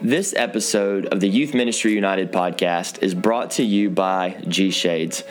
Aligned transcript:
This 0.00 0.32
episode 0.36 1.06
of 1.06 1.18
the 1.18 1.28
Youth 1.28 1.54
Ministry 1.54 1.92
United 1.92 2.30
podcast 2.30 3.02
is 3.02 3.16
brought 3.16 3.50
to 3.52 3.64
you 3.64 3.90
by 3.90 4.40
G 4.46 4.70
Shades. 4.70 5.24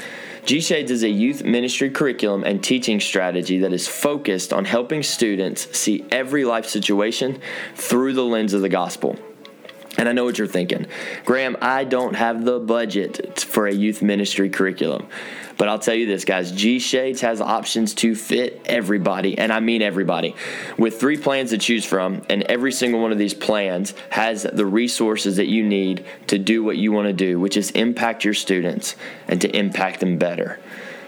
G 0.43 0.59
Shades 0.59 0.91
is 0.91 1.03
a 1.03 1.09
youth 1.09 1.41
ministry 1.41 1.89
curriculum 1.89 2.43
and 2.43 2.61
teaching 2.61 2.99
strategy 2.99 3.59
that 3.59 3.71
is 3.71 3.87
focused 3.87 4.51
on 4.51 4.65
helping 4.65 5.03
students 5.03 5.73
see 5.77 6.03
every 6.11 6.43
life 6.43 6.65
situation 6.65 7.39
through 7.75 8.11
the 8.11 8.25
lens 8.25 8.53
of 8.53 8.59
the 8.59 8.67
gospel. 8.67 9.17
And 9.97 10.09
I 10.09 10.11
know 10.11 10.25
what 10.25 10.37
you're 10.37 10.47
thinking. 10.47 10.85
Graham, 11.23 11.55
I 11.61 11.85
don't 11.85 12.15
have 12.15 12.43
the 12.43 12.59
budget 12.59 13.39
for 13.39 13.67
a 13.67 13.73
youth 13.73 14.01
ministry 14.01 14.49
curriculum. 14.49 15.07
But 15.57 15.69
I'll 15.69 15.79
tell 15.79 15.95
you 15.95 16.05
this, 16.05 16.23
guys 16.23 16.51
G 16.51 16.79
Shades 16.79 17.21
has 17.21 17.41
options 17.41 17.93
to 17.95 18.15
fit 18.15 18.61
everybody, 18.65 19.37
and 19.37 19.51
I 19.51 19.59
mean 19.59 19.81
everybody, 19.81 20.35
with 20.77 20.99
three 20.99 21.17
plans 21.17 21.49
to 21.49 21.57
choose 21.57 21.85
from. 21.85 22.21
And 22.29 22.43
every 22.43 22.71
single 22.71 23.01
one 23.01 23.11
of 23.11 23.17
these 23.17 23.33
plans 23.33 23.93
has 24.11 24.43
the 24.43 24.65
resources 24.65 25.37
that 25.37 25.47
you 25.47 25.63
need 25.63 26.05
to 26.27 26.37
do 26.37 26.63
what 26.63 26.77
you 26.77 26.91
want 26.91 27.07
to 27.07 27.13
do, 27.13 27.39
which 27.39 27.57
is 27.57 27.71
impact 27.71 28.23
your 28.23 28.33
students 28.33 28.95
and 29.27 29.41
to 29.41 29.55
impact 29.55 29.99
them 29.99 30.17
better. 30.17 30.59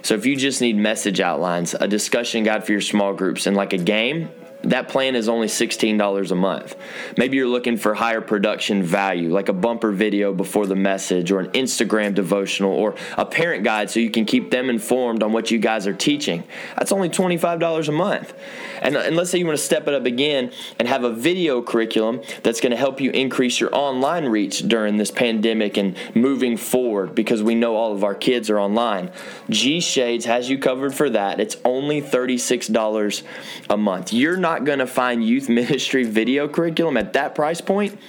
So 0.02 0.16
if 0.16 0.26
you 0.26 0.36
just 0.36 0.62
need 0.62 0.78
message 0.78 1.20
outlines, 1.20 1.74
a 1.74 1.88
discussion 1.88 2.44
guide 2.44 2.66
for 2.66 2.72
your 2.72 2.82
small 2.82 3.14
groups, 3.14 3.48
and 3.48 3.56
like 3.56 3.74
a 3.74 3.78
game, 3.78 4.32
that 4.64 4.90
plan 4.90 5.16
is 5.16 5.30
only 5.30 5.48
$16 5.48 6.32
a 6.32 6.36
month. 6.36 6.76
Maybe 7.18 7.38
you're 7.38 7.48
looking 7.48 7.78
for 7.78 7.94
higher 7.94 8.20
production 8.20 8.84
value, 8.84 9.32
like 9.32 9.48
a 9.48 9.54
bumper 9.54 9.92
video 9.92 10.34
before 10.34 10.66
the 10.66 10.76
message, 10.76 11.32
or 11.32 11.40
an 11.40 11.52
Instagram 11.52 12.14
devotional, 12.14 12.74
or 12.74 12.96
a 13.18 13.26
parent 13.26 13.64
guide 13.64 13.90
so 13.90 14.00
you 14.00 14.10
can 14.10 14.26
keep 14.26 14.52
them 14.52 14.70
informed 14.70 15.24
on 15.24 15.32
what 15.32 15.50
you 15.50 15.60
guys 15.60 15.88
are 15.88 15.94
teaching. 15.94 16.44
That's 16.78 16.92
only 16.92 17.10
$25 17.10 17.88
a 17.88 17.92
month. 17.92 18.34
And, 18.82 18.98
and 18.98 19.16
let's 19.16 19.30
say 19.30 19.38
you 19.38 19.46
want 19.46 19.58
to 19.58 19.64
step 19.64 19.88
it 19.88 19.94
up 19.94 20.06
again 20.06 20.52
and 20.78 20.88
have 20.88 21.04
a 21.04 21.12
video 21.12 21.62
curriculum 21.62 22.22
that's 22.44 22.60
going 22.60 22.72
to 22.72 22.78
help 22.78 23.00
you 23.00 23.12
increase 23.12 23.60
your 23.60 23.74
online 23.74 24.26
reach 24.26 24.68
during 24.68 24.98
this 24.98 25.12
pandemic 25.12 25.78
and 25.78 25.96
moving 26.16 26.58
forward 26.58 27.16
because 27.16 27.42
we 27.42 27.56
know 27.56 27.76
all 27.76 27.94
of 27.94 28.04
our 28.04 28.16
kids 28.16 28.50
are 28.50 28.60
online. 28.60 29.12
G 29.50 29.80
Shades 29.80 30.26
has 30.26 30.50
you 30.50 30.58
covered 30.58 30.94
for 30.94 31.10
that. 31.10 31.40
It's 31.40 31.56
only 31.64 32.02
$36 32.02 33.24
a 33.70 33.78
month. 33.78 34.12
You're 34.14 34.38
not 34.38 34.49
going 34.58 34.80
to 34.80 34.88
find 34.88 35.24
youth 35.24 35.50
ministry 35.62 36.04
video 36.04 36.48
curriculum 36.48 36.98
at 36.98 37.14
that 37.14 37.36
price 37.36 37.62
point 37.62 38.00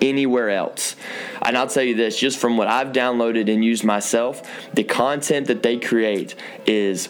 anywhere 0.00 0.50
else. 0.50 0.96
And 1.42 1.56
I'll 1.56 1.68
tell 1.68 1.82
you 1.82 1.94
this 1.94 2.18
just 2.18 2.38
from 2.38 2.56
what 2.56 2.68
I've 2.68 2.88
downloaded 2.88 3.52
and 3.52 3.64
used 3.64 3.84
myself, 3.84 4.42
the 4.74 4.84
content 4.84 5.46
that 5.46 5.62
they 5.62 5.78
create 5.78 6.34
is 6.66 7.08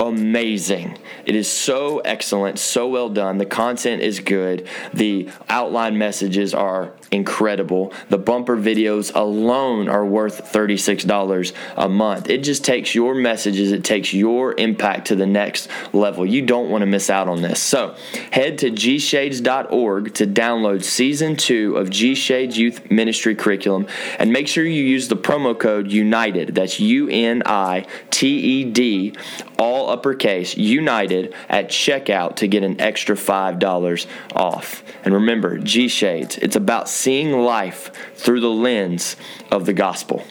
amazing. 0.00 0.98
It 1.24 1.36
is 1.36 1.50
so 1.50 1.98
excellent, 2.00 2.58
so 2.58 2.88
well 2.88 3.08
done. 3.08 3.38
The 3.38 3.46
content 3.46 4.02
is 4.02 4.20
good. 4.20 4.66
The 4.92 5.28
outline 5.48 5.98
messages 5.98 6.54
are 6.54 6.92
incredible. 7.12 7.92
The 8.08 8.18
bumper 8.18 8.56
videos 8.56 9.14
alone 9.14 9.88
are 9.88 10.04
worth 10.04 10.50
$36 10.50 11.52
a 11.76 11.88
month. 11.88 12.30
It 12.30 12.38
just 12.38 12.64
takes 12.64 12.94
your 12.94 13.14
messages, 13.14 13.70
it 13.70 13.84
takes 13.84 14.12
your 14.12 14.58
impact 14.58 15.08
to 15.08 15.16
the 15.16 15.26
next 15.26 15.68
level. 15.92 16.26
You 16.26 16.42
don't 16.42 16.70
want 16.70 16.82
to 16.82 16.86
miss 16.86 17.10
out 17.10 17.28
on 17.28 17.42
this. 17.42 17.60
So 17.60 17.94
head 18.32 18.58
to 18.58 18.70
gshades.org 18.70 20.14
to 20.14 20.26
download 20.26 20.82
season 20.82 21.36
two 21.36 21.76
of 21.76 21.90
G 21.90 22.14
Shades 22.14 22.58
Youth 22.58 22.90
Ministry 22.90 23.34
Curriculum 23.34 23.86
and 24.18 24.32
make 24.32 24.48
sure 24.48 24.64
you 24.64 24.82
use 24.82 25.08
the 25.08 25.16
promo 25.16 25.58
code 25.58 25.90
UNITED. 25.90 26.54
That's 26.54 26.80
U 26.80 27.08
N 27.10 27.42
I 27.44 27.86
T 28.10 28.28
E 28.38 28.64
D, 28.64 29.14
all 29.58 29.90
uppercase, 29.90 30.56
United 30.56 31.34
at 31.48 31.68
checkout 31.68 32.36
to 32.36 32.48
get 32.48 32.62
an 32.62 32.80
extra 32.80 33.16
$5 33.16 34.06
off. 34.34 34.82
And 35.04 35.12
remember, 35.12 35.58
G 35.58 35.88
Shades, 35.88 36.38
it's 36.38 36.56
about 36.56 36.88
seeing 37.02 37.32
life 37.32 37.90
through 38.14 38.38
the 38.38 38.48
lens 38.48 39.16
of 39.50 39.66
the 39.66 39.72
gospel. 39.72 40.24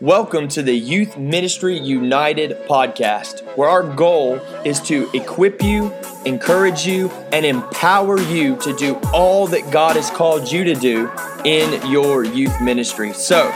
Welcome 0.00 0.48
to 0.48 0.62
the 0.62 0.74
Youth 0.74 1.16
Ministry 1.16 1.78
United 1.78 2.50
podcast, 2.66 3.44
where 3.56 3.68
our 3.68 3.84
goal 3.84 4.40
is 4.64 4.80
to 4.82 5.08
equip 5.14 5.62
you, 5.62 5.92
encourage 6.24 6.84
you, 6.84 7.10
and 7.32 7.46
empower 7.46 8.18
you 8.18 8.56
to 8.56 8.74
do 8.76 8.96
all 9.14 9.46
that 9.46 9.70
God 9.70 9.94
has 9.94 10.10
called 10.10 10.50
you 10.50 10.64
to 10.64 10.74
do 10.74 11.08
in 11.44 11.88
your 11.88 12.24
youth 12.24 12.60
ministry. 12.60 13.12
So, 13.12 13.46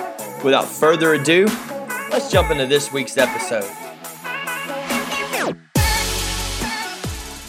without 0.44 0.66
further 0.66 1.15
ado, 1.15 1.47
let's 2.12 2.31
jump 2.31 2.53
into 2.53 2.66
this 2.66 2.92
week's 2.92 3.19
episode. 3.19 3.79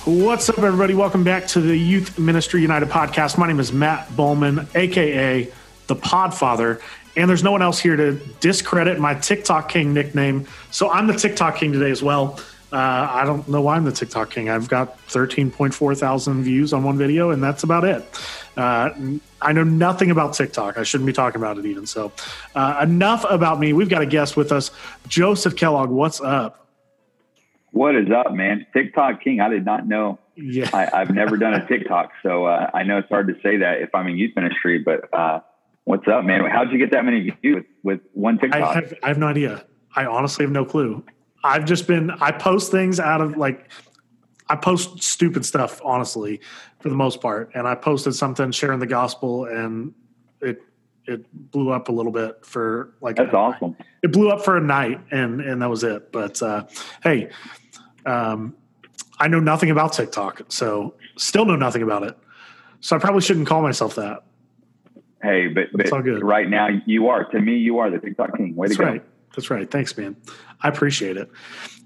What's 0.06 0.50
up, 0.50 0.58
everybody? 0.58 0.96
Welcome 0.96 1.24
back 1.24 1.46
to 1.50 1.62
the 1.62 1.78
Youth 1.78 2.18
Ministry 2.18 2.60
United 2.60 2.90
podcast. 2.90 3.38
My 3.38 3.48
name 3.48 3.60
is 3.60 3.72
Matt 3.72 4.16
Bowman, 4.16 4.68
aka 4.74 5.48
the 5.86 5.96
Podfather, 5.96 6.82
and 7.16 7.30
there's 7.30 7.44
no 7.44 7.52
one 7.52 7.62
else 7.62 7.80
here 7.80 7.96
to 7.96 8.14
discredit 8.40 9.00
my 9.00 9.14
TikTok 9.14 9.70
King 9.70 9.94
nickname. 9.94 10.48
So 10.72 10.90
I'm 10.90 11.06
the 11.06 11.14
TikTok 11.14 11.58
King 11.58 11.72
today 11.72 11.92
as 11.92 12.02
well. 12.02 12.40
Uh, 12.74 12.78
I 13.12 13.26
don't 13.26 13.48
know 13.48 13.62
why 13.62 13.76
I'm 13.76 13.86
the 13.86 13.92
TikTok 13.92 14.32
King. 14.32 14.50
I've 14.50 14.68
got 14.68 14.98
13.4 15.10 15.96
thousand 15.96 16.44
views 16.46 16.74
on 16.74 16.84
one 16.84 16.98
video, 16.98 17.30
and 17.30 17.44
that's 17.44 17.62
about 17.62 17.84
it. 17.84 18.04
Uh, 18.58 18.90
I 19.40 19.54
know 19.54 19.64
nothing 19.64 20.10
about 20.10 20.34
TikTok. 20.34 20.80
I 20.80 20.84
shouldn't 20.84 21.06
be 21.06 21.14
talking 21.14 21.40
about 21.40 21.60
it 21.60 21.68
even. 21.68 21.86
So, 21.86 22.12
uh, 22.56 22.80
enough 22.82 23.24
about 23.30 23.60
me. 23.60 23.72
We've 23.72 23.88
got 23.88 24.02
a 24.02 24.08
guest 24.08 24.36
with 24.36 24.52
us, 24.52 24.72
Joseph 25.08 25.56
Kellogg. 25.56 25.92
What's 25.92 26.20
up? 26.22 26.61
What 27.72 27.96
is 27.96 28.08
up, 28.12 28.34
man? 28.34 28.66
TikTok 28.74 29.24
King. 29.24 29.40
I 29.40 29.50
did 29.50 29.66
not 29.66 29.88
know. 29.88 30.20
Yeah, 30.36 30.70
I, 30.74 31.00
have 31.00 31.12
never 31.12 31.38
done 31.38 31.54
a 31.54 31.66
TikTok, 31.68 32.12
so 32.24 32.46
uh, 32.46 32.70
I 32.74 32.84
know 32.84 32.98
it's 32.98 33.10
hard 33.10 33.28
to 33.28 33.36
say 33.44 33.58
that 33.58 33.82
if 33.82 33.94
I'm 33.94 34.08
in 34.08 34.18
youth 34.18 34.36
ministry. 34.36 34.80
But 34.80 35.14
uh, 35.14 35.42
what's 35.84 36.08
up, 36.08 36.26
man? 36.26 36.44
How'd 36.50 36.72
you 36.72 36.78
get 36.78 36.92
that 36.92 37.06
many 37.06 37.30
views 37.30 37.38
with, 37.44 37.66
with 37.84 38.02
one 38.14 38.40
TikTok? 38.40 38.62
I 38.62 38.74
have, 38.74 38.94
I 39.04 39.08
have 39.08 39.18
no 39.18 39.28
idea. 39.28 39.66
I 39.96 40.06
honestly 40.06 40.44
have 40.46 40.52
no 40.52 40.66
clue. 40.66 41.04
I've 41.44 41.66
just 41.66 41.88
been 41.88 42.12
I 42.12 42.32
post 42.32 42.72
things 42.72 43.00
out 43.00 43.22
of 43.22 43.38
like 43.38 43.72
I 44.50 44.56
post 44.56 45.02
stupid 45.02 45.46
stuff 45.46 45.82
honestly 45.84 46.42
for 46.80 46.90
the 46.90 46.96
most 46.96 47.22
part 47.22 47.52
and 47.54 47.68
I 47.68 47.76
posted 47.76 48.16
something 48.16 48.52
sharing 48.52 48.80
the 48.80 48.88
gospel 48.88 49.46
and 49.46 49.94
it 50.42 50.62
it 51.06 51.26
blew 51.52 51.72
up 51.72 51.90
a 51.90 51.92
little 51.92 52.12
bit 52.12 52.46
for 52.46 52.94
like 53.02 53.16
That's 53.16 53.34
awesome. 53.34 53.76
It 54.04 54.12
blew 54.12 54.30
up 54.30 54.46
for 54.46 54.58
a 54.58 54.62
night 54.62 55.00
and 55.12 55.42
and 55.42 55.62
that 55.62 55.70
was 55.70 55.84
it. 55.84 56.12
But 56.12 56.42
uh 56.42 56.66
hey, 57.04 57.30
um 58.06 58.56
I 59.20 59.28
know 59.28 59.40
nothing 59.40 59.70
about 59.70 59.94
TikTok, 59.94 60.42
so 60.50 60.96
still 61.16 61.46
know 61.46 61.56
nothing 61.56 61.84
about 61.84 62.04
it. 62.04 62.18
So 62.80 62.96
I 62.96 63.00
probably 63.00 63.22
shouldn't 63.22 63.48
call 63.48 63.62
myself 63.62 63.96
that. 63.96 64.24
Hey, 65.22 65.48
but, 65.48 65.68
but 65.72 65.92
right 66.24 66.50
now 66.50 66.70
you 66.88 67.08
are. 67.10 67.26
To 67.26 67.40
me, 67.40 67.58
you 67.58 67.78
are 67.78 67.92
the 67.92 68.00
TikTok 68.00 68.36
king. 68.36 68.56
Way 68.56 68.70
That's 68.70 68.78
to 68.78 68.84
go. 68.84 68.90
Right. 68.90 69.04
That's 69.36 69.50
right. 69.52 69.70
Thanks, 69.70 69.96
man. 69.96 70.16
I 70.62 70.70
appreciate 70.70 71.18
it. 71.18 71.30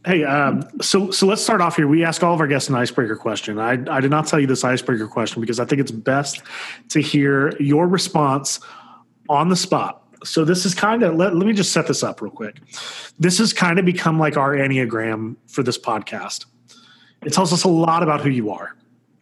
Hey, 0.05 0.23
um, 0.23 0.63
so 0.81 1.11
so 1.11 1.25
let's 1.27 1.41
start 1.43 1.61
off 1.61 1.75
here. 1.75 1.87
We 1.87 2.05
ask 2.05 2.23
all 2.23 2.33
of 2.33 2.39
our 2.39 2.47
guests 2.47 2.69
an 2.69 2.75
icebreaker 2.75 3.15
question. 3.15 3.59
I, 3.59 3.71
I 3.89 3.99
did 3.99 4.11
not 4.11 4.27
tell 4.27 4.39
you 4.39 4.47
this 4.47 4.63
icebreaker 4.63 5.07
question 5.07 5.41
because 5.41 5.59
I 5.59 5.65
think 5.65 5.81
it's 5.81 5.91
best 5.91 6.41
to 6.89 7.01
hear 7.01 7.55
your 7.59 7.87
response 7.87 8.59
on 9.27 9.49
the 9.49 9.55
spot. 9.55 10.04
So 10.25 10.43
this 10.43 10.65
is 10.65 10.73
kind 10.73 11.03
of 11.03 11.15
let, 11.15 11.35
let 11.35 11.47
me 11.47 11.53
just 11.53 11.71
set 11.71 11.87
this 11.87 12.03
up 12.03 12.21
real 12.21 12.31
quick. 12.31 12.59
This 13.19 13.37
has 13.37 13.53
kind 13.53 13.79
of 13.79 13.85
become 13.85 14.19
like 14.19 14.37
our 14.37 14.53
enneagram 14.53 15.35
for 15.47 15.63
this 15.63 15.77
podcast. 15.77 16.45
It 17.23 17.33
tells 17.33 17.53
us 17.53 17.63
a 17.63 17.69
lot 17.69 18.03
about 18.03 18.21
who 18.21 18.29
you 18.29 18.51
are. 18.51 18.75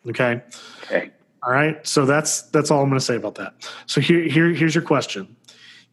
Okay. 0.09 0.41
Okay. 0.83 1.11
All 1.43 1.51
right. 1.51 1.85
So 1.85 2.05
that's 2.05 2.43
that's 2.43 2.71
all 2.71 2.81
I'm 2.81 2.89
going 2.89 2.99
to 2.99 3.05
say 3.05 3.15
about 3.15 3.35
that. 3.35 3.53
So 3.85 4.01
here 4.01 4.21
here 4.23 4.49
here's 4.49 4.75
your 4.75 4.83
question. 4.83 5.35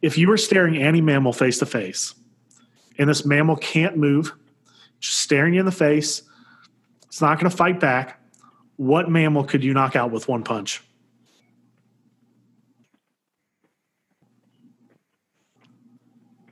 If 0.01 0.17
you 0.17 0.27
were 0.27 0.37
staring 0.37 0.77
any 0.77 1.01
mammal 1.01 1.33
face 1.33 1.59
to 1.59 1.65
face, 1.65 2.15
and 2.97 3.09
this 3.09 3.25
mammal 3.25 3.55
can't 3.55 3.97
move, 3.97 4.33
just 4.99 5.17
staring 5.17 5.53
you 5.53 5.59
in 5.59 5.65
the 5.65 5.71
face. 5.71 6.23
It's 7.05 7.21
not 7.21 7.39
going 7.39 7.49
to 7.49 7.55
fight 7.55 7.79
back. 7.79 8.19
What 8.77 9.09
mammal 9.09 9.43
could 9.43 9.63
you 9.63 9.73
knock 9.73 9.95
out 9.95 10.11
with 10.11 10.27
one 10.27 10.43
punch? 10.43 10.81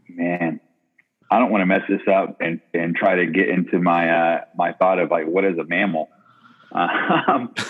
Man, 0.10 0.60
I 1.32 1.40
don't 1.40 1.52
want 1.52 1.62
to 1.62 1.66
mess 1.68 1.84
this 1.88 2.02
up 2.12 2.38
and, 2.42 2.60
and 2.74 2.96
try 2.96 3.16
to 3.16 3.28
get 3.28 3.50
into 3.50 3.80
my 3.80 4.10
uh, 4.10 4.42
my 4.56 4.74
thought 4.74 5.00
of 5.00 5.12
like 5.12 5.28
what 5.28 5.46
is 5.46 5.58
a 5.58 5.64
mammal. 5.64 6.10
Um, 6.72 7.54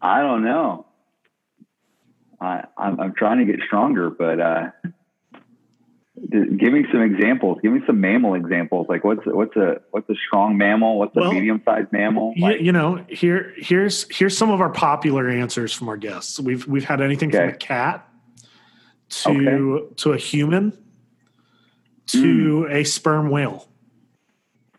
I 0.00 0.22
don't 0.22 0.44
know. 0.44 0.86
I, 2.40 2.64
I'm, 2.76 3.00
I'm 3.00 3.14
trying 3.14 3.44
to 3.44 3.44
get 3.44 3.60
stronger, 3.66 4.10
but 4.10 4.40
uh, 4.40 4.70
give 6.30 6.72
me 6.72 6.84
some 6.92 7.02
examples. 7.02 7.58
Give 7.62 7.72
me 7.72 7.80
some 7.86 8.00
mammal 8.00 8.34
examples. 8.34 8.86
Like 8.88 9.04
what's 9.04 9.22
what's 9.26 9.56
a 9.56 9.80
what's 9.90 10.08
a 10.08 10.14
strong 10.26 10.56
mammal? 10.56 10.98
What's 10.98 11.14
well, 11.14 11.30
a 11.30 11.34
medium 11.34 11.60
sized 11.64 11.92
mammal? 11.92 12.34
Like, 12.38 12.60
you, 12.60 12.72
know, 12.72 13.04
here 13.08 13.52
here's 13.56 14.06
here's 14.14 14.36
some 14.38 14.50
of 14.50 14.60
our 14.60 14.70
popular 14.70 15.28
answers 15.28 15.72
from 15.72 15.88
our 15.88 15.96
guests. 15.96 16.38
We've 16.38 16.66
we've 16.66 16.84
had 16.84 17.00
anything 17.00 17.30
okay. 17.30 17.38
from 17.38 17.48
a 17.48 17.56
cat 17.56 18.07
to 19.10 19.30
okay. 19.30 19.94
to 19.96 20.12
a 20.12 20.18
human 20.18 20.76
to 22.06 22.66
mm. 22.68 22.74
a 22.74 22.84
sperm 22.84 23.30
whale. 23.30 23.68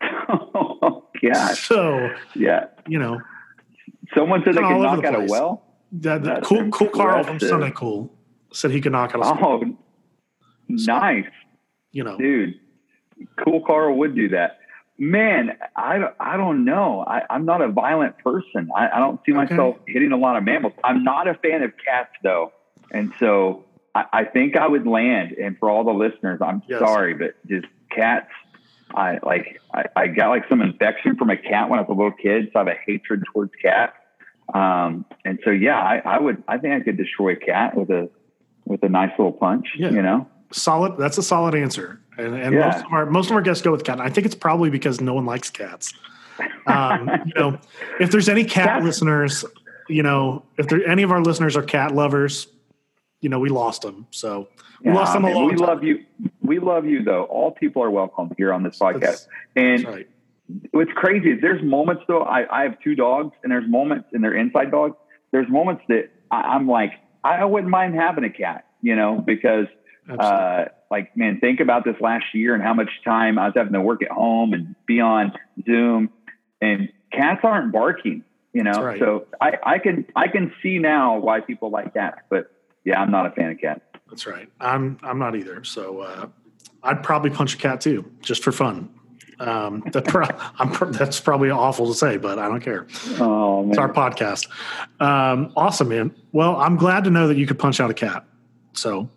gosh. 1.22 1.66
So 1.68 2.10
Yeah. 2.34 2.66
you 2.86 2.98
know 2.98 3.20
Someone 4.14 4.42
said 4.44 4.54
they 4.54 4.60
could 4.60 4.78
knock 4.80 5.02
the 5.02 5.08
out 5.08 5.14
a 5.22 5.26
well. 5.28 5.62
that, 5.92 6.24
that 6.24 6.42
cool 6.42 6.68
cool 6.70 6.88
Carl 6.88 7.22
from. 7.24 7.38
Sunday 7.38 7.70
Cool 7.74 8.12
said 8.52 8.70
he 8.72 8.80
could 8.80 8.92
knock 8.92 9.14
out 9.14 9.20
a 9.22 9.44
Oh, 9.44 9.62
nice, 10.68 11.26
you 11.92 12.02
know 12.04 12.16
dude. 12.18 12.54
Cool 13.44 13.64
Carl 13.66 13.96
would 13.98 14.14
do 14.14 14.28
that. 14.30 14.58
Man, 14.98 15.56
I, 15.76 15.98
don't- 15.98 16.14
I 16.20 16.36
don't 16.36 16.64
know. 16.64 17.04
I, 17.06 17.22
I'm 17.30 17.44
not 17.46 17.62
a 17.62 17.68
violent 17.68 18.18
person. 18.18 18.68
I, 18.76 18.88
I 18.90 18.98
don't 18.98 19.18
see 19.24 19.32
Okay. 19.32 19.54
myself 19.54 19.76
hitting 19.86 20.12
a 20.12 20.16
lot 20.16 20.36
of 20.36 20.44
mammals. 20.44 20.74
I'm 20.84 21.02
not 21.04 21.26
a 21.26 21.34
fan 21.34 21.62
of 21.62 21.72
cats, 21.82 22.10
though. 22.22 22.52
And 22.92 23.10
so 23.18 23.64
I, 23.94 24.04
I 24.12 24.24
think 24.24 24.56
I 24.56 24.66
would 24.68 24.86
land. 24.86 25.32
And 25.32 25.58
for 25.58 25.70
all 25.70 25.84
the 25.84 25.92
listeners, 25.92 26.40
I'm 26.42 26.62
Yes. 26.68 26.80
sorry, 26.80 27.14
but 27.14 27.34
just 27.46 27.66
cats. 27.94 28.30
I 28.94 29.18
like 29.22 29.60
I, 29.72 29.84
I 29.94 30.06
got 30.08 30.30
like 30.30 30.48
some 30.48 30.60
infection 30.62 31.16
from 31.16 31.30
a 31.30 31.36
cat 31.36 31.68
when 31.70 31.78
I 31.78 31.82
was 31.82 31.88
a 31.90 31.92
little 31.94 32.10
kid, 32.12 32.50
so 32.52 32.58
I 32.60 32.64
have 32.64 32.68
a 32.68 32.78
hatred 32.86 33.22
towards 33.32 33.52
cats. 33.62 33.94
Um, 34.52 35.04
and 35.24 35.38
so 35.44 35.50
yeah, 35.50 35.78
I, 35.78 35.98
I 36.04 36.18
would 36.20 36.42
I 36.48 36.58
think 36.58 36.74
I 36.74 36.80
could 36.84 36.96
destroy 36.96 37.32
a 37.32 37.36
cat 37.36 37.76
with 37.76 37.90
a 37.90 38.08
with 38.64 38.82
a 38.82 38.88
nice 38.88 39.10
little 39.18 39.32
punch. 39.32 39.68
Yeah. 39.78 39.90
You 39.90 40.02
know, 40.02 40.26
solid 40.52 40.96
that's 40.98 41.18
a 41.18 41.22
solid 41.22 41.54
answer 41.54 42.00
and, 42.18 42.34
and 42.34 42.54
Yeah. 42.54 42.66
most 42.66 42.84
of 42.84 42.92
our 42.92 43.06
most 43.06 43.30
of 43.30 43.36
our 43.36 43.42
guests 43.42 43.62
go 43.62 43.70
with 43.70 43.84
cat 43.84 43.98
and 44.00 44.02
i 44.02 44.10
think 44.10 44.24
it's 44.26 44.34
probably 44.34 44.68
because 44.68 45.00
no 45.00 45.14
one 45.14 45.24
likes 45.24 45.48
cats 45.48 45.94
um, 46.66 47.08
you 47.26 47.32
know 47.36 47.56
if 48.00 48.10
there's 48.10 48.28
any 48.28 48.44
cat 48.44 48.82
listeners 48.82 49.44
you 49.88 50.02
know 50.02 50.44
if 50.58 50.66
there 50.66 50.84
any 50.88 51.04
of 51.04 51.12
our 51.12 51.20
listeners 51.22 51.56
are 51.56 51.62
cat 51.62 51.94
lovers 51.94 52.48
you 53.20 53.28
know 53.28 53.38
we 53.38 53.48
lost 53.48 53.82
them 53.82 54.06
so 54.10 54.48
we 54.82 54.92
lost 54.92 55.12
them 55.12 55.24
a 55.24 55.28
man, 55.28 55.44
we 55.44 55.56
time. 55.56 55.66
love 55.66 55.84
you. 55.84 56.04
We 56.40 56.58
love 56.58 56.86
you 56.86 57.02
though. 57.02 57.24
All 57.24 57.50
people 57.50 57.82
are 57.82 57.90
welcome 57.90 58.32
here 58.38 58.52
on 58.52 58.62
this 58.62 58.78
podcast. 58.78 59.00
That's- 59.00 59.28
and 59.56 59.84
that's 59.84 59.94
right 59.94 60.08
what's 60.72 60.92
crazy 60.92 61.30
is 61.30 61.40
there's 61.40 61.62
moments 61.62 62.02
though. 62.08 62.22
I, 62.22 62.46
I 62.50 62.62
have 62.64 62.80
two 62.80 62.94
dogs, 62.94 63.34
and 63.42 63.52
there's 63.52 63.68
moments, 63.68 64.08
and 64.12 64.22
they're 64.22 64.34
inside 64.34 64.70
dogs. 64.70 64.96
There's 65.32 65.48
moments 65.48 65.82
that 65.88 66.10
I, 66.30 66.40
I'm 66.40 66.68
like, 66.68 66.92
I 67.22 67.44
wouldn't 67.44 67.70
mind 67.70 67.94
having 67.94 68.24
a 68.24 68.30
cat, 68.30 68.66
you 68.82 68.96
know, 68.96 69.22
because 69.24 69.66
uh, 70.08 70.64
like 70.90 71.16
man, 71.16 71.38
think 71.40 71.60
about 71.60 71.84
this 71.84 71.96
last 72.00 72.26
year 72.32 72.54
and 72.54 72.62
how 72.62 72.74
much 72.74 72.90
time 73.04 73.38
I 73.38 73.46
was 73.46 73.54
having 73.56 73.74
to 73.74 73.80
work 73.80 74.02
at 74.02 74.10
home 74.10 74.52
and 74.52 74.74
be 74.86 75.00
on 75.00 75.32
Zoom, 75.64 76.10
and 76.60 76.88
cats 77.12 77.40
aren't 77.42 77.72
barking, 77.72 78.24
you 78.52 78.64
know. 78.64 78.82
Right. 78.82 78.98
So 78.98 79.26
I, 79.40 79.58
I 79.62 79.78
can 79.78 80.06
I 80.16 80.28
can 80.28 80.52
see 80.62 80.78
now 80.78 81.18
why 81.18 81.40
people 81.40 81.70
like 81.70 81.94
cats, 81.94 82.20
but 82.28 82.50
yeah, 82.84 83.00
I'm 83.00 83.10
not 83.10 83.26
a 83.26 83.30
fan 83.30 83.50
of 83.50 83.58
cat. 83.58 83.82
that's 84.08 84.26
right 84.26 84.48
i'm 84.60 84.98
i'm 85.02 85.18
not 85.18 85.36
either 85.36 85.62
so 85.64 86.00
uh, 86.00 86.26
i'd 86.84 87.02
probably 87.02 87.30
punch 87.30 87.54
a 87.54 87.58
cat 87.58 87.80
too 87.80 88.04
just 88.22 88.42
for 88.42 88.52
fun 88.52 88.88
um, 89.40 89.82
that 89.92 90.04
pro- 90.72 90.90
that's 90.90 91.18
probably 91.18 91.48
awful 91.50 91.86
to 91.86 91.94
say, 91.94 92.18
but 92.18 92.38
I 92.38 92.46
don't 92.46 92.60
care. 92.60 92.86
Oh 93.18 93.62
man, 93.62 93.70
It's 93.70 93.78
our 93.78 93.90
podcast. 93.90 94.46
Um, 95.00 95.50
awesome, 95.56 95.88
man. 95.88 96.14
Well, 96.32 96.56
I'm 96.56 96.76
glad 96.76 97.04
to 97.04 97.10
know 97.10 97.26
that 97.26 97.38
you 97.38 97.46
could 97.46 97.58
punch 97.58 97.80
out 97.80 97.90
a 97.90 97.94
cat. 97.94 98.24
So 98.74 99.08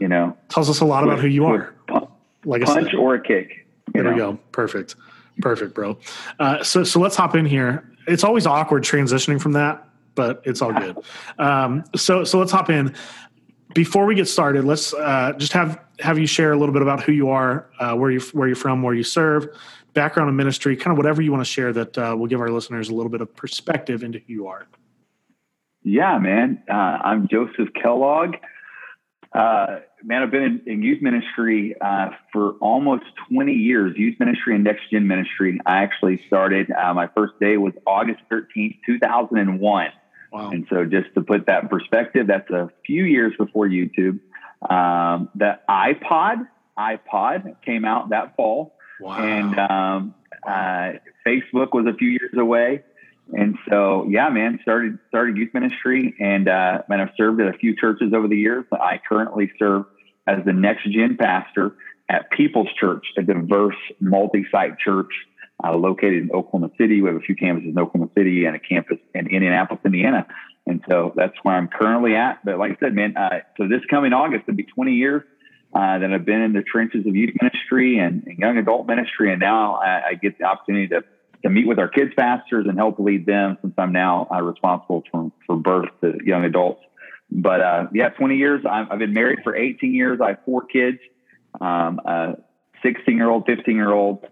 you 0.00 0.08
know, 0.08 0.36
tells 0.48 0.68
us 0.68 0.80
a 0.80 0.84
lot 0.84 1.04
about 1.04 1.20
who 1.20 1.28
you 1.28 1.46
are. 1.46 1.74
Like 2.44 2.62
I 2.62 2.64
punch 2.64 2.92
or 2.92 3.14
a 3.14 3.20
kick. 3.22 3.66
There 3.92 4.02
we 4.10 4.16
go. 4.16 4.38
Perfect, 4.50 4.96
perfect, 5.40 5.74
bro. 5.74 5.96
Uh, 6.40 6.62
so 6.64 6.82
so 6.82 6.98
let's 6.98 7.14
hop 7.14 7.36
in 7.36 7.46
here. 7.46 7.88
It's 8.08 8.24
always 8.24 8.46
awkward 8.46 8.82
transitioning 8.82 9.40
from 9.40 9.52
that, 9.52 9.87
but 10.18 10.42
it's 10.44 10.60
all 10.60 10.72
good. 10.72 10.98
Um, 11.38 11.84
so 11.94 12.24
so 12.24 12.40
let's 12.40 12.50
hop 12.50 12.70
in. 12.70 12.92
Before 13.72 14.04
we 14.04 14.16
get 14.16 14.26
started, 14.26 14.64
let's 14.64 14.92
uh, 14.92 15.34
just 15.38 15.52
have 15.52 15.80
have 16.00 16.18
you 16.18 16.26
share 16.26 16.52
a 16.52 16.56
little 16.56 16.72
bit 16.72 16.82
about 16.82 17.04
who 17.04 17.12
you 17.12 17.30
are, 17.30 17.70
uh, 17.78 17.94
where 17.94 18.10
you 18.10 18.18
where 18.32 18.48
you're 18.48 18.56
from, 18.56 18.82
where 18.82 18.94
you 18.94 19.04
serve, 19.04 19.46
background 19.94 20.28
in 20.28 20.34
ministry, 20.34 20.76
kind 20.76 20.90
of 20.90 20.98
whatever 20.98 21.22
you 21.22 21.30
want 21.30 21.42
to 21.42 21.50
share 21.50 21.72
that 21.72 21.96
uh, 21.96 22.16
will 22.18 22.26
give 22.26 22.40
our 22.40 22.50
listeners 22.50 22.88
a 22.88 22.94
little 22.94 23.10
bit 23.10 23.20
of 23.20 23.34
perspective 23.36 24.02
into 24.02 24.18
who 24.18 24.32
you 24.32 24.46
are. 24.48 24.66
Yeah, 25.84 26.18
man. 26.18 26.64
Uh, 26.68 26.72
I'm 26.74 27.28
Joseph 27.28 27.68
Kellogg. 27.80 28.34
Uh, 29.32 29.80
man, 30.02 30.22
I've 30.22 30.30
been 30.30 30.42
in, 30.42 30.62
in 30.66 30.82
youth 30.82 31.00
ministry 31.02 31.74
uh, 31.80 32.10
for 32.32 32.52
almost 32.54 33.04
20 33.30 33.52
years, 33.52 33.96
youth 33.96 34.18
ministry 34.18 34.54
and 34.54 34.64
next 34.64 34.90
gen 34.90 35.06
ministry. 35.06 35.60
I 35.66 35.82
actually 35.82 36.20
started, 36.26 36.70
uh, 36.70 36.94
my 36.94 37.08
first 37.08 37.34
day 37.40 37.56
was 37.56 37.74
August 37.86 38.20
13th, 38.30 38.78
2001. 38.86 39.88
Wow. 40.32 40.50
And 40.50 40.66
so, 40.70 40.84
just 40.84 41.14
to 41.14 41.22
put 41.22 41.46
that 41.46 41.64
in 41.64 41.68
perspective, 41.68 42.26
that's 42.26 42.50
a 42.50 42.70
few 42.86 43.04
years 43.04 43.32
before 43.38 43.66
YouTube. 43.66 44.20
Um, 44.68 45.28
the 45.34 45.58
iPod, 45.68 46.48
iPod 46.78 47.62
came 47.64 47.84
out 47.84 48.10
that 48.10 48.36
fall 48.36 48.74
Wow. 49.00 49.22
and 49.22 49.58
um, 49.58 50.14
uh, 50.46 50.98
Facebook 51.26 51.72
was 51.72 51.86
a 51.86 51.96
few 51.96 52.08
years 52.08 52.34
away. 52.36 52.82
And 53.32 53.56
so, 53.68 54.06
yeah, 54.08 54.28
man, 54.30 54.58
started 54.62 54.98
started 55.08 55.36
youth 55.36 55.52
ministry, 55.52 56.14
and 56.18 56.48
uh, 56.48 56.82
man, 56.88 57.00
I've 57.00 57.10
served 57.16 57.40
at 57.40 57.54
a 57.54 57.58
few 57.58 57.76
churches 57.76 58.12
over 58.14 58.26
the 58.26 58.38
years. 58.38 58.64
I 58.72 59.00
currently 59.06 59.52
serve 59.58 59.84
as 60.26 60.44
the 60.46 60.54
next 60.54 60.90
gen 60.90 61.16
pastor 61.18 61.74
at 62.08 62.30
People's 62.30 62.68
Church, 62.80 63.04
a 63.18 63.22
diverse 63.22 63.76
multi-site 64.00 64.78
church 64.78 65.12
uh, 65.64 65.74
located 65.76 66.22
in 66.22 66.30
Oklahoma 66.30 66.70
City. 66.78 67.02
We 67.02 67.08
have 67.08 67.16
a 67.16 67.20
few 67.20 67.36
campuses 67.36 67.70
in 67.70 67.78
Oklahoma 67.78 68.10
City 68.16 68.44
and 68.44 68.54
a 68.54 68.58
campus 68.58 68.98
in 69.14 69.26
Indianapolis, 69.26 69.80
Indiana. 69.84 70.26
And 70.66 70.84
so 70.88 71.12
that's 71.16 71.34
where 71.42 71.54
I'm 71.54 71.68
currently 71.68 72.14
at. 72.14 72.44
But 72.44 72.58
like 72.58 72.72
I 72.72 72.76
said, 72.80 72.94
man, 72.94 73.16
uh, 73.16 73.40
so 73.56 73.66
this 73.66 73.80
coming 73.90 74.12
August 74.12 74.44
it'll 74.46 74.56
be 74.56 74.64
20 74.64 74.92
years 74.92 75.22
uh, 75.74 75.98
that 75.98 76.12
I've 76.12 76.24
been 76.24 76.42
in 76.42 76.52
the 76.52 76.62
trenches 76.62 77.06
of 77.06 77.14
youth 77.16 77.34
ministry 77.40 77.98
and, 77.98 78.22
and 78.26 78.38
young 78.38 78.58
adult 78.58 78.86
ministry, 78.86 79.32
and 79.32 79.40
now 79.40 79.76
I, 79.76 80.08
I 80.08 80.14
get 80.14 80.38
the 80.38 80.44
opportunity 80.44 80.88
to 80.88 81.02
to 81.44 81.50
meet 81.50 81.68
with 81.68 81.78
our 81.78 81.88
kids 81.88 82.10
pastors 82.16 82.66
and 82.68 82.76
help 82.76 82.98
lead 82.98 83.24
them 83.24 83.56
since 83.62 83.74
I'm 83.78 83.92
now 83.92 84.26
uh, 84.32 84.42
responsible 84.42 85.04
for, 85.10 85.30
for 85.46 85.56
birth 85.56 85.88
to 86.00 86.18
young 86.24 86.44
adults. 86.44 86.82
But 87.30 87.60
uh, 87.60 87.86
yeah, 87.92 88.08
20 88.08 88.36
years. 88.36 88.64
I've, 88.68 88.90
I've 88.90 88.98
been 88.98 89.12
married 89.12 89.40
for 89.44 89.54
18 89.54 89.94
years. 89.94 90.18
I 90.20 90.30
have 90.30 90.38
four 90.44 90.62
kids, 90.62 90.98
um, 91.60 92.00
a 92.04 92.38
16 92.82 93.16
year 93.16 93.30
old, 93.30 93.44
15 93.46 93.76
year 93.76 93.92
old, 93.92 94.26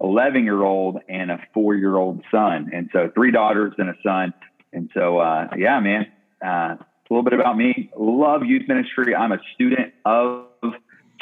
11 0.00 0.44
year 0.44 0.62
old, 0.62 1.00
and 1.08 1.30
a 1.30 1.38
four 1.52 1.74
year 1.74 1.96
old 1.96 2.22
son. 2.30 2.70
And 2.72 2.88
so 2.92 3.10
three 3.14 3.30
daughters 3.30 3.74
and 3.78 3.90
a 3.90 3.94
son. 4.02 4.32
And 4.72 4.90
so, 4.94 5.18
uh, 5.18 5.48
yeah, 5.56 5.80
man, 5.80 6.06
uh, 6.44 6.76
a 6.78 7.12
little 7.12 7.24
bit 7.24 7.32
about 7.32 7.56
me. 7.56 7.90
Love 7.96 8.44
youth 8.44 8.68
ministry. 8.68 9.14
I'm 9.14 9.32
a 9.32 9.38
student 9.54 9.92
of 10.04 10.46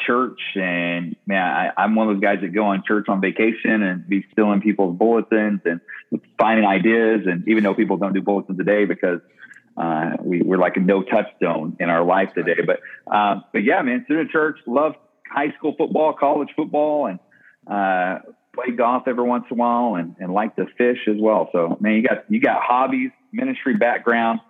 church 0.06 0.40
and 0.54 1.16
man 1.26 1.42
I, 1.42 1.82
i'm 1.82 1.96
one 1.96 2.08
of 2.08 2.14
those 2.14 2.22
guys 2.22 2.38
that 2.42 2.54
go 2.54 2.66
on 2.66 2.84
church 2.86 3.06
on 3.08 3.20
vacation 3.20 3.82
and 3.82 4.08
be 4.08 4.24
stealing 4.30 4.60
people's 4.60 4.96
bulletins 4.96 5.60
and 5.64 5.80
finding 6.38 6.64
ideas 6.64 7.22
and 7.26 7.46
even 7.48 7.64
though 7.64 7.74
people 7.74 7.96
don't 7.96 8.12
do 8.12 8.22
bulletins 8.22 8.58
today 8.58 8.84
because 8.84 9.20
uh, 9.76 10.12
we, 10.20 10.40
we're 10.42 10.56
like 10.58 10.76
a 10.76 10.80
no 10.80 11.02
touch 11.02 11.26
zone 11.42 11.76
in 11.80 11.90
our 11.90 12.04
life 12.04 12.32
today 12.32 12.60
but 12.64 12.80
um, 13.12 13.44
but 13.52 13.64
yeah 13.64 13.82
man 13.82 14.02
student 14.04 14.30
church 14.30 14.58
love 14.66 14.94
high 15.28 15.52
school 15.56 15.74
football 15.76 16.12
college 16.12 16.50
football 16.54 17.06
and 17.06 17.18
uh, 17.66 18.20
play 18.58 18.74
golf 18.74 19.04
every 19.06 19.24
once 19.24 19.44
in 19.50 19.56
a 19.56 19.60
while 19.60 19.94
and, 19.94 20.16
and 20.18 20.32
like 20.32 20.56
to 20.56 20.66
fish 20.76 20.98
as 21.08 21.16
well. 21.18 21.48
So 21.52 21.76
man 21.80 21.94
you 21.94 22.02
got 22.02 22.24
you 22.28 22.40
got 22.40 22.62
hobbies 22.62 23.10
ministry 23.32 23.76
background 23.76 24.40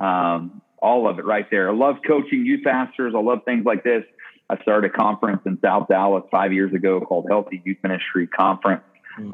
um, 0.00 0.60
all 0.84 1.08
of 1.08 1.18
it 1.18 1.24
right 1.24 1.46
there. 1.50 1.70
I 1.70 1.74
love 1.74 1.96
coaching 2.06 2.44
youth 2.44 2.64
pastors. 2.64 3.14
I 3.16 3.20
love 3.20 3.40
things 3.44 3.64
like 3.64 3.84
this. 3.84 4.04
I 4.50 4.60
started 4.62 4.90
a 4.90 4.94
conference 4.94 5.40
in 5.46 5.58
South 5.64 5.88
Dallas 5.88 6.24
five 6.30 6.52
years 6.52 6.74
ago 6.74 7.00
called 7.00 7.26
Healthy 7.28 7.62
Youth 7.64 7.78
Ministry 7.82 8.26
Conference, 8.26 8.82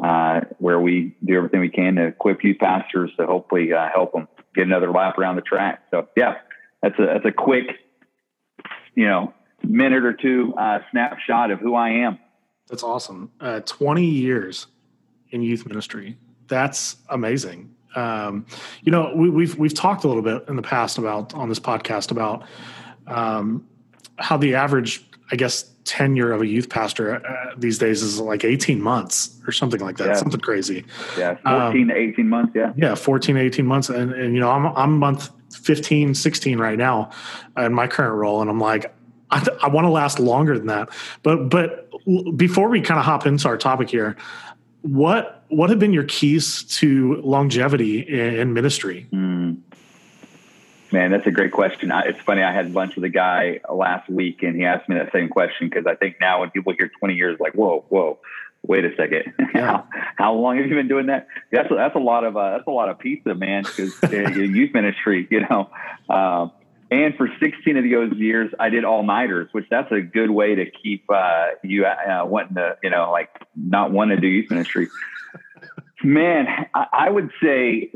uh, 0.03 0.43
where 0.59 0.79
we 0.79 1.17
do 1.25 1.37
everything 1.37 1.61
we 1.61 1.69
can 1.69 1.97
to 1.97 2.07
equip 2.07 2.45
youth 2.45 2.59
pastors 2.59 3.11
to 3.19 3.27
hopefully 3.27 3.73
uh, 3.73 3.89
help 3.93 4.13
them 4.13 4.29
get 4.55 4.67
another 4.67 4.93
lap 4.93 5.19
around 5.19 5.37
the 5.37 5.43
track. 5.43 5.83
So 5.91 6.07
yeah, 6.17 6.35
that's 6.83 6.97
a 6.99 7.07
that's 7.07 7.25
a 7.25 7.33
quick, 7.33 7.67
you 8.95 9.09
know, 9.09 9.35
minute 9.65 10.05
or 10.05 10.13
two 10.13 10.55
uh, 10.57 10.79
snapshot 10.93 11.51
of 11.51 11.59
who 11.59 11.75
I 11.75 11.91
am. 12.05 12.19
That's 12.71 12.83
awesome. 12.83 13.31
Uh, 13.41 13.61
20 13.61 14.05
years 14.05 14.67
in 15.31 15.43
youth 15.43 15.67
ministry. 15.67 16.17
That's 16.49 16.97
amazing. 17.09 17.75
Um, 17.97 18.47
you 18.83 18.93
know, 18.93 19.13
we, 19.15 19.29
we've 19.29 19.57
we've 19.59 19.75
talked 19.75 20.05
a 20.05 20.09
little 20.09 20.23
bit 20.23 20.45
in 20.49 20.55
the 20.57 20.63
past 20.63 20.97
about 20.99 21.35
on 21.35 21.49
this 21.49 21.59
podcast 21.59 22.13
about 22.13 22.45
um, 23.09 23.67
how 24.17 24.37
the 24.37 24.55
average, 24.55 25.05
I 25.33 25.37
guess, 25.37 25.65
tenure 25.85 26.31
of 26.31 26.41
a 26.41 26.47
youth 26.47 26.69
pastor 26.69 27.17
uh, 27.27 27.53
these 27.57 27.79
days 27.79 28.03
is 28.03 28.21
like 28.21 28.45
18 28.45 28.81
months 28.81 29.41
or 29.47 29.51
something 29.51 29.81
like 29.81 29.97
that, 29.97 30.09
Yeah. 30.09 30.15
something 30.15 30.39
crazy. 30.41 30.85
Yeah, 31.19 31.31
Um, 31.45 31.73
14 31.73 31.89
to 31.89 31.97
18 31.97 32.29
months. 32.29 32.53
Yeah. 32.55 32.73
Yeah, 32.77 32.95
14, 32.95 33.37
18 33.37 33.67
months. 33.67 33.89
And, 33.89 34.13
and 34.13 34.35
you 34.35 34.41
know, 34.41 34.51
I'm, 34.51 34.67
I'm 34.77 34.99
month 34.99 35.31
15, 35.53 36.15
16 36.15 36.59
right 36.59 36.79
now 36.79 37.11
in 37.57 37.73
my 37.73 37.89
current 37.89 38.15
role. 38.15 38.41
And 38.41 38.49
I'm 38.49 38.61
like, 38.61 38.95
I, 39.31 39.47
I 39.63 39.69
want 39.69 39.87
to 39.87 39.91
last 39.91 40.19
longer 40.19 40.59
than 40.59 40.67
that. 40.69 40.91
But, 41.23 41.49
but 41.49 41.91
before 42.37 42.69
we 42.69 42.81
kind 42.81 42.99
of 42.99 43.05
hop 43.05 43.27
into 43.27 43.49
our 43.49 43.57
topic 43.57 43.91
here, 43.91 44.17
what, 44.83 45.45
what 45.49 45.71
have 45.71 45.79
been 45.79 45.93
your 45.93 46.05
keys 46.05 46.63
to 46.65 47.17
longevity 47.23 48.01
in, 48.01 48.35
in 48.35 48.53
ministry? 48.53 49.07
Mm. 49.13 49.59
Man, 50.93 51.13
that's 51.13 51.27
a 51.27 51.31
great 51.31 51.53
question. 51.53 51.93
I, 51.93 52.03
it's 52.03 52.21
funny. 52.21 52.43
I 52.43 52.53
had 52.53 52.75
lunch 52.75 52.97
with 52.97 53.05
a 53.05 53.09
guy 53.09 53.61
last 53.73 54.09
week, 54.09 54.43
and 54.43 54.57
he 54.57 54.65
asked 54.65 54.89
me 54.89 54.97
that 54.97 55.13
same 55.13 55.29
question 55.29 55.69
because 55.69 55.87
I 55.87 55.95
think 55.95 56.17
now 56.21 56.41
when 56.41 56.51
people 56.51 56.73
hear 56.77 56.91
20 56.99 57.15
years, 57.15 57.39
like, 57.39 57.53
whoa, 57.53 57.85
whoa. 57.89 58.19
wait 58.63 58.85
a 58.85 58.95
second, 58.97 59.33
how, 59.53 59.87
how 60.17 60.35
long 60.35 60.57
have 60.57 60.67
you 60.67 60.75
been 60.75 60.89
doing 60.89 61.07
that? 61.07 61.29
That's 61.53 61.69
that's 61.71 61.95
a 61.95 62.01
lot 62.01 62.25
of 62.25 62.37
uh, 62.37 62.51
that's 62.57 62.67
a 62.67 62.73
lot 62.73 62.89
of 62.89 62.99
pizza, 62.99 63.35
man. 63.35 63.63
Because 63.63 64.03
youth 64.37 64.75
ministry, 64.75 65.29
you 65.31 65.41
know. 65.49 65.71
Um, 66.09 66.51
and 66.91 67.15
for 67.17 67.29
16 67.41 67.77
of 67.77 67.85
those 67.85 68.19
years, 68.19 68.53
I 68.59 68.69
did 68.69 68.85
all 68.85 69.05
nighters, 69.05 69.49
which 69.53 69.67
that's 69.71 69.91
a 69.93 70.01
good 70.01 70.31
way 70.31 70.57
to 70.57 70.65
keep 70.71 71.05
uh, 71.09 71.49
you 71.63 71.87
uh, 71.87 72.25
wanting 72.25 72.57
to, 72.57 72.77
you 72.83 72.91
know, 72.91 73.11
like 73.13 73.31
not 73.55 73.93
want 73.93 74.11
to 74.11 74.17
do 74.17 74.27
youth 74.27 74.51
ministry. 74.51 74.89
Man, 76.05 76.47
I, 76.75 76.87
I 76.93 77.11
would 77.11 77.31
say 77.43 77.93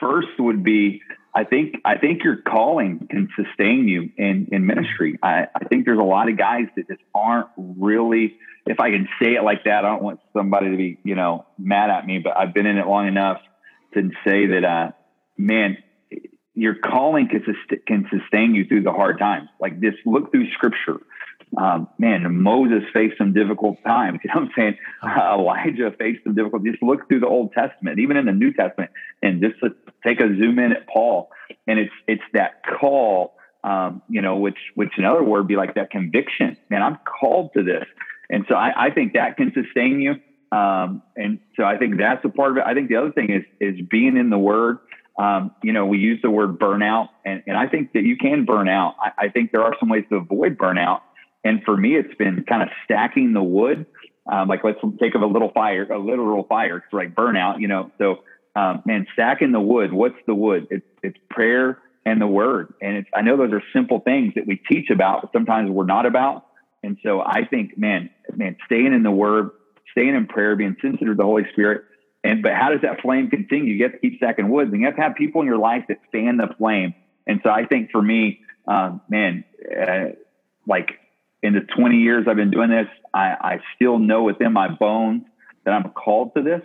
first 0.00 0.28
would 0.38 0.64
be 0.64 1.02
I 1.34 1.44
think 1.44 1.76
I 1.84 1.98
think 1.98 2.24
your 2.24 2.36
calling 2.36 3.06
can 3.08 3.28
sustain 3.36 3.86
you 3.86 4.10
in 4.16 4.48
in 4.50 4.66
ministry. 4.66 5.18
I, 5.22 5.46
I 5.54 5.64
think 5.68 5.84
there's 5.84 5.98
a 5.98 6.02
lot 6.02 6.28
of 6.28 6.36
guys 6.36 6.64
that 6.74 6.88
just 6.88 7.02
aren't 7.14 7.48
really. 7.56 8.36
If 8.66 8.80
I 8.80 8.90
can 8.90 9.08
say 9.22 9.34
it 9.34 9.44
like 9.44 9.64
that, 9.64 9.84
I 9.84 9.88
don't 9.88 10.02
want 10.02 10.20
somebody 10.36 10.70
to 10.70 10.76
be 10.76 10.98
you 11.04 11.14
know 11.14 11.46
mad 11.56 11.90
at 11.90 12.06
me, 12.06 12.18
but 12.18 12.36
I've 12.36 12.54
been 12.54 12.66
in 12.66 12.78
it 12.78 12.86
long 12.86 13.06
enough 13.06 13.40
to 13.94 14.10
say 14.26 14.46
that, 14.46 14.64
uh, 14.64 14.90
man, 15.36 15.78
your 16.58 16.74
calling 16.74 17.28
can, 17.28 17.42
can 17.86 18.08
sustain 18.10 18.54
you 18.54 18.64
through 18.66 18.82
the 18.82 18.92
hard 18.92 19.18
times. 19.18 19.48
Like 19.60 19.80
this, 19.80 19.94
look 20.04 20.30
through 20.30 20.50
Scripture 20.52 20.98
um, 21.56 21.88
man, 21.98 22.42
Moses 22.42 22.82
faced 22.92 23.16
some 23.18 23.32
difficult 23.32 23.82
times. 23.84 24.20
You 24.28 24.34
know 24.34 24.40
what 24.40 24.48
I'm 24.48 24.54
saying? 24.56 24.78
Uh, 25.02 25.36
Elijah 25.38 25.94
faced 25.98 26.24
some 26.24 26.34
difficult. 26.34 26.64
Just 26.64 26.82
look 26.82 27.08
through 27.08 27.20
the 27.20 27.26
Old 27.26 27.52
Testament, 27.52 27.98
even 27.98 28.16
in 28.16 28.26
the 28.26 28.32
New 28.32 28.52
Testament, 28.52 28.90
and 29.22 29.40
just 29.40 29.56
take 30.06 30.20
a 30.20 30.28
zoom 30.28 30.58
in 30.58 30.72
at 30.72 30.86
Paul, 30.86 31.30
and 31.66 31.78
it's 31.78 31.92
it's 32.06 32.22
that 32.34 32.62
call, 32.78 33.34
um, 33.64 34.02
you 34.08 34.20
know, 34.20 34.36
which 34.36 34.58
which 34.74 34.90
in 34.98 35.04
other 35.04 35.22
words 35.22 35.46
be 35.46 35.56
like 35.56 35.74
that 35.76 35.90
conviction. 35.90 36.56
Man, 36.68 36.82
I'm 36.82 36.98
called 37.06 37.52
to 37.54 37.62
this, 37.62 37.86
and 38.28 38.44
so 38.48 38.54
I, 38.54 38.88
I 38.88 38.90
think 38.90 39.14
that 39.14 39.36
can 39.36 39.52
sustain 39.54 40.00
you. 40.00 40.16
Um, 40.50 41.02
and 41.16 41.40
so 41.56 41.64
I 41.64 41.76
think 41.76 41.98
that's 41.98 42.24
a 42.24 42.28
part 42.28 42.52
of 42.52 42.56
it. 42.58 42.64
I 42.66 42.74
think 42.74 42.88
the 42.88 42.96
other 42.96 43.12
thing 43.12 43.30
is 43.30 43.44
is 43.60 43.80
being 43.88 44.16
in 44.16 44.28
the 44.28 44.38
Word. 44.38 44.78
Um, 45.18 45.50
you 45.62 45.72
know, 45.72 45.84
we 45.86 45.98
use 45.98 46.20
the 46.22 46.30
word 46.30 46.58
burnout, 46.58 47.08
and, 47.24 47.42
and 47.46 47.56
I 47.56 47.66
think 47.66 47.92
that 47.94 48.04
you 48.04 48.16
can 48.16 48.44
burn 48.44 48.68
out. 48.68 48.94
I, 49.00 49.26
I 49.26 49.28
think 49.28 49.50
there 49.50 49.62
are 49.62 49.74
some 49.80 49.88
ways 49.88 50.04
to 50.10 50.16
avoid 50.16 50.56
burnout. 50.56 51.00
And 51.44 51.62
for 51.64 51.76
me, 51.76 51.96
it's 51.96 52.14
been 52.14 52.44
kind 52.48 52.62
of 52.62 52.68
stacking 52.84 53.32
the 53.32 53.42
wood. 53.42 53.86
Um, 54.30 54.48
like 54.48 54.62
let's 54.62 54.78
take 55.00 55.14
of 55.14 55.22
a 55.22 55.26
little 55.26 55.50
fire, 55.50 55.90
a 55.90 55.98
literal 55.98 56.44
fire, 56.44 56.78
it's 56.78 56.92
like 56.92 57.14
burnout, 57.14 57.60
you 57.60 57.68
know. 57.68 57.90
So, 57.98 58.18
um, 58.54 58.82
man, 58.84 59.06
stacking 59.12 59.52
the 59.52 59.60
wood. 59.60 59.92
What's 59.92 60.18
the 60.26 60.34
wood? 60.34 60.68
It's 60.70 60.86
it's 61.02 61.16
prayer 61.30 61.78
and 62.04 62.20
the 62.20 62.26
word. 62.26 62.74
And 62.82 62.96
it's 62.98 63.08
I 63.14 63.22
know 63.22 63.36
those 63.36 63.52
are 63.52 63.62
simple 63.72 64.00
things 64.00 64.34
that 64.34 64.46
we 64.46 64.56
teach 64.70 64.90
about, 64.90 65.22
but 65.22 65.32
sometimes 65.32 65.70
we're 65.70 65.86
not 65.86 66.06
about. 66.06 66.46
And 66.82 66.98
so 67.02 67.20
I 67.20 67.44
think, 67.48 67.76
man, 67.76 68.10
man, 68.34 68.56
staying 68.66 68.92
in 68.92 69.02
the 69.02 69.10
word, 69.10 69.50
staying 69.92 70.14
in 70.14 70.26
prayer, 70.26 70.56
being 70.56 70.76
sensitive 70.80 71.08
to 71.08 71.14
the 71.14 71.24
Holy 71.24 71.44
Spirit. 71.52 71.84
And 72.28 72.42
but 72.42 72.52
how 72.52 72.68
does 72.70 72.82
that 72.82 73.00
flame 73.00 73.30
continue? 73.30 73.72
You 73.72 73.84
have 73.84 73.92
to 73.92 73.98
keep 73.98 74.18
stacking 74.18 74.50
wood. 74.50 74.68
And 74.68 74.78
you 74.80 74.86
have 74.86 74.96
to 74.96 75.02
have 75.02 75.14
people 75.14 75.40
in 75.40 75.46
your 75.46 75.56
life 75.56 75.84
that 75.88 75.98
fan 76.12 76.36
the 76.36 76.54
flame. 76.58 76.94
And 77.26 77.40
so 77.42 77.48
I 77.48 77.64
think 77.64 77.90
for 77.90 78.02
me, 78.02 78.40
um, 78.66 79.00
man, 79.08 79.44
uh, 79.74 80.10
like 80.66 80.90
in 81.42 81.54
the 81.54 81.60
20 81.60 81.96
years 81.96 82.26
I've 82.28 82.36
been 82.36 82.50
doing 82.50 82.68
this, 82.68 82.86
I, 83.14 83.28
I 83.40 83.60
still 83.74 83.98
know 83.98 84.24
within 84.24 84.52
my 84.52 84.68
bones 84.68 85.22
that 85.64 85.72
I'm 85.72 85.90
called 85.92 86.34
to 86.34 86.42
this. 86.42 86.60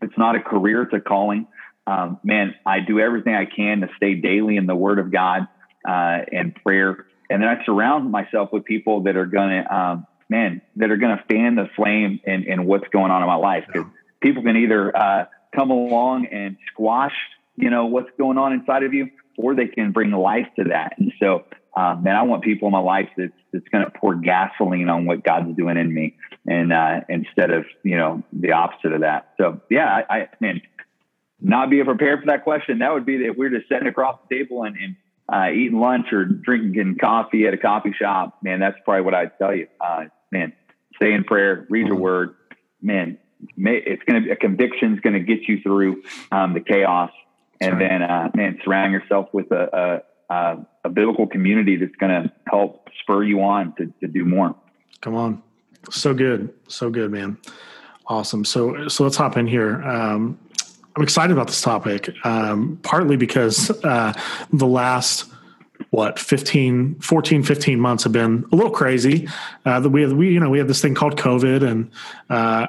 It's 0.00 0.16
not 0.16 0.34
a 0.34 0.40
career, 0.40 0.82
it's 0.82 0.94
a 0.94 1.00
calling. 1.00 1.46
Um, 1.86 2.18
man, 2.24 2.54
I 2.64 2.80
do 2.80 3.00
everything 3.00 3.34
I 3.34 3.44
can 3.44 3.82
to 3.82 3.88
stay 3.98 4.14
daily 4.14 4.56
in 4.56 4.66
the 4.66 4.74
Word 4.74 4.98
of 4.98 5.12
God 5.12 5.46
uh, 5.86 6.20
and 6.32 6.54
prayer, 6.54 7.04
and 7.28 7.42
then 7.42 7.48
I 7.50 7.62
surround 7.66 8.10
myself 8.10 8.50
with 8.50 8.64
people 8.64 9.02
that 9.02 9.16
are 9.16 9.26
gonna, 9.26 9.66
um, 9.70 10.06
man, 10.28 10.62
that 10.76 10.90
are 10.90 10.96
gonna 10.96 11.22
fan 11.30 11.56
the 11.56 11.68
flame 11.76 12.20
in, 12.24 12.44
in 12.44 12.64
what's 12.64 12.88
going 12.88 13.10
on 13.10 13.22
in 13.22 13.28
my 13.28 13.34
life. 13.34 13.64
Because 13.66 13.86
people 14.20 14.42
can 14.42 14.56
either 14.56 14.96
uh, 14.96 15.26
come 15.54 15.70
along 15.70 16.26
and 16.26 16.56
squash, 16.72 17.14
you 17.56 17.70
know, 17.70 17.86
what's 17.86 18.10
going 18.18 18.38
on 18.38 18.52
inside 18.52 18.84
of 18.84 18.94
you, 18.94 19.10
or 19.36 19.54
they 19.54 19.66
can 19.66 19.92
bring 19.92 20.10
life 20.10 20.46
to 20.56 20.64
that. 20.64 20.94
And 20.98 21.12
so 21.20 21.44
um, 21.76 22.02
man, 22.02 22.16
I 22.16 22.22
want 22.22 22.42
people 22.42 22.68
in 22.68 22.72
my 22.72 22.80
life 22.80 23.08
that's 23.16 23.32
that's 23.52 23.68
going 23.68 23.84
to 23.84 23.90
pour 23.90 24.14
gasoline 24.14 24.88
on 24.88 25.06
what 25.06 25.24
God's 25.24 25.56
doing 25.56 25.76
in 25.76 25.92
me, 25.92 26.16
and 26.46 26.72
uh, 26.72 27.00
instead 27.08 27.50
of 27.50 27.64
you 27.84 27.96
know 27.96 28.22
the 28.32 28.52
opposite 28.52 28.92
of 28.92 29.00
that. 29.02 29.34
So 29.38 29.60
yeah, 29.70 30.02
I, 30.10 30.14
I 30.14 30.28
man, 30.40 30.62
not 31.40 31.70
being 31.70 31.84
prepared 31.84 32.20
for 32.20 32.26
that 32.26 32.42
question. 32.42 32.80
That 32.80 32.92
would 32.92 33.06
be 33.06 33.26
that 33.26 33.38
we 33.38 33.46
are 33.46 33.50
just 33.50 33.68
sitting 33.68 33.86
across 33.86 34.18
the 34.28 34.36
table 34.36 34.64
and, 34.64 34.76
and 34.76 34.96
uh, 35.32 35.52
eating 35.52 35.78
lunch 35.78 36.12
or 36.12 36.24
drinking 36.24 36.98
coffee 37.00 37.46
at 37.46 37.54
a 37.54 37.58
coffee 37.58 37.94
shop. 37.96 38.38
Man, 38.42 38.58
that's 38.58 38.76
probably 38.84 39.02
what 39.02 39.14
I'd 39.14 39.38
tell 39.38 39.54
you. 39.54 39.68
Uh, 39.80 40.06
man, 40.32 40.52
stay 40.96 41.12
in 41.12 41.22
prayer, 41.22 41.66
read 41.70 41.86
your 41.86 41.94
mm-hmm. 41.94 42.02
word. 42.02 42.34
Man, 42.82 43.18
it's 43.56 44.02
going 44.04 44.22
to 44.22 44.26
be 44.26 44.30
a 44.30 44.36
conviction 44.36 44.94
is 44.94 45.00
going 45.00 45.14
to 45.14 45.20
get 45.20 45.48
you 45.48 45.60
through 45.60 46.02
um, 46.32 46.54
the 46.54 46.60
chaos, 46.60 47.10
and 47.60 47.74
right. 47.74 47.88
then 47.88 48.02
uh, 48.02 48.30
man, 48.34 48.58
surround 48.64 48.92
yourself 48.92 49.28
with 49.32 49.50
a, 49.50 50.02
a, 50.30 50.34
a 50.34 50.66
a 50.84 50.88
biblical 50.88 51.26
community 51.26 51.76
that's 51.76 51.94
going 51.96 52.22
to 52.22 52.32
help 52.48 52.88
spur 53.00 53.22
you 53.22 53.42
on 53.42 53.74
to, 53.76 53.92
to 54.00 54.08
do 54.08 54.24
more. 54.24 54.54
Come 55.00 55.14
on. 55.14 55.42
So 55.90 56.14
good. 56.14 56.52
So 56.68 56.90
good, 56.90 57.10
man. 57.10 57.38
Awesome. 58.06 58.44
So, 58.44 58.88
so 58.88 59.04
let's 59.04 59.16
hop 59.16 59.36
in 59.36 59.46
here. 59.46 59.82
Um, 59.82 60.38
I'm 60.96 61.02
excited 61.02 61.32
about 61.32 61.46
this 61.46 61.62
topic, 61.62 62.10
um, 62.24 62.78
partly 62.82 63.16
because 63.16 63.70
uh, 63.84 64.12
the 64.52 64.66
last 64.66 65.30
what 65.90 66.18
15 66.18 66.96
14 66.96 67.42
15 67.42 67.80
months 67.80 68.04
have 68.04 68.12
been 68.12 68.44
a 68.52 68.54
little 68.54 68.70
crazy 68.70 69.26
uh, 69.64 69.80
we 69.90 70.02
have 70.02 70.12
we 70.12 70.30
you 70.30 70.38
know 70.38 70.50
we 70.50 70.58
have 70.58 70.68
this 70.68 70.82
thing 70.82 70.94
called 70.94 71.16
covid 71.16 71.66
and 71.66 71.90
uh, 72.28 72.66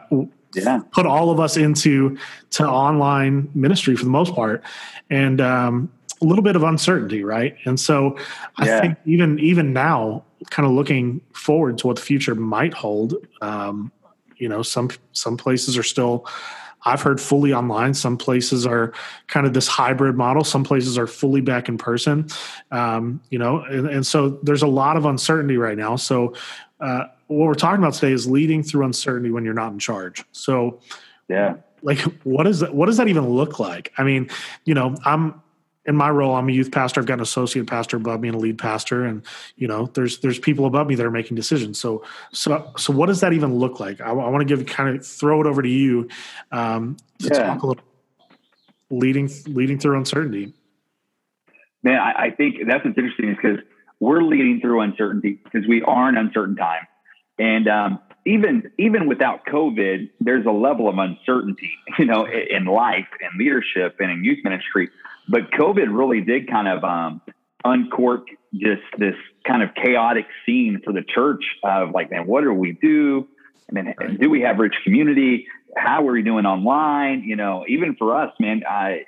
yeah. 0.53 0.81
put 0.91 1.05
all 1.05 1.29
of 1.29 1.39
us 1.39 1.57
into 1.57 2.17
to 2.51 2.67
online 2.67 3.49
ministry 3.53 3.95
for 3.95 4.03
the 4.03 4.09
most 4.09 4.33
part 4.33 4.63
and 5.09 5.41
um, 5.41 5.91
a 6.21 6.25
little 6.25 6.43
bit 6.43 6.55
of 6.55 6.63
uncertainty, 6.63 7.23
right? 7.23 7.55
And 7.65 7.79
so 7.79 8.17
I 8.57 8.65
yeah. 8.65 8.81
think 8.81 8.97
even 9.05 9.39
even 9.39 9.73
now, 9.73 10.23
kind 10.49 10.67
of 10.67 10.73
looking 10.73 11.21
forward 11.33 11.77
to 11.79 11.87
what 11.87 11.97
the 11.97 12.01
future 12.01 12.35
might 12.35 12.73
hold. 12.73 13.15
Um, 13.41 13.91
you 14.37 14.49
know, 14.49 14.61
some 14.61 14.89
some 15.13 15.37
places 15.37 15.77
are 15.77 15.83
still. 15.83 16.25
I've 16.83 17.01
heard 17.03 17.21
fully 17.21 17.53
online. 17.53 17.93
Some 17.93 18.17
places 18.17 18.65
are 18.65 18.91
kind 19.27 19.45
of 19.45 19.53
this 19.53 19.67
hybrid 19.67 20.15
model. 20.15 20.43
Some 20.43 20.63
places 20.63 20.97
are 20.97 21.05
fully 21.05 21.39
back 21.39 21.69
in 21.69 21.77
person. 21.77 22.27
Um, 22.71 23.21
you 23.29 23.37
know, 23.37 23.61
and, 23.61 23.87
and, 23.87 24.07
so 24.07 24.29
there's 24.41 24.63
a 24.63 24.67
lot 24.67 24.97
of 24.97 25.05
uncertainty 25.05 25.57
right 25.57 25.77
now. 25.77 25.95
So 25.95 26.33
uh, 26.79 27.03
what 27.31 27.47
we're 27.47 27.53
talking 27.53 27.81
about 27.81 27.93
today 27.93 28.11
is 28.11 28.29
leading 28.29 28.61
through 28.61 28.85
uncertainty 28.85 29.31
when 29.31 29.45
you're 29.45 29.53
not 29.53 29.71
in 29.71 29.79
charge. 29.79 30.23
So 30.31 30.81
yeah, 31.29 31.55
like 31.81 31.99
what 32.23 32.45
is 32.45 32.59
that? 32.59 32.75
What 32.75 32.87
does 32.87 32.97
that 32.97 33.07
even 33.07 33.29
look 33.29 33.59
like? 33.59 33.91
I 33.97 34.03
mean, 34.03 34.29
you 34.65 34.73
know, 34.73 34.95
I'm 35.05 35.41
in 35.85 35.95
my 35.95 36.09
role, 36.09 36.35
I'm 36.35 36.47
a 36.47 36.51
youth 36.51 36.71
pastor. 36.71 36.99
I've 36.99 37.07
got 37.07 37.15
an 37.15 37.21
associate 37.21 37.67
pastor 37.67 37.97
above 37.97 38.21
me 38.21 38.27
and 38.27 38.35
a 38.35 38.39
lead 38.39 38.57
pastor, 38.57 39.05
and 39.05 39.23
you 39.55 39.67
know, 39.67 39.87
there's 39.93 40.19
there's 40.19 40.39
people 40.39 40.65
above 40.65 40.87
me 40.87 40.95
that 40.95 41.05
are 41.05 41.11
making 41.11 41.35
decisions. 41.35 41.79
So 41.79 42.03
so 42.33 42.71
so, 42.77 42.93
what 42.93 43.07
does 43.07 43.21
that 43.21 43.33
even 43.33 43.55
look 43.55 43.79
like? 43.79 44.01
I, 44.01 44.09
I 44.09 44.11
want 44.11 44.47
to 44.47 44.55
give 44.55 44.65
kind 44.67 44.95
of 44.95 45.05
throw 45.05 45.41
it 45.41 45.47
over 45.47 45.61
to 45.61 45.69
you 45.69 46.09
um, 46.51 46.97
to 47.19 47.29
yeah. 47.29 47.43
talk 47.47 47.63
a 47.63 47.67
little 47.67 47.83
leading 48.89 49.29
leading 49.47 49.79
through 49.79 49.97
uncertainty. 49.97 50.53
Man, 51.83 51.97
I, 51.97 52.25
I 52.25 52.31
think 52.31 52.57
that's 52.67 52.85
what's 52.85 52.97
interesting 52.97 53.29
is 53.29 53.37
because 53.41 53.57
we're 53.99 54.21
leading 54.21 54.59
through 54.59 54.81
uncertainty 54.81 55.39
because 55.43 55.67
we 55.67 55.81
are 55.83 56.09
in 56.09 56.17
uncertain 56.17 56.55
time, 56.55 56.87
and 57.41 57.67
um, 57.67 57.99
even 58.25 58.71
even 58.77 59.07
without 59.07 59.45
COVID, 59.45 60.09
there's 60.19 60.45
a 60.45 60.51
level 60.51 60.87
of 60.87 60.97
uncertainty, 60.97 61.71
you 61.99 62.05
know, 62.05 62.25
in 62.25 62.65
life 62.65 63.07
and 63.21 63.39
leadership 63.39 63.97
and 63.99 64.11
in 64.11 64.23
youth 64.23 64.39
ministry 64.43 64.89
but 65.31 65.51
COVID 65.51 65.87
really 65.89 66.21
did 66.21 66.49
kind 66.49 66.67
of 66.67 66.83
um, 66.83 67.21
uncork 67.63 68.27
just 68.53 68.81
this 68.97 69.15
kind 69.47 69.63
of 69.63 69.69
chaotic 69.75 70.25
scene 70.45 70.81
for 70.83 70.91
the 70.91 71.03
church 71.03 71.43
of 71.63 71.91
like, 71.91 72.11
man, 72.11 72.27
what 72.27 72.41
do 72.41 72.53
we 72.53 72.73
do? 72.73 73.27
I 73.69 73.73
mean, 73.73 73.95
right. 73.97 74.19
do 74.19 74.29
we 74.29 74.41
have 74.41 74.57
rich 74.57 74.75
community? 74.83 75.47
How 75.77 76.05
are 76.05 76.11
we 76.11 76.21
doing 76.21 76.45
online? 76.45 77.23
You 77.23 77.37
know, 77.37 77.63
even 77.69 77.95
for 77.95 78.15
us, 78.15 78.33
man, 78.39 78.63
I, 78.69 79.05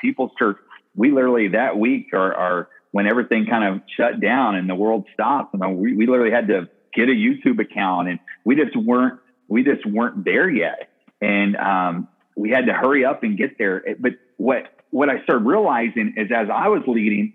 People's 0.00 0.30
Church, 0.38 0.58
we 0.94 1.10
literally 1.10 1.48
that 1.48 1.76
week 1.76 2.10
are, 2.12 2.32
are 2.32 2.68
when 2.92 3.08
everything 3.08 3.46
kind 3.46 3.64
of 3.64 3.82
shut 3.96 4.20
down 4.20 4.54
and 4.54 4.70
the 4.70 4.76
world 4.76 5.06
stopped. 5.12 5.54
Know, 5.54 5.70
we, 5.70 5.96
we 5.96 6.06
literally 6.06 6.30
had 6.30 6.46
to 6.48 6.68
get 6.94 7.08
a 7.08 7.12
YouTube 7.12 7.60
account 7.60 8.08
and 8.08 8.18
we 8.44 8.56
just 8.56 8.76
weren't, 8.76 9.20
we 9.48 9.62
just 9.62 9.84
weren't 9.86 10.24
there 10.24 10.48
yet. 10.48 10.90
And 11.20 11.56
um, 11.56 12.08
we 12.36 12.50
had 12.50 12.66
to 12.66 12.72
hurry 12.72 13.04
up 13.04 13.22
and 13.22 13.36
get 13.36 13.58
there. 13.58 13.84
But 13.98 14.12
what 14.36 14.74
what 14.90 15.08
I 15.08 15.22
started 15.24 15.44
realizing 15.44 16.14
is 16.16 16.30
as 16.30 16.48
I 16.54 16.68
was 16.68 16.82
leading, 16.86 17.34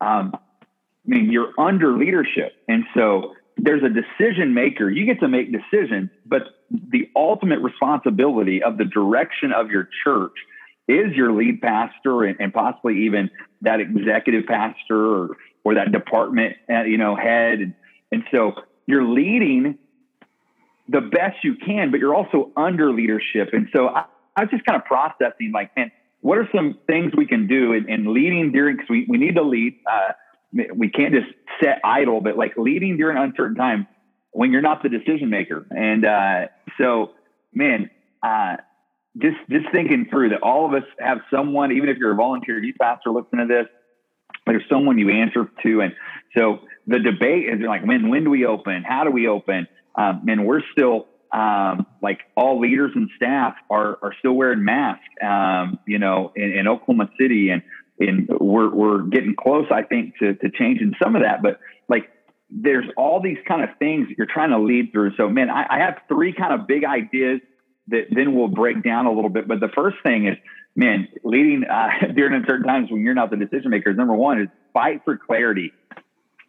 um, 0.00 0.32
I 0.32 0.68
mean, 1.06 1.32
you're 1.32 1.52
under 1.58 1.96
leadership. 1.96 2.52
And 2.68 2.84
so 2.94 3.34
there's 3.56 3.82
a 3.82 3.88
decision 3.88 4.54
maker. 4.54 4.88
You 4.88 5.06
get 5.06 5.18
to 5.20 5.28
make 5.28 5.48
decisions, 5.50 6.10
but 6.24 6.42
the 6.70 7.10
ultimate 7.16 7.58
responsibility 7.60 8.62
of 8.62 8.78
the 8.78 8.84
direction 8.84 9.52
of 9.52 9.70
your 9.70 9.88
church 10.04 10.34
is 10.86 11.12
your 11.16 11.32
lead 11.32 11.60
pastor 11.60 12.24
and, 12.24 12.36
and 12.40 12.54
possibly 12.54 13.06
even 13.06 13.30
that 13.62 13.80
executive 13.80 14.46
pastor 14.46 15.04
or, 15.04 15.36
or 15.64 15.74
that 15.74 15.90
department, 15.90 16.56
uh, 16.72 16.82
you 16.82 16.96
know, 16.96 17.16
head. 17.16 17.58
And, 17.58 17.74
and 18.12 18.22
so 18.30 18.52
you're 18.90 19.08
leading 19.08 19.78
the 20.88 21.00
best 21.00 21.44
you 21.44 21.54
can, 21.54 21.90
but 21.90 22.00
you're 22.00 22.14
also 22.14 22.50
under 22.56 22.92
leadership. 22.92 23.50
And 23.52 23.68
so 23.74 23.88
I, 23.88 24.04
I 24.36 24.42
was 24.42 24.50
just 24.50 24.64
kind 24.64 24.80
of 24.80 24.84
processing 24.84 25.52
like, 25.54 25.74
man, 25.76 25.92
what 26.20 26.36
are 26.38 26.48
some 26.54 26.78
things 26.86 27.12
we 27.16 27.26
can 27.26 27.46
do 27.46 27.72
in, 27.72 27.88
in 27.88 28.12
leading 28.12 28.52
during, 28.52 28.76
because 28.76 28.90
we, 28.90 29.06
we 29.08 29.16
need 29.16 29.36
to 29.36 29.42
lead. 29.42 29.76
Uh, 29.90 30.12
we 30.74 30.90
can't 30.90 31.14
just 31.14 31.28
sit 31.62 31.76
idle, 31.84 32.20
but 32.20 32.36
like 32.36 32.54
leading 32.56 32.96
during 32.96 33.16
uncertain 33.16 33.56
time 33.56 33.86
when 34.32 34.52
you're 34.52 34.62
not 34.62 34.82
the 34.82 34.88
decision 34.88 35.30
maker. 35.30 35.66
And 35.70 36.04
uh, 36.04 36.48
so, 36.78 37.12
man, 37.54 37.90
uh, 38.22 38.56
just 39.18 39.38
just 39.48 39.66
thinking 39.72 40.06
through 40.10 40.30
that 40.30 40.42
all 40.42 40.66
of 40.66 40.74
us 40.74 40.88
have 40.98 41.18
someone, 41.32 41.72
even 41.72 41.88
if 41.88 41.96
you're 41.98 42.12
a 42.12 42.16
volunteer 42.16 42.62
youth 42.62 42.76
pastor 42.80 43.10
listening 43.10 43.48
to 43.48 43.54
this, 43.54 43.66
there's 44.46 44.64
someone 44.70 44.98
you 44.98 45.10
answer 45.10 45.48
to. 45.62 45.80
And 45.80 45.94
so 46.36 46.60
the 46.86 46.98
debate 46.98 47.48
is 47.48 47.60
like, 47.66 47.84
when 47.84 48.08
when 48.08 48.24
do 48.24 48.30
we 48.30 48.46
open? 48.46 48.84
How 48.86 49.04
do 49.04 49.10
we 49.10 49.28
open? 49.28 49.66
Um, 49.94 50.24
and 50.28 50.46
we're 50.46 50.62
still 50.72 51.06
um, 51.32 51.86
like 52.02 52.20
all 52.36 52.60
leaders 52.60 52.92
and 52.94 53.08
staff 53.16 53.54
are 53.68 53.98
are 54.02 54.12
still 54.18 54.32
wearing 54.32 54.64
masks. 54.64 55.04
Um, 55.22 55.78
you 55.86 55.98
know, 55.98 56.32
in, 56.34 56.52
in 56.52 56.68
Oklahoma 56.68 57.10
City, 57.20 57.50
and 57.50 57.62
and 57.98 58.28
we're 58.40 58.70
we're 58.74 59.02
getting 59.02 59.34
close, 59.36 59.66
I 59.70 59.82
think, 59.82 60.16
to 60.18 60.34
to 60.34 60.50
changing 60.50 60.94
some 61.02 61.16
of 61.16 61.22
that. 61.22 61.42
But 61.42 61.60
like, 61.88 62.10
there's 62.50 62.86
all 62.96 63.20
these 63.22 63.38
kind 63.46 63.62
of 63.62 63.70
things 63.78 64.08
you're 64.16 64.26
trying 64.26 64.50
to 64.50 64.58
lead 64.58 64.90
through. 64.92 65.12
So, 65.16 65.28
man, 65.28 65.50
I, 65.50 65.66
I 65.68 65.78
have 65.80 65.98
three 66.08 66.32
kind 66.32 66.58
of 66.58 66.66
big 66.66 66.84
ideas 66.84 67.40
that 67.88 68.06
then 68.10 68.34
we'll 68.34 68.48
break 68.48 68.82
down 68.82 69.06
a 69.06 69.12
little 69.12 69.30
bit. 69.30 69.46
But 69.46 69.60
the 69.60 69.70
first 69.74 69.96
thing 70.02 70.26
is, 70.26 70.36
man, 70.74 71.08
leading 71.24 71.64
uh, 71.64 71.88
during 72.14 72.34
uncertain 72.34 72.66
times 72.66 72.90
when 72.90 73.02
you're 73.02 73.14
not 73.14 73.30
the 73.30 73.36
decision 73.36 73.70
maker. 73.70 73.92
Number 73.92 74.14
one 74.14 74.40
is 74.40 74.48
fight 74.72 75.02
for 75.04 75.16
clarity. 75.16 75.72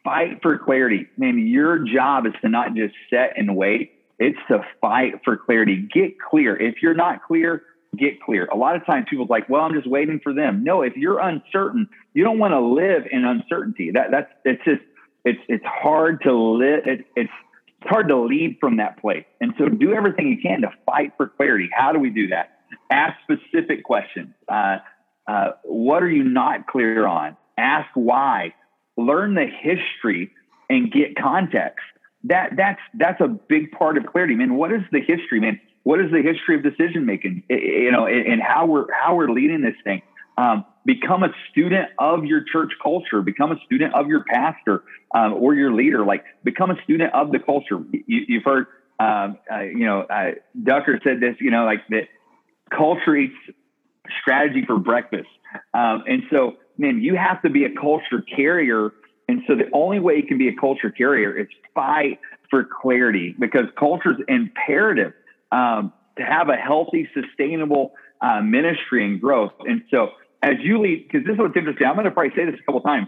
Fight 0.04 0.40
for 0.42 0.58
clarity. 0.58 1.08
Man, 1.18 1.38
your 1.38 1.80
job 1.80 2.26
is 2.26 2.34
to 2.42 2.50
not 2.50 2.76
just 2.76 2.96
set 3.10 3.34
and 3.38 3.56
wait. 3.56 3.94
It's 4.18 4.38
to 4.50 4.66
fight 4.80 5.22
for 5.24 5.38
clarity. 5.38 5.88
Get 5.94 6.20
clear. 6.20 6.56
If 6.56 6.82
you're 6.82 6.94
not 6.94 7.24
clear, 7.24 7.64
get 7.98 8.22
clear. 8.22 8.46
A 8.46 8.56
lot 8.56 8.76
of 8.76 8.86
times 8.86 9.08
people's 9.10 9.30
like, 9.30 9.50
well, 9.50 9.62
I'm 9.62 9.74
just 9.74 9.88
waiting 9.88 10.20
for 10.24 10.34
them. 10.34 10.64
No, 10.64 10.82
if 10.82 10.96
you're 10.96 11.20
uncertain, 11.20 11.88
you 12.14 12.24
don't 12.24 12.40
want 12.40 12.54
to 12.54 12.60
live 12.60 13.04
in 13.12 13.26
uncertainty. 13.26 13.92
That 13.92 14.12
that's 14.12 14.32
it's 14.46 14.64
just 14.64 14.82
it's 15.24 15.40
it's 15.48 15.66
hard 15.66 16.22
to 16.24 16.34
live. 16.34 16.86
It, 16.86 17.06
it's 17.16 17.32
it's 17.82 17.90
hard 17.90 18.08
to 18.10 18.18
lead 18.18 18.58
from 18.60 18.78
that 18.78 19.00
place. 19.00 19.26
And 19.40 19.54
so 19.58 19.68
do 19.68 19.94
everything 19.94 20.28
you 20.28 20.38
can 20.42 20.62
to 20.62 20.72
fight 20.86 21.14
for 21.18 21.28
clarity. 21.28 21.70
How 21.76 21.92
do 21.92 22.00
we 22.00 22.12
do 22.12 22.28
that? 22.28 22.61
Ask 22.90 23.18
specific 23.24 23.84
questions. 23.84 24.34
Uh, 24.48 24.78
uh, 25.28 25.52
what 25.64 26.04
are 26.04 26.10
you 26.10 26.24
not 26.24 26.68
clear 26.68 27.08
on? 27.08 27.38
Ask 27.58 27.90
why. 27.94 28.54
Learn 28.98 29.36
the 29.36 29.46
history 29.46 30.32
and 30.70 30.92
get 30.92 31.16
context. 31.16 31.86
That 32.26 32.52
that's 32.56 32.80
that's 32.94 33.20
a 33.22 33.28
big 33.28 33.72
part 33.72 33.98
of 33.98 34.06
clarity, 34.06 34.36
man. 34.36 34.56
What 34.56 34.72
is 34.72 34.82
the 34.92 35.00
history, 35.00 35.40
man? 35.40 35.60
What 35.84 36.00
is 36.00 36.12
the 36.12 36.22
history 36.22 36.56
of 36.56 36.64
decision 36.64 37.06
making? 37.06 37.44
You 37.50 37.92
know, 37.92 38.06
and 38.06 38.42
how 38.42 38.66
we're 38.68 38.86
how 38.94 39.16
we're 39.16 39.30
leading 39.30 39.62
this 39.62 39.76
thing. 39.84 40.02
Um, 40.38 40.66
become 40.86 41.24
a 41.24 41.30
student 41.52 41.90
of 42.00 42.26
your 42.26 42.44
church 42.52 42.72
culture. 42.82 43.22
Become 43.22 43.52
a 43.52 43.60
student 43.66 43.94
of 43.96 44.08
your 44.08 44.24
pastor 44.24 44.84
um, 45.14 45.34
or 45.34 45.56
your 45.56 45.74
leader. 45.74 46.06
Like 46.06 46.24
become 46.44 46.72
a 46.72 46.82
student 46.84 47.14
of 47.14 47.32
the 47.32 47.40
culture. 47.40 47.80
You, 48.08 48.40
have 48.40 48.44
heard, 48.44 48.68
um, 49.00 49.38
uh, 49.52 49.62
you 49.62 49.86
know, 49.86 50.02
uh, 50.02 50.32
Drucker 50.60 51.04
said 51.04 51.20
this. 51.20 51.36
You 51.40 51.52
know, 51.52 51.66
like 51.66 51.88
that 51.90 52.08
culture 52.76 53.16
eats 53.16 53.36
strategy 54.22 54.64
for 54.66 54.78
breakfast. 54.78 55.30
Um, 55.74 56.04
and 56.08 56.24
so, 56.32 56.58
man, 56.78 57.02
you 57.02 57.16
have 57.16 57.42
to 57.44 57.50
be 57.50 57.66
a 57.66 57.74
culture 57.74 58.22
carrier. 58.36 58.92
And 59.28 59.42
so 59.48 59.56
the 59.56 59.70
only 59.74 60.00
way 60.00 60.16
you 60.18 60.24
can 60.24 60.38
be 60.38 60.48
a 60.48 60.56
culture 60.56 60.90
carrier 60.90 61.38
is 61.38 61.48
fight 61.74 62.20
for 62.50 62.68
clarity 62.82 63.36
because 63.40 63.66
culture 63.78 64.12
is 64.12 64.18
imperative 64.28 65.14
um, 65.52 65.94
to 66.18 66.24
have 66.24 66.50
a 66.50 66.56
healthy, 66.56 67.08
sustainable 67.14 67.94
uh, 68.22 68.42
ministry 68.42 69.06
and 69.06 69.20
growth. 69.20 69.54
And 69.62 69.84
so 69.90 70.10
as 70.44 70.56
you 70.62 70.82
lead, 70.82 71.08
because 71.08 71.26
this 71.26 71.34
is 71.34 71.40
what's 71.40 71.56
interesting. 71.56 71.88
I'm 71.88 71.94
going 71.96 72.06
to 72.06 72.12
probably 72.12 72.36
say 72.36 72.46
this 72.46 72.60
a 72.60 72.66
couple 72.66 72.82
times. 72.82 73.08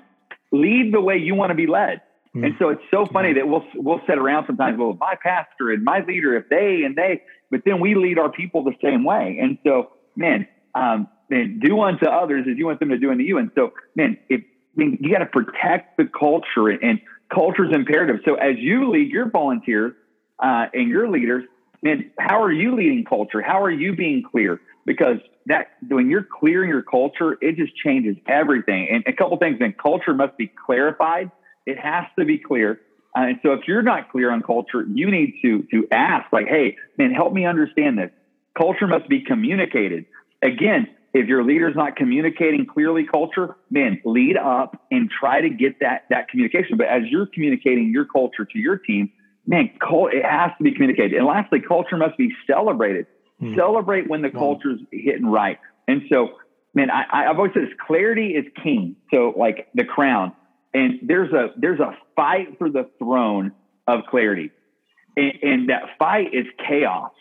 Lead 0.52 0.94
the 0.94 1.02
way 1.02 1.18
you 1.18 1.36
want 1.36 1.50
to 1.50 1.56
be 1.56 1.68
led. 1.68 2.02
Mm-hmm. 2.36 2.46
And 2.46 2.56
so 2.58 2.70
it's 2.70 2.82
so 2.90 3.06
funny 3.14 3.34
that 3.34 3.48
we'll 3.48 3.64
we'll 3.76 4.02
sit 4.08 4.18
around 4.18 4.48
sometimes. 4.48 4.78
Well, 4.80 4.98
my 5.00 5.16
pastor 5.22 5.72
and 5.72 5.84
my 5.84 6.04
leader, 6.08 6.36
if 6.36 6.50
they 6.50 6.82
and 6.84 6.96
they, 6.96 7.22
but 7.52 7.62
then 7.66 7.80
we 7.80 7.94
lead 7.96 8.18
our 8.18 8.32
people 8.32 8.64
the 8.64 8.76
same 8.84 9.04
way. 9.04 9.38
And 9.40 9.60
so, 9.64 9.92
man, 10.16 10.48
um, 10.74 11.08
man, 11.30 11.60
do 11.64 11.80
unto 11.82 12.08
others 12.08 12.46
as 12.50 12.58
you 12.58 12.66
want 12.66 12.80
them 12.80 12.90
to 12.90 12.98
do 12.98 13.12
unto 13.12 13.24
you. 13.24 13.38
And 13.38 13.52
so, 13.54 13.74
man, 13.96 14.18
if 14.30 14.42
I 14.42 14.80
mean, 14.80 14.98
you 15.00 15.12
got 15.12 15.20
to 15.20 15.28
protect 15.28 15.98
the 15.98 16.06
culture, 16.06 16.70
and 16.70 17.00
culture 17.34 17.66
is 17.66 17.72
imperative. 17.74 18.22
So 18.26 18.34
as 18.36 18.56
you 18.58 18.90
lead 18.90 19.12
your 19.12 19.30
volunteers 19.30 19.94
uh, 20.40 20.66
and 20.74 20.90
your 20.90 21.10
leaders, 21.10 21.44
man, 21.84 22.12
how 22.18 22.42
are 22.42 22.52
you 22.52 22.76
leading 22.76 23.06
culture? 23.06 23.42
How 23.42 23.62
are 23.62 23.72
you 23.72 23.96
being 23.96 24.24
clear? 24.24 24.60
Because 24.86 25.18
that 25.46 25.74
when 25.88 26.10
you're 26.10 26.28
clearing 26.40 26.70
your 26.70 26.82
culture, 26.82 27.38
it 27.42 27.56
just 27.56 27.76
changes 27.76 28.18
everything. 28.28 28.88
And 28.92 29.04
a 29.06 29.14
couple 29.14 29.38
things, 29.38 29.60
then 29.60 29.76
culture 29.80 30.14
must 30.14 30.38
be 30.38 30.48
clarified. 30.66 31.30
It 31.66 31.80
has 31.80 32.06
to 32.18 32.26
be 32.26 32.38
clear. 32.38 32.82
Uh, 33.16 33.22
and 33.22 33.40
so 33.44 33.54
if 33.54 33.62
you're 33.68 33.84
not 33.84 34.12
clear 34.12 34.32
on 34.32 34.42
culture, 34.42 34.86
you 34.88 35.10
need 35.10 35.36
to 35.42 35.64
to 35.72 35.88
ask, 35.92 36.32
like, 36.34 36.48
hey, 36.48 36.78
man, 36.98 37.12
help 37.12 37.34
me 37.34 37.46
understand 37.46 37.98
this. 37.98 38.12
Culture 38.58 38.88
must 38.88 39.08
be 39.08 39.22
communicated. 39.22 40.06
Again, 40.42 40.88
if 41.14 41.28
your 41.28 41.44
leader's 41.44 41.76
not 41.76 41.96
communicating 41.96 42.66
clearly 42.66 43.06
culture, 43.06 43.56
man, 43.70 44.02
lead 44.04 44.36
up 44.36 44.82
and 44.90 45.10
try 45.10 45.42
to 45.42 45.50
get 45.50 45.80
that 45.80 46.06
that 46.10 46.28
communication. 46.30 46.78
But 46.78 46.88
as 46.88 47.04
you're 47.10 47.28
communicating 47.28 47.92
your 47.92 48.06
culture 48.06 48.46
to 48.46 48.60
your 48.60 48.78
team, 48.78 49.12
man, 49.46 49.70
it 49.80 50.26
has 50.26 50.52
to 50.58 50.64
be 50.64 50.72
communicated. 50.72 51.14
And 51.14 51.26
lastly, 51.26 51.60
culture 51.60 51.98
must 51.98 52.18
be 52.18 52.32
celebrated. 52.48 53.06
Hmm. 53.40 53.56
Celebrate 53.56 54.10
when 54.10 54.22
the 54.24 54.30
wow. 54.30 54.40
culture's 54.40 54.80
hitting 54.92 55.28
right. 55.28 55.60
And 55.88 56.02
so, 56.10 56.40
man, 56.74 56.90
I, 56.90 57.30
I've 57.30 57.38
always 57.38 57.54
said 57.54 57.64
this: 57.64 57.74
clarity 57.86 58.30
is 58.30 58.46
king. 58.64 58.96
So, 59.14 59.34
like 59.38 59.68
the 59.76 59.84
crown, 59.84 60.34
and 60.74 61.00
there's 61.04 61.32
a 61.32 61.50
there's 61.58 61.80
a 61.80 61.96
fight 62.16 62.58
for 62.58 62.70
the 62.70 62.90
throne 63.00 63.52
of 63.88 64.02
clarity, 64.10 64.52
and, 65.16 65.34
and 65.42 65.70
that 65.70 65.84
fight 66.00 66.34
is 66.34 66.46
chaos. 66.68 67.12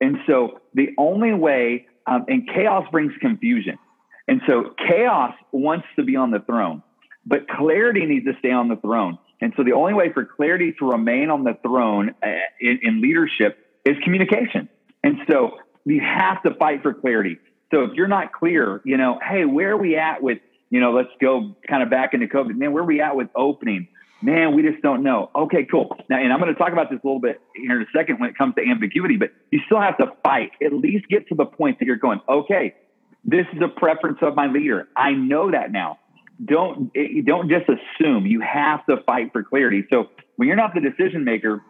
And 0.00 0.18
so, 0.26 0.60
the 0.74 0.90
only 0.98 1.32
way, 1.32 1.86
um, 2.06 2.24
and 2.28 2.48
chaos 2.48 2.84
brings 2.90 3.12
confusion. 3.20 3.78
And 4.26 4.40
so, 4.48 4.74
chaos 4.86 5.34
wants 5.52 5.86
to 5.96 6.02
be 6.02 6.16
on 6.16 6.30
the 6.30 6.40
throne, 6.40 6.82
but 7.24 7.48
clarity 7.48 8.04
needs 8.06 8.26
to 8.26 8.32
stay 8.38 8.50
on 8.50 8.68
the 8.68 8.76
throne. 8.76 9.18
And 9.40 9.52
so, 9.56 9.62
the 9.62 9.72
only 9.72 9.94
way 9.94 10.12
for 10.12 10.24
clarity 10.24 10.74
to 10.78 10.90
remain 10.90 11.30
on 11.30 11.44
the 11.44 11.56
throne 11.62 12.14
uh, 12.22 12.26
in, 12.60 12.80
in 12.82 13.00
leadership 13.00 13.58
is 13.84 13.96
communication. 14.02 14.68
And 15.02 15.18
so 15.28 15.58
you 15.84 16.00
have 16.00 16.42
to 16.44 16.54
fight 16.54 16.82
for 16.82 16.94
clarity. 16.94 17.38
So 17.72 17.82
if 17.82 17.94
you're 17.94 18.08
not 18.08 18.32
clear, 18.32 18.80
you 18.84 18.96
know, 18.96 19.18
hey, 19.26 19.44
where 19.44 19.72
are 19.72 19.76
we 19.76 19.96
at 19.96 20.22
with, 20.22 20.38
you 20.72 20.80
know, 20.80 20.90
let's 20.90 21.10
go 21.20 21.54
kind 21.68 21.82
of 21.82 21.90
back 21.90 22.14
into 22.14 22.26
COVID. 22.26 22.56
Man, 22.56 22.72
where 22.72 22.82
are 22.82 22.86
we 22.86 23.02
at 23.02 23.14
with 23.14 23.28
opening? 23.36 23.88
Man, 24.22 24.56
we 24.56 24.62
just 24.62 24.82
don't 24.82 25.02
know. 25.02 25.30
Okay, 25.36 25.66
cool. 25.70 25.94
Now, 26.08 26.16
and 26.18 26.32
I'm 26.32 26.40
going 26.40 26.50
to 26.50 26.58
talk 26.58 26.72
about 26.72 26.88
this 26.88 26.98
a 27.04 27.06
little 27.06 27.20
bit 27.20 27.42
here 27.54 27.76
in 27.76 27.82
a 27.82 27.90
second 27.94 28.20
when 28.20 28.30
it 28.30 28.38
comes 28.38 28.54
to 28.54 28.62
ambiguity, 28.66 29.18
but 29.18 29.32
you 29.50 29.60
still 29.66 29.82
have 29.82 29.98
to 29.98 30.06
fight. 30.24 30.52
At 30.64 30.72
least 30.72 31.08
get 31.08 31.28
to 31.28 31.34
the 31.34 31.44
point 31.44 31.78
that 31.78 31.84
you're 31.84 31.96
going, 31.96 32.22
okay, 32.26 32.74
this 33.22 33.44
is 33.52 33.60
a 33.62 33.68
preference 33.68 34.18
of 34.22 34.34
my 34.34 34.46
leader. 34.46 34.88
I 34.96 35.10
know 35.10 35.50
that 35.50 35.72
now. 35.72 35.98
Don't 36.42 36.90
eh, 36.96 37.20
don't 37.26 37.50
just 37.50 37.66
assume. 37.68 38.24
You 38.24 38.40
have 38.40 38.86
to 38.86 38.96
fight 39.04 39.30
for 39.32 39.44
clarity. 39.44 39.84
So 39.92 40.08
when 40.36 40.48
you're 40.48 40.56
not 40.56 40.72
the 40.74 40.80
decision 40.80 41.22
maker, 41.24 41.62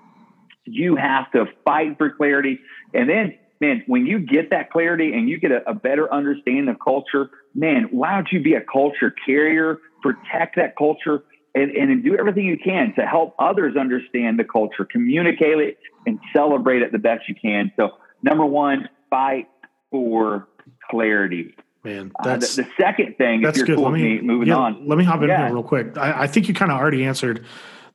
you 0.64 0.94
have 0.94 1.28
to 1.32 1.46
fight 1.64 1.98
for 1.98 2.10
clarity. 2.10 2.60
And 2.94 3.10
then, 3.10 3.36
man, 3.62 3.82
when 3.86 4.04
you 4.04 4.18
get 4.18 4.50
that 4.50 4.70
clarity 4.70 5.12
and 5.14 5.28
you 5.28 5.38
get 5.38 5.52
a, 5.52 5.70
a 5.70 5.72
better 5.72 6.12
understanding 6.12 6.68
of 6.68 6.76
culture, 6.80 7.30
man, 7.54 7.88
why 7.92 8.14
don't 8.14 8.28
you 8.32 8.42
be 8.42 8.54
a 8.54 8.60
culture 8.60 9.14
carrier, 9.24 9.78
protect 10.02 10.56
that 10.56 10.76
culture, 10.76 11.22
and, 11.54 11.70
and 11.70 12.02
do 12.02 12.16
everything 12.18 12.44
you 12.44 12.58
can 12.58 12.92
to 12.96 13.06
help 13.06 13.34
others 13.38 13.76
understand 13.76 14.38
the 14.38 14.44
culture, 14.44 14.84
communicate 14.84 15.58
it, 15.58 15.78
and 16.06 16.18
celebrate 16.34 16.82
it 16.82 16.90
the 16.90 16.98
best 16.98 17.28
you 17.28 17.36
can. 17.40 17.70
So, 17.76 17.90
number 18.22 18.44
one, 18.44 18.88
fight 19.08 19.48
for 19.90 20.48
clarity. 20.90 21.54
Man, 21.84 22.10
that's 22.24 22.58
uh, 22.58 22.62
the, 22.62 22.68
the, 22.68 22.82
second 22.82 23.16
thing. 23.16 23.42
That's 23.42 23.62
good. 23.62 23.76
Cool 23.76 23.84
let 23.84 23.92
me, 23.92 24.16
me 24.16 24.20
moving 24.22 24.48
yeah, 24.48 24.56
on. 24.56 24.88
Let 24.88 24.98
me 24.98 25.04
hop 25.04 25.22
in 25.22 25.28
yeah. 25.28 25.46
here 25.46 25.54
real 25.54 25.62
quick. 25.62 25.96
I, 25.96 26.22
I 26.22 26.26
think 26.26 26.48
you 26.48 26.54
kind 26.54 26.72
of 26.72 26.78
already 26.78 27.04
answered 27.04 27.44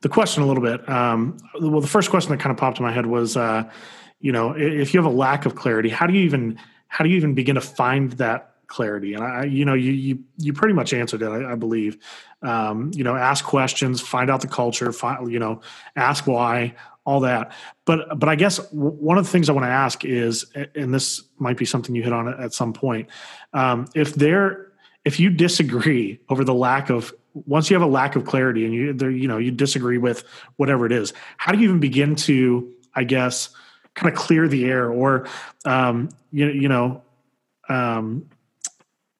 the 0.00 0.08
question 0.08 0.42
a 0.42 0.46
little 0.46 0.62
bit. 0.62 0.88
Um, 0.88 1.36
well, 1.60 1.80
the 1.80 1.88
first 1.88 2.08
question 2.08 2.30
that 2.30 2.40
kind 2.40 2.52
of 2.52 2.56
popped 2.56 2.78
in 2.78 2.84
my 2.84 2.92
head 2.92 3.06
was, 3.06 3.36
uh, 3.36 3.68
you 4.20 4.32
know, 4.32 4.52
if 4.56 4.92
you 4.92 5.02
have 5.02 5.10
a 5.10 5.14
lack 5.14 5.46
of 5.46 5.54
clarity, 5.54 5.88
how 5.88 6.06
do 6.06 6.14
you 6.14 6.24
even 6.24 6.58
how 6.88 7.04
do 7.04 7.10
you 7.10 7.16
even 7.16 7.34
begin 7.34 7.54
to 7.54 7.60
find 7.60 8.12
that 8.12 8.54
clarity? 8.66 9.14
And 9.14 9.22
I, 9.22 9.44
you 9.44 9.64
know, 9.64 9.74
you 9.74 9.92
you 9.92 10.18
you 10.38 10.52
pretty 10.52 10.74
much 10.74 10.92
answered 10.92 11.22
it, 11.22 11.28
I, 11.28 11.52
I 11.52 11.54
believe. 11.54 11.98
Um, 12.42 12.90
you 12.94 13.02
know, 13.02 13.16
ask 13.16 13.44
questions, 13.44 14.00
find 14.00 14.30
out 14.30 14.40
the 14.40 14.48
culture, 14.48 14.92
find, 14.92 15.30
you 15.30 15.40
know, 15.40 15.60
ask 15.96 16.26
why, 16.26 16.74
all 17.04 17.20
that. 17.20 17.52
But 17.84 18.18
but 18.18 18.28
I 18.28 18.34
guess 18.34 18.58
one 18.70 19.18
of 19.18 19.24
the 19.24 19.30
things 19.30 19.48
I 19.48 19.52
want 19.52 19.64
to 19.64 19.70
ask 19.70 20.04
is, 20.04 20.46
and 20.74 20.92
this 20.92 21.22
might 21.38 21.56
be 21.56 21.64
something 21.64 21.94
you 21.94 22.02
hit 22.02 22.12
on 22.12 22.28
at 22.28 22.52
some 22.52 22.72
point, 22.72 23.08
um, 23.52 23.86
if 23.94 24.14
there 24.14 24.72
if 25.04 25.18
you 25.18 25.30
disagree 25.30 26.20
over 26.28 26.44
the 26.44 26.54
lack 26.54 26.90
of 26.90 27.14
once 27.46 27.70
you 27.70 27.74
have 27.74 27.82
a 27.82 27.90
lack 27.90 28.14
of 28.14 28.24
clarity 28.24 28.64
and 28.64 28.74
you 28.74 28.92
there 28.92 29.10
you 29.10 29.26
know 29.28 29.38
you 29.38 29.50
disagree 29.50 29.98
with 29.98 30.24
whatever 30.56 30.84
it 30.84 30.92
is 30.92 31.12
how 31.36 31.52
do 31.52 31.58
you 31.58 31.64
even 31.64 31.80
begin 31.80 32.14
to 32.14 32.70
i 32.94 33.04
guess 33.04 33.50
kind 33.98 34.12
of 34.12 34.18
clear 34.18 34.48
the 34.48 34.64
air 34.64 34.90
or 34.90 35.26
um, 35.64 36.08
you, 36.30 36.48
you 36.48 36.68
know 36.68 37.02
um, 37.68 38.28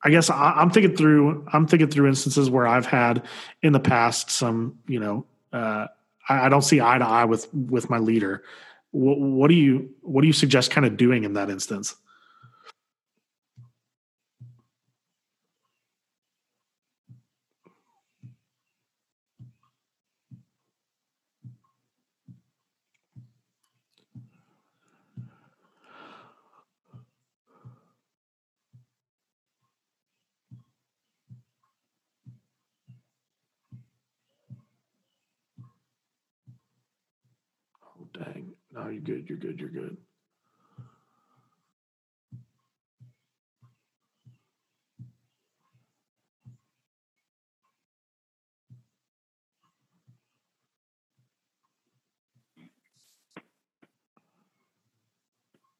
I 0.04 0.10
guess 0.10 0.30
I, 0.30 0.62
am 0.62 0.70
thinking 0.70 0.96
through. 0.96 1.46
I'm 1.52 1.66
thinking 1.66 1.88
through 1.88 2.08
instances 2.08 2.48
where 2.48 2.66
I've 2.66 2.86
had 2.86 3.24
in 3.62 3.72
the 3.72 3.80
past 3.80 4.30
some, 4.30 4.78
you 4.86 5.00
know, 5.00 5.26
uh, 5.52 5.86
I, 6.28 6.46
I, 6.46 6.48
don't 6.48 6.62
see 6.62 6.80
eye 6.80 6.98
to 6.98 7.04
eye 7.04 7.24
with 7.24 7.52
with 7.52 7.90
my 7.90 7.98
leader. 7.98 8.44
What, 8.92 9.18
what 9.18 9.48
do 9.48 9.54
you 9.54 9.90
What 10.02 10.22
do 10.22 10.26
you 10.26 10.32
suggest 10.32 10.70
kind 10.70 10.86
of 10.86 10.96
doing 10.96 11.24
in 11.24 11.32
that 11.34 11.50
instance? 11.50 11.96
Dang. 38.18 38.52
No, 38.72 38.88
you're 38.88 39.00
good. 39.00 39.26
You're 39.28 39.38
good. 39.38 39.60
You're 39.60 39.70
good. 39.70 39.96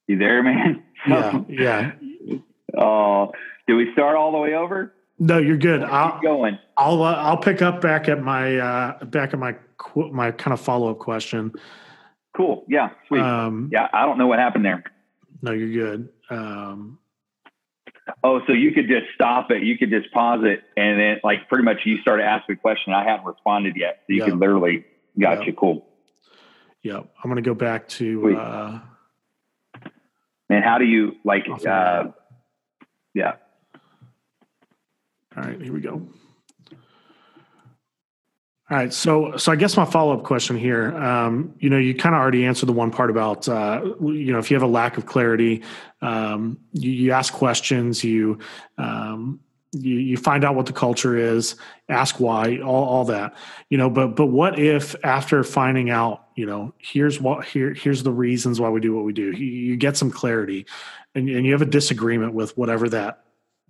You 0.07 0.17
there, 0.17 0.41
man? 0.41 0.83
Yeah. 1.07 1.41
Yeah. 1.47 1.91
Oh, 2.77 3.23
uh, 3.23 3.31
do 3.67 3.75
we 3.75 3.91
start 3.93 4.15
all 4.15 4.31
the 4.31 4.37
way 4.37 4.53
over? 4.53 4.93
No, 5.17 5.39
you're 5.39 5.57
good. 5.57 5.81
I'll, 5.81 6.11
keep 6.11 6.21
going. 6.21 6.59
I'll 6.77 7.01
uh, 7.01 7.15
I'll 7.15 7.37
pick 7.37 7.63
up 7.63 7.81
back 7.81 8.07
at 8.07 8.21
my 8.21 8.57
uh, 8.57 9.05
back 9.05 9.33
at 9.33 9.39
my 9.39 9.55
my 10.11 10.29
kind 10.31 10.53
of 10.53 10.61
follow 10.61 10.91
up 10.91 10.99
question. 10.99 11.51
Cool. 12.39 12.63
Yeah. 12.69 12.91
Sweet. 13.09 13.19
Um, 13.19 13.69
yeah. 13.69 13.89
I 13.91 14.05
don't 14.05 14.17
know 14.17 14.27
what 14.27 14.39
happened 14.39 14.63
there. 14.63 14.85
No, 15.41 15.51
you're 15.51 15.91
good. 15.91 16.07
Um, 16.29 16.99
oh, 18.23 18.39
so 18.47 18.53
you 18.53 18.71
could 18.71 18.87
just 18.87 19.07
stop 19.13 19.51
it. 19.51 19.61
You 19.63 19.77
could 19.77 19.89
just 19.89 20.09
pause 20.13 20.39
it, 20.43 20.63
and 20.77 20.97
then 20.97 21.19
like 21.21 21.49
pretty 21.49 21.65
much 21.65 21.79
you 21.83 21.97
started 22.01 22.23
asking 22.23 22.55
a 22.55 22.57
question. 22.57 22.93
I 22.93 23.03
haven't 23.03 23.25
responded 23.25 23.75
yet, 23.75 24.03
so 24.07 24.13
you 24.13 24.19
yep. 24.19 24.29
can 24.29 24.39
literally 24.39 24.85
got 25.19 25.39
yep. 25.39 25.47
you. 25.47 25.53
Cool. 25.53 25.85
Yep. 26.83 27.09
I'm 27.21 27.29
going 27.29 27.43
to 27.43 27.49
go 27.49 27.53
back 27.53 27.89
to. 27.89 28.37
Uh, 28.37 28.79
and 30.49 30.63
how 30.63 30.77
do 30.77 30.85
you 30.85 31.17
like? 31.25 31.43
Uh, 31.49 32.05
yeah. 33.13 33.33
All 35.35 35.43
right. 35.43 35.61
Here 35.61 35.73
we 35.73 35.81
go. 35.81 36.07
All 38.71 38.77
right, 38.77 38.93
so 38.93 39.35
so 39.35 39.51
I 39.51 39.55
guess 39.55 39.75
my 39.75 39.85
follow 39.85 40.15
up 40.15 40.23
question 40.23 40.55
here, 40.55 40.95
um, 40.95 41.55
you 41.57 41.71
know, 41.71 41.79
you 41.79 41.95
kind 41.95 42.13
of 42.13 42.21
already 42.21 42.45
answered 42.45 42.67
the 42.67 42.73
one 42.73 42.91
part 42.91 43.09
about, 43.09 43.49
uh, 43.49 43.81
you 43.99 44.31
know, 44.31 44.37
if 44.37 44.51
you 44.51 44.55
have 44.55 44.61
a 44.61 44.67
lack 44.67 44.95
of 44.95 45.07
clarity, 45.07 45.63
um, 46.03 46.59
you, 46.73 46.91
you, 46.91 47.11
ask 47.11 47.33
questions, 47.33 48.03
you, 48.03 48.37
um, 48.77 49.39
you 49.71 49.95
you 49.95 50.17
find 50.17 50.45
out 50.45 50.53
what 50.53 50.67
the 50.67 50.73
culture 50.73 51.17
is, 51.17 51.55
ask 51.89 52.19
why, 52.19 52.59
all, 52.59 52.83
all 52.83 53.05
that, 53.05 53.35
you 53.71 53.77
know. 53.79 53.89
But 53.89 54.09
but 54.09 54.27
what 54.27 54.59
if 54.59 54.95
after 55.03 55.43
finding 55.43 55.89
out, 55.89 56.27
you 56.35 56.45
know, 56.45 56.75
here's 56.77 57.19
what 57.19 57.45
here 57.45 57.73
here's 57.73 58.03
the 58.03 58.11
reasons 58.11 58.59
why 58.59 58.69
we 58.69 58.79
do 58.81 58.95
what 58.95 59.03
we 59.03 59.13
do, 59.13 59.31
you, 59.31 59.47
you 59.47 59.77
get 59.77 59.97
some 59.97 60.11
clarity, 60.11 60.67
and, 61.15 61.27
and 61.27 61.43
you 61.43 61.53
have 61.53 61.63
a 61.63 61.65
disagreement 61.65 62.35
with 62.35 62.55
whatever 62.55 62.87
that 62.89 63.23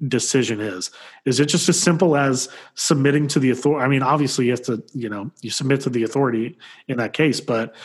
decision 0.07 0.61
is. 0.61 0.91
Is 1.25 1.39
it 1.39 1.45
just 1.47 1.67
as 1.69 1.79
simple 1.79 2.15
as 2.15 2.49
submitting 2.75 3.27
to 3.29 3.39
the 3.39 3.49
authority 3.49 3.83
i 3.83 3.87
mean 3.87 4.03
obviously 4.03 4.45
you 4.45 4.51
have 4.51 4.61
to 4.61 4.83
you 4.93 5.09
know 5.09 5.29
you 5.41 5.49
submit 5.49 5.81
to 5.81 5.89
the 5.89 6.03
authority 6.03 6.57
in 6.87 6.97
that 6.97 7.13
case 7.13 7.41
but 7.41 7.75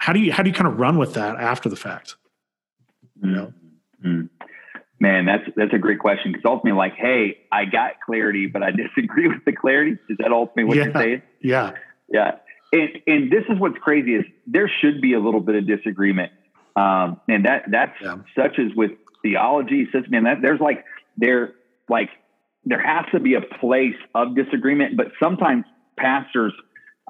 how 0.00 0.14
do 0.14 0.18
you 0.18 0.32
how 0.32 0.42
do 0.42 0.48
you 0.48 0.54
kind 0.54 0.66
of 0.66 0.80
run 0.80 0.98
with 0.98 1.14
that 1.14 1.36
after 1.36 1.68
the 1.68 1.76
fact? 1.76 2.16
You 3.22 3.30
know? 3.30 3.52
Mm-hmm. 4.04 4.26
man 4.98 5.26
that's 5.26 5.44
that's 5.56 5.74
a 5.74 5.78
great 5.78 5.98
question 5.98 6.32
because 6.32 6.46
ultimately 6.46 6.72
like 6.72 6.94
hey 6.94 7.36
i 7.52 7.66
got 7.66 8.00
clarity 8.00 8.46
but 8.46 8.62
i 8.62 8.70
disagree 8.84 9.28
with 9.28 9.44
the 9.44 9.52
clarity. 9.52 9.98
Is 10.08 10.16
that 10.18 10.32
ultimately 10.32 10.64
what 10.64 10.76
yeah. 10.78 10.84
you're 10.84 10.94
saying? 10.94 11.22
Yeah. 11.40 11.72
Yeah. 12.08 12.36
And 12.72 12.88
and 13.06 13.30
this 13.30 13.44
is 13.50 13.58
what's 13.58 13.78
crazy 13.78 14.14
is 14.14 14.24
there 14.46 14.70
should 14.80 15.02
be 15.02 15.12
a 15.12 15.20
little 15.20 15.40
bit 15.40 15.54
of 15.54 15.66
disagreement. 15.66 16.32
Um 16.76 17.20
and 17.28 17.44
that 17.44 17.66
that's 17.70 17.96
yeah. 18.00 18.16
such 18.34 18.58
as 18.58 18.74
with 18.74 18.92
theology 19.22 19.86
says 19.92 20.04
man 20.08 20.24
that 20.24 20.40
there's 20.40 20.60
like 20.60 20.86
there 21.18 21.52
like 21.90 22.08
there 22.64 22.80
has 22.80 23.04
to 23.12 23.20
be 23.20 23.34
a 23.34 23.40
place 23.40 23.96
of 24.14 24.34
disagreement, 24.34 24.96
but 24.96 25.08
sometimes 25.22 25.64
pastors 25.98 26.52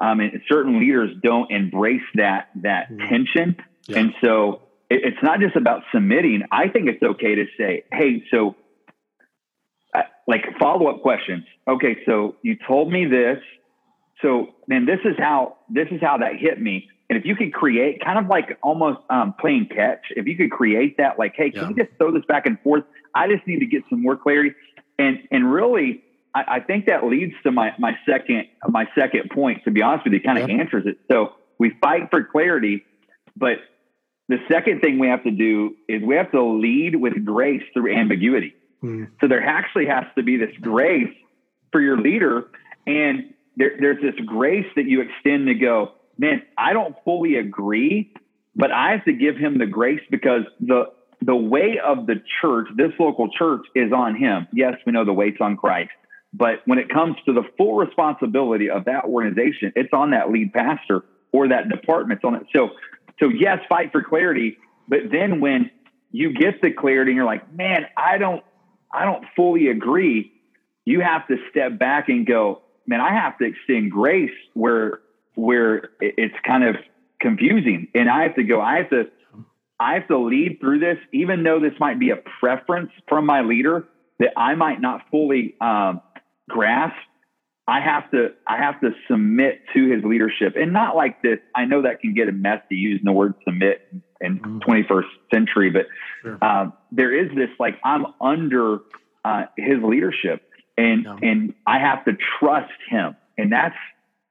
um, 0.01 0.19
and 0.19 0.41
certain 0.49 0.79
leaders 0.79 1.11
don't 1.23 1.51
embrace 1.51 2.01
that 2.15 2.49
that 2.55 2.91
mm-hmm. 2.91 3.07
tension, 3.07 3.55
yeah. 3.87 3.99
and 3.99 4.13
so 4.21 4.63
it, 4.89 5.01
it's 5.03 5.23
not 5.23 5.39
just 5.39 5.55
about 5.55 5.83
submitting. 5.93 6.43
I 6.51 6.67
think 6.67 6.89
it's 6.89 7.03
okay 7.03 7.35
to 7.35 7.45
say, 7.57 7.83
"Hey, 7.91 8.23
so." 8.31 8.55
Uh, 9.93 10.03
like 10.25 10.45
follow 10.57 10.87
up 10.87 11.01
questions. 11.01 11.43
Okay, 11.67 11.97
so 12.05 12.37
you 12.43 12.55
told 12.65 12.89
me 12.89 13.07
this. 13.07 13.39
So 14.21 14.55
man, 14.65 14.85
this 14.85 14.99
is 15.03 15.17
how 15.19 15.57
this 15.69 15.89
is 15.91 15.99
how 16.01 16.19
that 16.19 16.37
hit 16.39 16.61
me. 16.61 16.87
And 17.11 17.19
if 17.19 17.25
you 17.25 17.35
could 17.35 17.53
create 17.53 18.01
kind 18.01 18.17
of 18.17 18.27
like 18.27 18.57
almost 18.63 18.99
um, 19.09 19.35
playing 19.37 19.67
catch, 19.67 19.99
if 20.11 20.27
you 20.27 20.37
could 20.37 20.49
create 20.49 20.95
that, 20.95 21.19
like, 21.19 21.33
hey, 21.35 21.51
can 21.51 21.63
yeah. 21.63 21.67
we 21.67 21.73
just 21.73 21.89
throw 21.97 22.13
this 22.13 22.23
back 22.25 22.45
and 22.45 22.57
forth? 22.61 22.85
I 23.13 23.27
just 23.27 23.45
need 23.45 23.59
to 23.59 23.65
get 23.65 23.83
some 23.89 24.01
more 24.01 24.15
clarity. 24.15 24.51
And 24.97 25.19
and 25.31 25.51
really, 25.51 26.03
I, 26.33 26.43
I 26.47 26.59
think 26.59 26.85
that 26.85 27.05
leads 27.05 27.33
to 27.43 27.51
my 27.51 27.73
my 27.77 27.97
second 28.07 28.47
my 28.67 28.87
second 28.95 29.29
point. 29.31 29.63
To 29.65 29.71
be 29.71 29.81
honest 29.81 30.05
with 30.05 30.13
you, 30.13 30.21
kind 30.21 30.37
of 30.37 30.49
yeah. 30.49 30.57
answers 30.57 30.85
it. 30.85 30.99
So 31.11 31.33
we 31.59 31.71
fight 31.81 32.09
for 32.09 32.23
clarity, 32.23 32.83
but 33.35 33.57
the 34.27 34.37
second 34.49 34.81
thing 34.81 34.99
we 34.99 35.07
have 35.07 35.23
to 35.23 35.31
do 35.31 35.75
is 35.87 36.01
we 36.01 36.15
have 36.15 36.31
to 36.31 36.43
lead 36.43 36.95
with 36.95 37.25
grace 37.25 37.63
through 37.73 37.93
ambiguity. 37.93 38.55
Mm. 38.81 39.09
So 39.19 39.27
there 39.27 39.43
actually 39.43 39.87
has 39.87 40.05
to 40.15 40.23
be 40.23 40.37
this 40.37 40.55
grace 40.61 41.13
for 41.71 41.81
your 41.81 41.99
leader, 41.99 42.47
and 42.87 43.33
there, 43.57 43.71
there's 43.79 44.01
this 44.01 44.15
grace 44.25 44.65
that 44.75 44.85
you 44.85 45.01
extend 45.01 45.47
to 45.47 45.53
go, 45.53 45.91
man, 46.17 46.41
I 46.57 46.73
don't 46.73 46.95
fully 47.03 47.35
agree, 47.35 48.13
but 48.55 48.71
I 48.71 48.91
have 48.91 49.05
to 49.05 49.13
give 49.13 49.37
him 49.37 49.57
the 49.57 49.65
grace 49.65 50.01
because 50.09 50.43
the 50.59 50.85
the 51.21 51.35
weight 51.35 51.79
of 51.79 52.07
the 52.07 52.21
church, 52.41 52.67
this 52.75 52.91
local 52.99 53.29
church, 53.29 53.61
is 53.75 53.91
on 53.93 54.15
him. 54.15 54.47
Yes, 54.53 54.75
we 54.85 54.91
know 54.91 55.05
the 55.05 55.13
weight's 55.13 55.39
on 55.39 55.55
Christ. 55.55 55.91
But 56.33 56.61
when 56.65 56.79
it 56.79 56.89
comes 56.89 57.17
to 57.25 57.33
the 57.33 57.43
full 57.57 57.75
responsibility 57.75 58.69
of 58.69 58.85
that 58.85 59.05
organization, 59.05 59.73
it's 59.75 59.93
on 59.93 60.11
that 60.11 60.31
lead 60.31 60.53
pastor 60.53 61.03
or 61.31 61.49
that 61.49 61.69
department. 61.69 62.19
It's 62.19 62.25
on 62.25 62.35
it. 62.35 62.47
So, 62.55 62.69
so 63.19 63.27
yes, 63.29 63.59
fight 63.69 63.91
for 63.91 64.01
clarity. 64.01 64.57
But 64.87 65.11
then 65.11 65.41
when 65.41 65.69
you 66.11 66.33
get 66.33 66.61
the 66.61 66.71
clarity 66.71 67.11
and 67.11 67.17
you're 67.17 67.25
like, 67.25 67.53
man, 67.53 67.85
I 67.95 68.17
don't, 68.17 68.43
I 68.91 69.05
don't 69.05 69.25
fully 69.35 69.67
agree. 69.67 70.31
You 70.85 71.01
have 71.01 71.27
to 71.27 71.37
step 71.51 71.77
back 71.77 72.09
and 72.09 72.25
go, 72.25 72.61
man, 72.87 72.99
I 73.01 73.13
have 73.13 73.37
to 73.37 73.45
extend 73.45 73.91
grace 73.91 74.31
where, 74.53 75.01
where 75.35 75.89
it's 75.99 76.35
kind 76.45 76.63
of 76.63 76.77
confusing. 77.19 77.89
And 77.93 78.09
I 78.09 78.23
have 78.23 78.35
to 78.35 78.43
go, 78.43 78.59
I 78.59 78.77
have 78.77 78.89
to 78.89 79.11
I 79.81 79.95
have 79.95 80.07
to 80.09 80.17
lead 80.19 80.59
through 80.61 80.79
this, 80.79 80.97
even 81.11 81.43
though 81.43 81.59
this 81.59 81.73
might 81.79 81.99
be 81.99 82.11
a 82.11 82.17
preference 82.39 82.91
from 83.09 83.25
my 83.25 83.41
leader 83.41 83.87
that 84.19 84.29
I 84.37 84.53
might 84.53 84.79
not 84.79 85.01
fully 85.09 85.55
um, 85.59 86.01
grasp. 86.47 86.95
I 87.67 87.79
have 87.79 88.11
to 88.11 88.29
I 88.47 88.57
have 88.57 88.79
to 88.81 88.91
submit 89.09 89.61
to 89.73 89.89
his 89.89 90.03
leadership, 90.03 90.55
and 90.55 90.71
not 90.71 90.95
like 90.95 91.23
this. 91.23 91.39
I 91.55 91.65
know 91.65 91.81
that 91.81 91.99
can 91.99 92.13
get 92.13 92.29
a 92.29 92.31
messy 92.31 92.75
using 92.75 93.05
the 93.05 93.11
word 93.11 93.33
submit 93.43 93.87
in 94.19 94.39
mm-hmm. 94.39 94.59
21st 94.59 95.03
century, 95.33 95.71
but 95.71 95.87
sure. 96.21 96.37
uh, 96.41 96.65
there 96.91 97.17
is 97.17 97.29
this 97.35 97.49
like 97.59 97.79
I'm 97.83 98.05
under 98.19 98.79
uh, 99.25 99.45
his 99.57 99.77
leadership, 99.83 100.43
and 100.77 101.03
no. 101.03 101.17
and 101.21 101.55
I 101.65 101.79
have 101.79 102.05
to 102.05 102.11
trust 102.39 102.73
him, 102.87 103.15
and 103.37 103.51
that's 103.51 103.75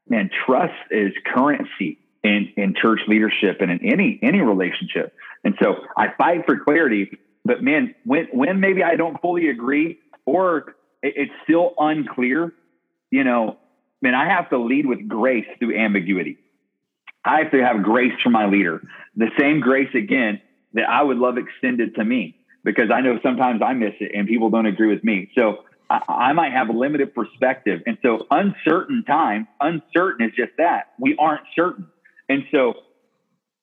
man, 0.08 0.30
trust 0.46 0.74
is 0.92 1.12
currency 1.26 1.98
in 2.22 2.52
in 2.56 2.74
church 2.80 3.00
leadership 3.08 3.58
and 3.60 3.70
in 3.70 3.80
any 3.84 4.18
any 4.22 4.40
relationship. 4.40 5.14
And 5.44 5.54
so 5.62 5.76
I 5.96 6.08
fight 6.18 6.44
for 6.46 6.58
clarity, 6.58 7.18
but 7.44 7.62
man, 7.62 7.94
when 8.04 8.28
when 8.32 8.60
maybe 8.60 8.82
I 8.82 8.96
don't 8.96 9.20
fully 9.20 9.48
agree 9.48 9.98
or 10.26 10.74
it's 11.02 11.32
still 11.44 11.72
unclear, 11.78 12.52
you 13.10 13.24
know, 13.24 13.58
man, 14.02 14.14
I 14.14 14.28
have 14.28 14.50
to 14.50 14.58
lead 14.58 14.86
with 14.86 15.08
grace 15.08 15.46
through 15.58 15.78
ambiguity. 15.78 16.38
I 17.24 17.40
have 17.42 17.52
to 17.52 17.64
have 17.64 17.82
grace 17.82 18.12
for 18.22 18.30
my 18.30 18.46
leader. 18.46 18.82
The 19.16 19.30
same 19.38 19.60
grace 19.60 19.94
again 19.94 20.40
that 20.74 20.88
I 20.88 21.02
would 21.02 21.18
love 21.18 21.36
extended 21.38 21.94
to 21.96 22.04
me 22.04 22.36
because 22.64 22.90
I 22.92 23.00
know 23.00 23.18
sometimes 23.22 23.62
I 23.62 23.72
miss 23.72 23.94
it 24.00 24.12
and 24.14 24.28
people 24.28 24.50
don't 24.50 24.66
agree 24.66 24.88
with 24.88 25.02
me. 25.02 25.30
So 25.34 25.64
I, 25.88 26.00
I 26.08 26.32
might 26.32 26.52
have 26.52 26.68
a 26.68 26.72
limited 26.72 27.14
perspective. 27.14 27.80
And 27.86 27.98
so 28.02 28.26
uncertain 28.30 29.04
time, 29.06 29.48
uncertain 29.60 30.26
is 30.26 30.32
just 30.36 30.52
that. 30.58 30.92
We 30.98 31.16
aren't 31.18 31.42
certain. 31.56 31.88
And 32.28 32.44
so 32.52 32.74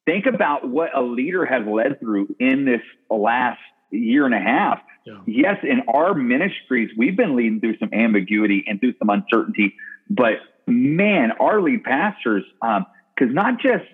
think 0.08 0.26
about 0.26 0.66
what 0.66 0.96
a 0.96 1.02
leader 1.02 1.44
has 1.44 1.66
led 1.66 2.00
through 2.00 2.34
in 2.40 2.64
this 2.64 2.80
last 3.10 3.60
year 3.90 4.24
and 4.24 4.34
a 4.34 4.40
half. 4.40 4.80
Yeah. 5.04 5.18
Yes, 5.26 5.56
in 5.62 5.82
our 5.92 6.14
ministries, 6.14 6.90
we've 6.96 7.16
been 7.16 7.36
leading 7.36 7.60
through 7.60 7.78
some 7.78 7.90
ambiguity 7.92 8.64
and 8.66 8.80
through 8.80 8.94
some 8.98 9.10
uncertainty, 9.10 9.74
but 10.08 10.34
man, 10.66 11.32
our 11.40 11.60
lead 11.60 11.84
pastors, 11.84 12.44
because 12.60 13.28
um, 13.28 13.34
not 13.34 13.60
just 13.60 13.84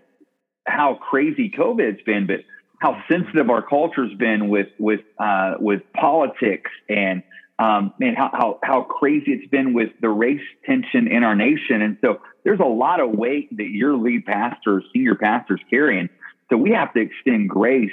how 0.66 0.94
crazy 0.94 1.50
COVID's 1.50 2.03
been, 2.05 2.27
but 2.27 2.40
how 2.81 3.03
sensitive 3.11 3.50
our 3.50 3.62
culture's 3.62 4.14
been 4.14 4.48
with 4.48 4.68
with 4.79 5.00
uh, 5.18 5.55
with 5.59 5.83
politics 5.94 6.70
and 6.88 7.22
um, 7.59 7.94
man, 8.00 8.14
how, 8.14 8.31
how 8.33 8.59
how 8.62 8.83
crazy 8.83 9.33
it's 9.33 9.48
been 9.48 9.72
with 9.72 9.90
the 10.00 10.09
race 10.09 10.42
tension 10.66 11.07
in 11.07 11.22
our 11.22 11.37
nation. 11.37 11.83
And 11.83 11.98
so 12.00 12.20
there's 12.44 12.61
a 12.61 12.64
lot 12.64 13.00
of 13.00 13.11
weight 13.11 13.57
that 13.57 13.70
your 13.70 13.96
lead 13.96 14.26
pastors, 14.26 14.85
senior 14.92 15.14
pastors, 15.14 15.61
carrying. 15.70 16.09
So 16.50 16.57
we 16.57 16.70
have 16.70 16.92
to 16.94 17.00
extend 17.00 17.48
grace, 17.48 17.92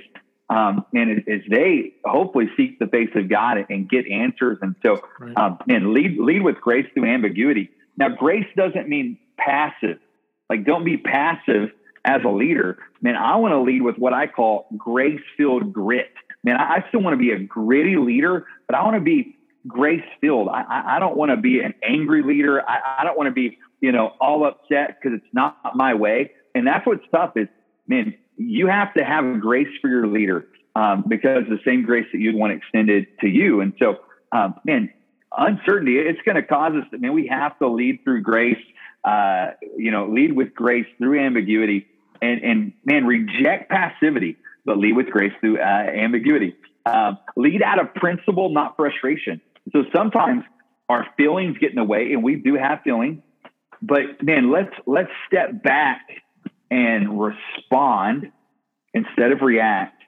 um, 0.49 0.85
and 0.93 1.11
as, 1.11 1.23
as, 1.27 1.41
they 1.49 1.93
hopefully 2.03 2.49
seek 2.57 2.77
the 2.79 2.87
face 2.87 3.09
of 3.15 3.29
God 3.29 3.65
and 3.69 3.89
get 3.89 4.05
answers. 4.07 4.57
And 4.61 4.75
so, 4.83 5.01
right. 5.19 5.37
um, 5.37 5.57
and 5.69 5.93
lead 5.93 6.19
lead 6.19 6.43
with 6.43 6.59
grace 6.59 6.85
through 6.93 7.05
ambiguity. 7.05 7.69
Now, 7.97 8.09
grace 8.09 8.47
doesn't 8.57 8.89
mean 8.89 9.17
passive. 9.37 9.99
Like, 10.49 10.65
don't 10.65 10.83
be 10.83 10.97
passive 10.97 11.71
as 12.03 12.21
a 12.25 12.29
leader. 12.29 12.77
Man, 13.01 13.15
I 13.15 13.37
want 13.37 13.53
to 13.53 13.61
lead 13.61 13.81
with 13.81 13.97
what 13.97 14.13
I 14.13 14.27
call 14.27 14.67
grace 14.77 15.21
filled 15.37 15.71
grit. 15.71 16.11
Man, 16.43 16.57
I 16.57 16.83
still 16.89 17.01
want 17.01 17.13
to 17.13 17.17
be 17.17 17.31
a 17.31 17.39
gritty 17.39 17.95
leader, 17.95 18.47
but 18.67 18.75
I 18.75 18.83
want 18.83 18.95
to 18.95 19.01
be 19.01 19.37
grace 19.67 20.03
filled. 20.19 20.49
I, 20.49 20.95
I 20.95 20.99
don't 20.99 21.15
want 21.15 21.31
to 21.31 21.37
be 21.37 21.59
an 21.59 21.73
angry 21.83 22.23
leader. 22.23 22.67
I, 22.67 22.99
I 22.99 23.03
don't 23.03 23.17
want 23.17 23.27
to 23.27 23.31
be, 23.31 23.59
you 23.82 23.91
know, 23.91 24.13
all 24.22 24.46
upset 24.46 24.98
because 25.02 25.17
it's 25.17 25.34
not 25.34 25.58
my 25.76 25.94
way. 25.94 26.32
And 26.56 26.65
that's 26.65 26.86
what's 26.86 27.04
tough 27.12 27.34
is, 27.36 27.48
man, 27.88 28.13
you 28.38 28.67
have 28.67 28.94
to 28.94 29.04
have 29.04 29.39
grace 29.39 29.67
for 29.82 29.89
your 29.89 30.08
leader 30.08 30.48
um, 30.76 31.04
because 31.08 31.44
the 31.50 31.60
same 31.65 31.84
grace 31.84 32.06
that 32.13 32.20
you'd 32.20 32.36
want 32.36 32.54
extended 32.54 33.08
to 33.20 33.28
you. 33.28 33.62
And 33.62 33.74
so, 33.80 33.98
um, 34.32 34.56
man, 34.63 34.94
uncertainty, 35.36 35.98
it's 35.98 36.22
going 36.26 36.36
to 36.36 36.44
cause 36.44 36.74
us, 36.74 36.88
I 36.94 36.98
mean, 36.98 37.13
we 37.13 37.28
have 37.28 37.58
to 37.60 37.67
lead 37.67 38.04
through 38.04 38.22
grace, 38.22 38.63
uh, 39.04 39.52
you 39.78 39.91
know, 39.91 40.08
lead 40.08 40.34
with 40.34 40.54
grace 40.54 40.86
through 40.98 41.20
ambiguity 41.20 41.88
and, 42.22 42.44
and 42.44 42.74
man, 42.86 43.06
reject 43.06 43.70
passivity, 43.70 44.38
but 44.63 44.78
lead 44.78 44.96
with 44.96 45.08
grace 45.08 45.34
through 45.39 45.60
uh, 45.60 45.62
ambiguity. 45.62 46.56
Uh, 46.86 47.13
lead 47.36 47.62
out 47.62 47.80
of 47.80 47.94
principle, 47.96 48.50
not 48.50 48.76
frustration. 48.76 49.41
So 49.72 49.84
sometimes 49.94 50.44
our 50.89 51.08
feelings 51.17 51.58
get 51.58 51.70
in 51.70 51.76
the 51.76 51.84
way, 51.84 52.13
and 52.13 52.24
we 52.24 52.36
do 52.36 52.56
have 52.56 52.82
feelings. 52.84 53.22
But 53.82 54.22
man, 54.22 54.52
let's 54.52 54.74
let's 54.86 55.10
step 55.28 55.63
back 55.63 56.02
and 56.70 57.20
respond 57.20 58.32
instead 58.94 59.32
of 59.32 59.41
react, 59.41 60.02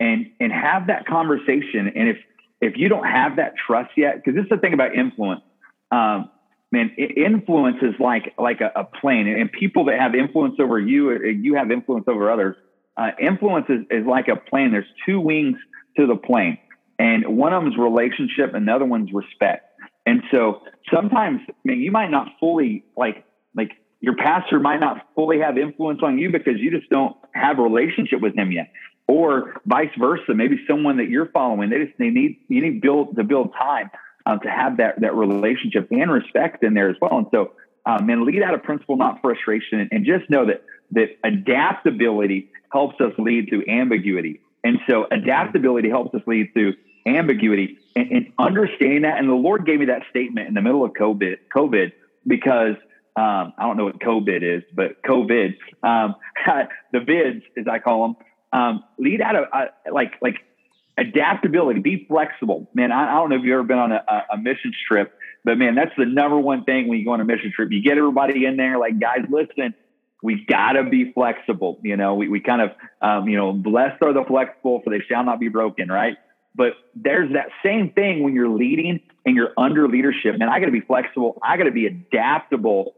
and 0.00 0.30
and 0.40 0.52
have 0.52 0.86
that 0.86 1.06
conversation. 1.06 1.92
And 1.94 2.08
if 2.08 2.16
if 2.60 2.76
you 2.76 2.88
don't 2.88 3.04
have 3.04 3.36
that 3.36 3.54
trust 3.56 3.90
yet, 3.96 4.16
because 4.16 4.34
this 4.34 4.44
is 4.44 4.50
the 4.50 4.58
thing 4.58 4.74
about 4.74 4.94
influence. 4.94 5.42
Um, 5.90 6.30
man, 6.72 6.90
influence 6.96 7.78
is 7.82 7.94
like 8.00 8.34
like 8.38 8.60
a, 8.60 8.72
a, 8.74 8.84
plane, 8.84 9.28
and 9.28 9.50
people 9.52 9.84
that 9.86 9.98
have 9.98 10.14
influence 10.14 10.56
over 10.58 10.78
you, 10.78 11.12
you 11.24 11.54
have 11.54 11.70
influence 11.70 12.04
over 12.08 12.30
others. 12.30 12.56
Uh, 12.96 13.10
influence 13.20 13.66
is, 13.68 13.86
is 13.90 14.06
like 14.06 14.26
a 14.26 14.34
plane. 14.34 14.72
There's 14.72 14.84
two 15.06 15.20
wings 15.20 15.56
to 15.96 16.06
the 16.06 16.16
plane. 16.16 16.58
And 16.98 17.36
one 17.36 17.52
of 17.52 17.62
them 17.62 17.72
is 17.72 17.78
relationship, 17.78 18.54
another 18.54 18.84
one's 18.84 19.12
respect. 19.12 19.67
And 20.08 20.22
so 20.30 20.62
sometimes, 20.90 21.42
I 21.50 21.52
mean, 21.64 21.80
you 21.80 21.92
might 21.92 22.10
not 22.10 22.28
fully 22.40 22.82
like 22.96 23.26
like 23.54 23.72
your 24.00 24.16
pastor 24.16 24.58
might 24.58 24.80
not 24.80 25.06
fully 25.14 25.38
have 25.40 25.58
influence 25.58 26.00
on 26.02 26.16
you 26.18 26.32
because 26.32 26.54
you 26.56 26.70
just 26.70 26.88
don't 26.88 27.14
have 27.32 27.58
a 27.58 27.62
relationship 27.62 28.22
with 28.22 28.34
him 28.34 28.50
yet. 28.50 28.72
Or 29.06 29.60
vice 29.66 29.90
versa, 29.98 30.32
maybe 30.34 30.60
someone 30.66 30.96
that 30.96 31.10
you're 31.10 31.28
following, 31.28 31.68
they 31.68 31.84
just 31.84 31.98
they 31.98 32.08
need 32.08 32.38
you 32.48 32.62
need 32.62 32.80
build 32.80 33.16
to 33.16 33.24
build 33.24 33.52
time 33.52 33.90
um, 34.24 34.40
to 34.40 34.50
have 34.50 34.78
that 34.78 34.98
that 35.02 35.14
relationship 35.14 35.88
and 35.90 36.10
respect 36.10 36.64
in 36.64 36.72
there 36.72 36.88
as 36.88 36.96
well. 37.02 37.18
And 37.18 37.26
so, 37.30 37.52
um, 37.84 38.08
and 38.08 38.22
lead 38.22 38.42
out 38.42 38.54
of 38.54 38.62
principle, 38.62 38.96
not 38.96 39.20
frustration, 39.20 39.80
and, 39.80 39.92
and 39.92 40.06
just 40.06 40.30
know 40.30 40.46
that 40.46 40.62
that 40.92 41.18
adaptability 41.22 42.50
helps 42.72 42.98
us 43.02 43.12
lead 43.18 43.50
to 43.50 43.62
ambiguity. 43.70 44.40
And 44.64 44.78
so 44.88 45.06
adaptability 45.10 45.90
helps 45.90 46.14
us 46.14 46.22
lead 46.26 46.54
to 46.54 46.72
ambiguity 47.06 47.78
and, 47.98 48.10
and, 48.10 48.32
understanding 48.38 49.02
that. 49.02 49.18
And 49.18 49.28
the 49.28 49.34
Lord 49.34 49.66
gave 49.66 49.80
me 49.80 49.86
that 49.86 50.02
statement 50.10 50.48
in 50.48 50.54
the 50.54 50.62
middle 50.62 50.84
of 50.84 50.92
COVID, 50.92 51.38
COVID 51.54 51.92
because 52.26 52.76
um, 53.16 53.52
I 53.58 53.62
don't 53.62 53.76
know 53.76 53.84
what 53.84 53.98
COVID 54.00 54.42
is, 54.42 54.62
but 54.74 55.02
COVID, 55.02 55.56
um, 55.82 56.14
the 56.92 56.98
vids, 56.98 57.42
as 57.56 57.66
I 57.70 57.78
call 57.78 58.02
them, 58.02 58.16
um, 58.52 58.84
lead 58.98 59.20
out 59.20 59.36
of 59.36 59.44
uh, 59.52 59.64
like 59.92 60.12
like 60.22 60.36
adaptability, 60.96 61.80
be 61.80 62.06
flexible. 62.08 62.68
Man, 62.74 62.92
I, 62.92 63.12
I, 63.12 63.14
don't 63.14 63.30
know 63.30 63.36
if 63.36 63.42
you've 63.42 63.54
ever 63.54 63.62
been 63.62 63.78
on 63.78 63.92
a, 63.92 64.02
a 64.32 64.38
mission 64.38 64.72
trip, 64.86 65.12
but 65.44 65.58
man, 65.58 65.74
that's 65.74 65.92
the 65.96 66.06
number 66.06 66.38
one 66.38 66.64
thing 66.64 66.88
when 66.88 66.98
you 66.98 67.04
go 67.04 67.12
on 67.12 67.20
a 67.20 67.24
mission 67.24 67.52
trip. 67.54 67.70
You 67.72 67.82
get 67.82 67.98
everybody 67.98 68.44
in 68.44 68.56
there, 68.56 68.78
like 68.78 68.98
guys, 68.98 69.24
listen, 69.28 69.74
we 70.22 70.44
gotta 70.48 70.84
be 70.84 71.12
flexible. 71.12 71.78
You 71.82 71.96
know, 71.96 72.14
we, 72.14 72.28
we 72.28 72.40
kind 72.40 72.62
of, 72.62 72.70
um, 73.00 73.28
you 73.28 73.36
know, 73.36 73.52
blessed 73.52 74.02
are 74.02 74.12
the 74.12 74.24
flexible 74.24 74.80
for 74.82 74.90
they 74.90 75.04
shall 75.08 75.24
not 75.24 75.40
be 75.40 75.48
broken, 75.48 75.88
right? 75.88 76.16
But 76.58 76.72
there's 76.96 77.32
that 77.34 77.50
same 77.64 77.92
thing 77.92 78.24
when 78.24 78.34
you're 78.34 78.48
leading 78.48 78.98
and 79.24 79.36
you're 79.36 79.52
under 79.56 79.86
leadership. 79.86 80.36
Man, 80.36 80.48
I 80.48 80.58
got 80.58 80.66
to 80.66 80.72
be 80.72 80.80
flexible. 80.80 81.38
I 81.40 81.56
got 81.56 81.64
to 81.64 81.70
be 81.70 81.86
adaptable. 81.86 82.94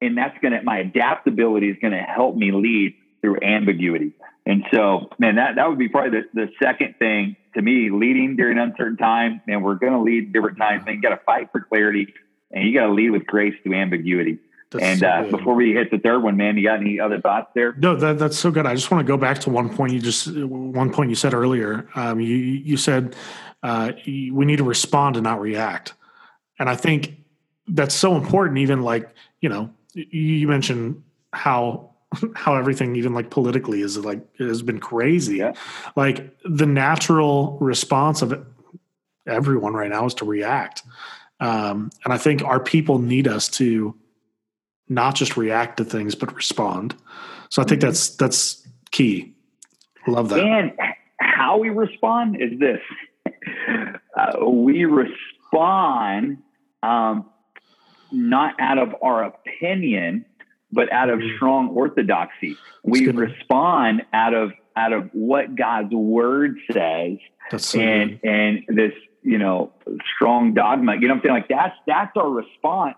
And 0.00 0.18
that's 0.18 0.36
going 0.42 0.52
to, 0.52 0.62
my 0.64 0.78
adaptability 0.78 1.70
is 1.70 1.76
going 1.80 1.92
to 1.92 2.00
help 2.00 2.34
me 2.34 2.50
lead 2.50 2.96
through 3.20 3.38
ambiguity. 3.42 4.12
And 4.44 4.64
so, 4.74 5.08
man, 5.20 5.36
that, 5.36 5.54
that 5.54 5.68
would 5.68 5.78
be 5.78 5.88
probably 5.88 6.20
the, 6.20 6.24
the 6.34 6.48
second 6.60 6.96
thing 6.98 7.36
to 7.54 7.62
me, 7.62 7.90
leading 7.92 8.34
during 8.34 8.58
uncertain 8.58 8.96
times. 8.96 9.40
And 9.46 9.62
we're 9.62 9.76
going 9.76 9.92
to 9.92 10.00
lead 10.00 10.32
different 10.32 10.58
times. 10.58 10.84
Man, 10.84 10.96
you 10.96 11.00
got 11.00 11.10
to 11.10 11.24
fight 11.24 11.50
for 11.52 11.60
clarity 11.60 12.12
and 12.50 12.68
you 12.68 12.74
got 12.74 12.86
to 12.86 12.92
lead 12.92 13.10
with 13.10 13.24
grace 13.24 13.54
through 13.62 13.74
ambiguity. 13.74 14.40
That's 14.70 14.84
and 14.84 15.00
so 15.00 15.06
uh, 15.06 15.30
before 15.30 15.54
we 15.54 15.72
hit 15.72 15.90
the 15.90 15.98
third 15.98 16.22
one, 16.22 16.36
man, 16.36 16.56
you 16.56 16.64
got 16.64 16.80
any 16.80 16.98
other 16.98 17.20
thoughts 17.20 17.50
there? 17.54 17.74
No, 17.74 17.94
that, 17.96 18.18
that's 18.18 18.36
so 18.36 18.50
good. 18.50 18.66
I 18.66 18.74
just 18.74 18.90
want 18.90 19.06
to 19.06 19.10
go 19.10 19.16
back 19.16 19.38
to 19.40 19.50
one 19.50 19.74
point 19.74 19.92
you 19.92 20.00
just 20.00 20.36
one 20.36 20.92
point 20.92 21.10
you 21.10 21.16
said 21.16 21.34
earlier. 21.34 21.88
Um, 21.94 22.20
you 22.20 22.36
you 22.36 22.76
said 22.76 23.14
uh, 23.62 23.92
we 24.06 24.44
need 24.44 24.56
to 24.56 24.64
respond 24.64 25.16
and 25.16 25.24
not 25.24 25.40
react, 25.40 25.94
and 26.58 26.68
I 26.68 26.74
think 26.74 27.16
that's 27.68 27.94
so 27.94 28.16
important. 28.16 28.58
Even 28.58 28.82
like 28.82 29.08
you 29.40 29.48
know, 29.48 29.70
you 29.94 30.48
mentioned 30.48 31.02
how 31.32 31.90
how 32.34 32.56
everything 32.56 32.96
even 32.96 33.14
like 33.14 33.30
politically 33.30 33.82
is 33.82 33.96
like 33.98 34.36
has 34.38 34.62
been 34.62 34.80
crazy. 34.80 35.36
Yeah. 35.36 35.52
Like 35.94 36.36
the 36.44 36.66
natural 36.66 37.56
response 37.60 38.20
of 38.20 38.44
everyone 39.28 39.74
right 39.74 39.90
now 39.90 40.06
is 40.06 40.14
to 40.14 40.24
react, 40.24 40.82
um, 41.38 41.90
and 42.04 42.12
I 42.12 42.18
think 42.18 42.42
our 42.42 42.58
people 42.58 42.98
need 42.98 43.28
us 43.28 43.48
to 43.50 43.94
not 44.88 45.14
just 45.14 45.36
react 45.36 45.78
to 45.78 45.84
things 45.84 46.14
but 46.14 46.34
respond. 46.34 46.94
So 47.50 47.62
I 47.62 47.64
think 47.64 47.80
that's 47.80 48.10
that's 48.16 48.66
key. 48.90 49.34
Love 50.06 50.28
that. 50.30 50.40
And 50.40 50.72
how 51.18 51.58
we 51.58 51.70
respond 51.70 52.40
is 52.40 52.58
this: 52.58 52.80
uh, 54.16 54.44
we 54.48 54.84
respond 54.84 56.38
um, 56.82 57.26
not 58.12 58.54
out 58.60 58.78
of 58.78 58.94
our 59.02 59.24
opinion, 59.24 60.24
but 60.72 60.92
out 60.92 61.10
of 61.10 61.18
mm-hmm. 61.18 61.36
strong 61.36 61.68
orthodoxy. 61.70 62.56
We 62.82 63.08
respond 63.08 64.02
out 64.12 64.34
of 64.34 64.52
out 64.76 64.92
of 64.92 65.10
what 65.12 65.54
God's 65.56 65.92
word 65.92 66.58
says, 66.70 67.18
so 67.56 67.80
and 67.80 68.20
and 68.22 68.64
this 68.68 68.92
you 69.22 69.38
know 69.38 69.72
strong 70.14 70.54
dogma. 70.54 70.94
You 70.94 71.08
know 71.08 71.14
what 71.14 71.18
I'm 71.18 71.22
saying? 71.22 71.34
Like 71.34 71.48
that's 71.48 71.76
that's 71.86 72.16
our 72.16 72.28
response 72.28 72.96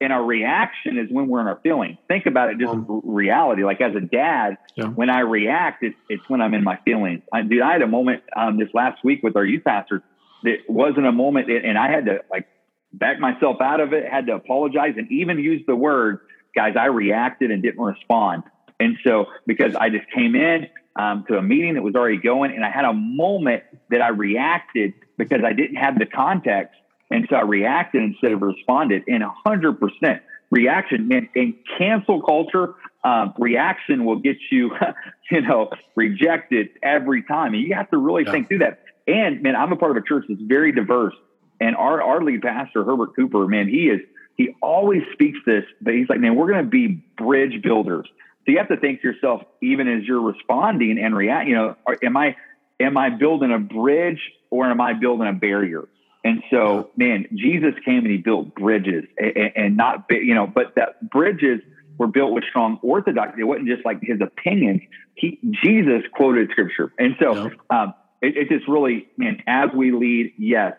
and 0.00 0.12
our 0.12 0.24
reaction 0.24 0.98
is 0.98 1.10
when 1.10 1.28
we're 1.28 1.40
in 1.40 1.46
our 1.46 1.60
feelings. 1.62 1.98
Think 2.08 2.26
about 2.26 2.50
it 2.50 2.58
just 2.58 2.72
um, 2.72 3.00
reality. 3.04 3.64
Like 3.64 3.80
as 3.80 3.94
a 3.94 4.00
dad, 4.00 4.58
yeah. 4.76 4.86
when 4.86 5.08
I 5.08 5.20
react, 5.20 5.82
it's, 5.82 5.96
it's 6.08 6.28
when 6.28 6.40
I'm 6.40 6.54
in 6.54 6.64
my 6.64 6.78
feelings. 6.84 7.22
I, 7.32 7.42
dude, 7.42 7.62
I 7.62 7.72
had 7.72 7.82
a 7.82 7.86
moment 7.86 8.22
um, 8.36 8.58
this 8.58 8.68
last 8.74 9.04
week 9.04 9.22
with 9.22 9.36
our 9.36 9.44
youth 9.44 9.64
pastor 9.64 10.02
that 10.42 10.58
wasn't 10.68 11.06
a 11.06 11.12
moment, 11.12 11.50
and 11.50 11.78
I 11.78 11.90
had 11.90 12.06
to 12.06 12.18
like 12.30 12.46
back 12.92 13.18
myself 13.18 13.60
out 13.60 13.80
of 13.80 13.92
it, 13.92 14.04
had 14.10 14.26
to 14.26 14.34
apologize, 14.34 14.94
and 14.96 15.10
even 15.10 15.38
use 15.38 15.62
the 15.66 15.76
word, 15.76 16.20
guys, 16.54 16.74
I 16.78 16.86
reacted 16.86 17.50
and 17.50 17.62
didn't 17.62 17.82
respond. 17.82 18.42
And 18.80 18.96
so, 19.04 19.26
because 19.46 19.74
I 19.74 19.88
just 19.88 20.10
came 20.10 20.34
in 20.34 20.66
um, 20.96 21.24
to 21.28 21.38
a 21.38 21.42
meeting 21.42 21.74
that 21.74 21.82
was 21.82 21.94
already 21.94 22.18
going, 22.18 22.52
and 22.52 22.64
I 22.64 22.70
had 22.70 22.84
a 22.84 22.92
moment 22.92 23.62
that 23.90 24.02
I 24.02 24.08
reacted 24.08 24.92
because 25.16 25.40
I 25.44 25.52
didn't 25.52 25.76
have 25.76 25.98
the 25.98 26.06
context 26.06 26.76
and 27.10 27.26
so 27.28 27.36
I 27.36 27.42
reacted 27.42 28.02
instead 28.02 28.32
of 28.32 28.42
responded. 28.42 29.04
And 29.06 29.22
100% 29.46 30.20
reaction, 30.50 31.08
man, 31.08 31.28
in 31.34 31.54
cancel 31.78 32.22
culture, 32.22 32.74
um, 33.02 33.34
reaction 33.38 34.04
will 34.04 34.18
get 34.18 34.36
you, 34.50 34.70
you 35.30 35.42
know, 35.42 35.70
rejected 35.94 36.70
every 36.82 37.22
time. 37.22 37.54
And 37.54 37.62
you 37.62 37.74
have 37.74 37.90
to 37.90 37.98
really 37.98 38.24
yeah. 38.24 38.32
think 38.32 38.48
through 38.48 38.58
that. 38.58 38.84
And 39.06 39.42
man, 39.42 39.54
I'm 39.54 39.72
a 39.72 39.76
part 39.76 39.90
of 39.90 39.96
a 39.98 40.06
church 40.06 40.24
that's 40.28 40.40
very 40.40 40.72
diverse. 40.72 41.14
And 41.60 41.76
our, 41.76 42.02
our 42.02 42.22
lead 42.22 42.42
pastor, 42.42 42.84
Herbert 42.84 43.14
Cooper, 43.14 43.46
man, 43.46 43.68
he 43.68 43.88
is, 43.88 44.00
he 44.36 44.54
always 44.60 45.02
speaks 45.12 45.38
this, 45.46 45.64
but 45.80 45.94
he's 45.94 46.08
like, 46.08 46.18
man, 46.18 46.34
we're 46.34 46.50
going 46.50 46.64
to 46.64 46.70
be 46.70 47.04
bridge 47.16 47.62
builders. 47.62 48.06
So 48.44 48.52
you 48.52 48.58
have 48.58 48.68
to 48.68 48.76
think 48.76 49.02
to 49.02 49.08
yourself, 49.08 49.42
even 49.62 49.88
as 49.88 50.04
you're 50.04 50.20
responding 50.20 50.98
and 50.98 51.16
react, 51.16 51.48
you 51.48 51.54
know, 51.54 51.76
are, 51.86 51.96
am 52.02 52.16
I, 52.16 52.36
am 52.80 52.96
I 52.96 53.10
building 53.10 53.52
a 53.52 53.58
bridge 53.58 54.20
or 54.50 54.66
am 54.66 54.80
I 54.80 54.94
building 54.94 55.28
a 55.28 55.32
barrier? 55.32 55.88
And 56.24 56.42
so, 56.50 56.90
man, 56.96 57.26
Jesus 57.34 57.74
came 57.84 57.98
and 57.98 58.10
he 58.10 58.16
built 58.16 58.54
bridges 58.54 59.04
and, 59.18 59.52
and 59.54 59.76
not, 59.76 60.06
you 60.10 60.34
know, 60.34 60.46
but 60.46 60.74
that 60.76 61.10
bridges 61.10 61.60
were 61.98 62.06
built 62.06 62.32
with 62.32 62.44
strong 62.48 62.78
orthodoxy. 62.82 63.42
It 63.42 63.44
wasn't 63.44 63.68
just 63.68 63.84
like 63.84 63.98
his 64.02 64.20
opinions. 64.22 64.80
He, 65.14 65.38
Jesus 65.62 66.02
quoted 66.14 66.50
scripture. 66.50 66.92
And 66.98 67.14
so, 67.20 67.50
um, 67.68 67.94
it, 68.22 68.38
it, 68.38 68.48
just 68.48 68.66
really, 68.66 69.06
man, 69.18 69.42
as 69.46 69.68
we 69.76 69.92
lead, 69.92 70.32
yes, 70.38 70.72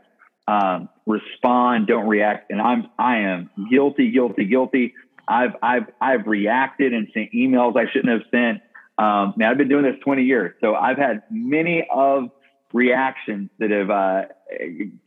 um, 0.47 0.89
respond, 1.05 1.85
don't 1.85 2.07
react. 2.07 2.49
And 2.49 2.59
I'm, 2.59 2.87
I 2.97 3.17
am 3.17 3.51
guilty, 3.69 4.09
guilty, 4.09 4.45
guilty. 4.45 4.95
I've, 5.27 5.51
I've, 5.61 5.85
I've 6.01 6.25
reacted 6.25 6.91
and 6.91 7.07
sent 7.13 7.33
emails 7.33 7.77
I 7.77 7.91
shouldn't 7.91 8.11
have 8.11 8.29
sent. 8.31 8.61
Um, 8.97 9.35
man, 9.37 9.51
I've 9.51 9.57
been 9.57 9.69
doing 9.69 9.83
this 9.83 9.95
20 10.03 10.23
years. 10.23 10.55
So 10.59 10.73
I've 10.73 10.97
had 10.97 11.21
many 11.29 11.87
of 11.93 12.31
reactions 12.75 13.49
that 13.57 13.71
have 13.71 13.89
uh, 13.89 14.23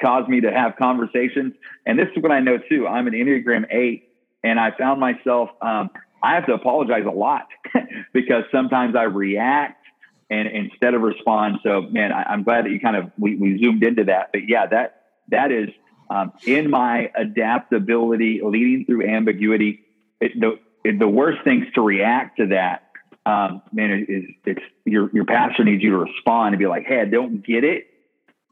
caused 0.01 0.27
me 0.27 0.41
to 0.41 0.51
have 0.51 0.77
conversations. 0.77 1.53
And 1.85 1.99
this 1.99 2.09
is 2.17 2.23
what 2.23 2.33
I 2.33 2.41
know 2.41 2.57
too. 2.57 2.87
I'm 2.87 3.07
an 3.07 3.13
Enneagram 3.13 3.67
8 3.71 4.09
and 4.43 4.59
I 4.59 4.71
found 4.71 5.01
myself, 5.01 5.51
um, 5.61 5.91
I 6.23 6.35
have 6.35 6.47
to 6.47 6.55
apologize 6.55 7.05
a 7.07 7.11
lot 7.11 7.47
because 8.15 8.45
sometimes 8.51 8.97
I 8.97 9.03
react 9.03 9.85
and 10.31 10.49
instead 10.49 10.95
of 10.95 11.03
respond. 11.03 11.59
So, 11.63 11.83
man, 11.83 12.11
I, 12.11 12.33
am 12.33 12.43
glad 12.43 12.65
that 12.65 12.71
you 12.71 12.81
kind 12.81 12.97
of 12.97 13.13
we, 13.19 13.37
we 13.37 13.59
zoomed 13.63 13.85
into 13.85 14.05
that. 14.05 14.31
But 14.33 14.49
yeah, 14.49 14.67
that 14.67 15.03
that 15.29 15.53
is 15.53 15.69
um, 16.09 16.33
in 16.47 16.71
my 16.71 17.11
adaptability, 17.15 18.41
leading 18.43 18.87
through 18.87 19.07
ambiguity. 19.07 19.85
It, 20.21 20.39
the 20.41 20.59
it, 20.85 20.99
the 20.99 21.09
worst 21.09 21.45
things 21.45 21.67
to 21.75 21.83
react 21.83 22.39
to 22.39 22.47
that, 22.49 22.88
um, 23.29 23.63
man, 23.73 23.91
it, 23.91 24.07
it's, 24.09 24.33
it's 24.45 24.61
your 24.85 25.11
your 25.13 25.25
pastor 25.25 25.65
needs 25.65 25.83
you 25.83 25.91
to 25.91 25.99
respond 25.99 26.55
and 26.55 26.59
be 26.59 26.67
like, 26.67 26.85
"Hey, 26.87 27.01
I 27.01 27.05
don't 27.05 27.45
get 27.45 27.65
it, 27.65 27.87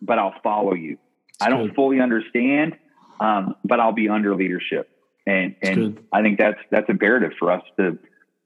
but 0.02 0.18
I'll 0.18 0.34
follow 0.42 0.74
you. 0.74 0.98
That's 1.38 1.46
I 1.46 1.50
don't 1.50 1.68
good. 1.68 1.76
fully 1.76 2.00
understand, 2.00 2.76
um, 3.20 3.56
but 3.64 3.80
I'll 3.80 3.92
be 3.92 4.08
under 4.08 4.34
leadership." 4.34 4.90
and 5.26 5.56
and 5.62 5.98
I 6.12 6.22
think 6.22 6.38
that's 6.38 6.58
that's 6.70 6.88
imperative 6.88 7.32
for 7.38 7.50
us 7.50 7.62
to 7.78 7.98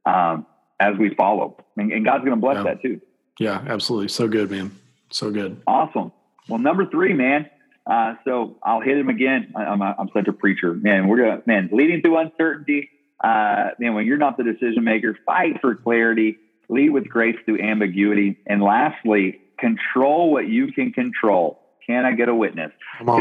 um, 0.06 0.46
as 0.78 0.96
we 0.98 1.14
follow, 1.14 1.56
and, 1.76 1.92
and 1.92 2.04
God's 2.04 2.24
going 2.24 2.36
to 2.36 2.40
bless 2.40 2.56
yeah. 2.56 2.62
that 2.62 2.82
too. 2.82 3.00
Yeah, 3.38 3.62
absolutely. 3.66 4.08
So 4.08 4.28
good, 4.28 4.50
man. 4.50 4.72
So 5.10 5.30
good. 5.30 5.62
Awesome. 5.66 6.12
Well, 6.48 6.58
number 6.58 6.86
three, 6.86 7.12
man. 7.12 7.48
Uh, 7.86 8.14
so 8.24 8.56
I'll 8.62 8.80
hit 8.80 8.96
him 8.96 9.08
again. 9.08 9.52
I, 9.56 9.72
am 9.72 10.10
such 10.14 10.28
a 10.28 10.32
preacher, 10.32 10.74
man. 10.74 11.08
We're 11.08 11.18
gonna 11.18 11.42
man 11.46 11.68
leading 11.72 12.02
through 12.02 12.18
uncertainty. 12.18 12.90
Uh, 13.22 13.70
when 13.78 14.06
you're 14.06 14.18
not 14.18 14.36
the 14.36 14.44
decision 14.44 14.84
maker, 14.84 15.16
fight 15.26 15.60
for 15.60 15.74
clarity. 15.74 16.38
Lead 16.68 16.90
with 16.90 17.08
grace 17.08 17.36
through 17.44 17.60
ambiguity, 17.60 18.38
and 18.46 18.62
lastly, 18.62 19.40
control 19.58 20.30
what 20.30 20.48
you 20.48 20.72
can 20.72 20.92
control. 20.92 21.60
Can 21.84 22.04
I 22.04 22.12
get 22.12 22.28
a 22.28 22.34
witness? 22.34 22.70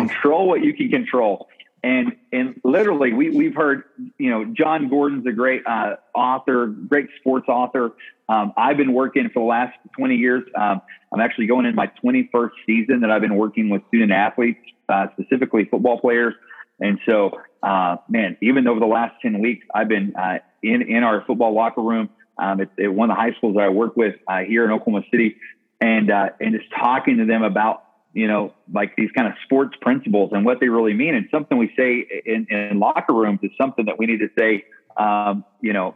Control 0.08 0.48
what 0.48 0.64
you 0.64 0.74
can 0.76 0.90
control. 0.90 1.48
And 1.84 2.16
and 2.32 2.60
literally, 2.64 3.14
we 3.14 3.30
we've 3.30 3.56
heard 3.56 3.84
you 4.18 4.30
know 4.30 4.46
Jon 4.46 4.90
Gordon's 4.90 5.26
a 5.26 5.32
great 5.32 5.66
uh, 5.66 5.96
author, 6.14 6.68
great 6.68 7.08
sports 7.20 7.48
author. 7.48 7.94
Um, 8.28 8.54
I've 8.58 8.78
been 8.78 8.94
working 8.94 9.30
for 9.34 9.40
the 9.40 9.48
last 9.48 9.76
20 9.98 10.16
years. 10.16 10.44
Um, 10.56 10.82
I'm 11.12 11.20
actually 11.20 11.48
going 11.48 11.66
in 11.66 11.74
my 11.74 11.90
21st 12.04 12.52
season 12.68 13.00
that 13.02 13.10
I've 13.10 13.22
been 13.22 13.36
working 13.36 13.70
with 13.70 13.82
student 13.88 14.12
athletes, 14.12 14.60
uh, 14.88 15.08
specifically 15.14 15.66
football 15.66 16.00
players. 16.00 16.36
And 16.80 17.00
so, 17.08 17.32
uh, 17.62 17.98
man, 18.08 18.38
even 18.42 18.68
over 18.68 18.80
the 18.80 18.86
last 18.86 19.16
10 19.22 19.40
weeks, 19.40 19.66
I've 19.74 19.90
been 19.90 20.16
uh, 20.16 20.40
in 20.64 20.82
in 20.82 21.04
our 21.04 21.24
football 21.26 21.54
locker 21.54 21.82
room 21.82 22.10
um, 22.38 22.62
at, 22.62 22.70
at, 22.80 22.94
one 22.94 23.10
of 23.10 23.18
the 23.18 23.22
high 23.22 23.34
schools 23.38 23.56
that 23.56 23.64
I 23.64 23.70
work 23.70 23.98
with 23.98 24.16
uh, 24.28 24.40
here 24.48 24.64
in 24.64 24.72
Oklahoma 24.72 25.06
City, 25.12 25.38
and 25.82 26.12
uh, 26.12 26.30
and 26.40 26.56
just 26.58 26.70
talking 26.72 27.18
to 27.18 27.26
them 27.26 27.44
about 27.44 27.84
you 28.14 28.28
know, 28.28 28.54
like 28.74 28.96
these 28.96 29.12
kind 29.16 29.28
of 29.28 29.34
sports 29.44 29.76
principles 29.82 30.32
and 30.34 30.44
what 30.44 30.60
they 30.60 30.68
really 30.68 30.94
mean. 30.94 31.16
And 31.16 31.28
something 31.32 31.58
we 31.58 31.72
say 31.78 32.06
in, 32.26 32.48
in 32.50 32.80
locker 32.80 33.14
rooms 33.14 33.40
is 33.44 33.52
something 33.60 33.86
that 33.86 34.00
we 34.00 34.08
need 34.08 34.20
to 34.20 34.30
say, 34.38 34.66
um, 34.98 35.46
you 35.62 35.74
know, 35.74 35.96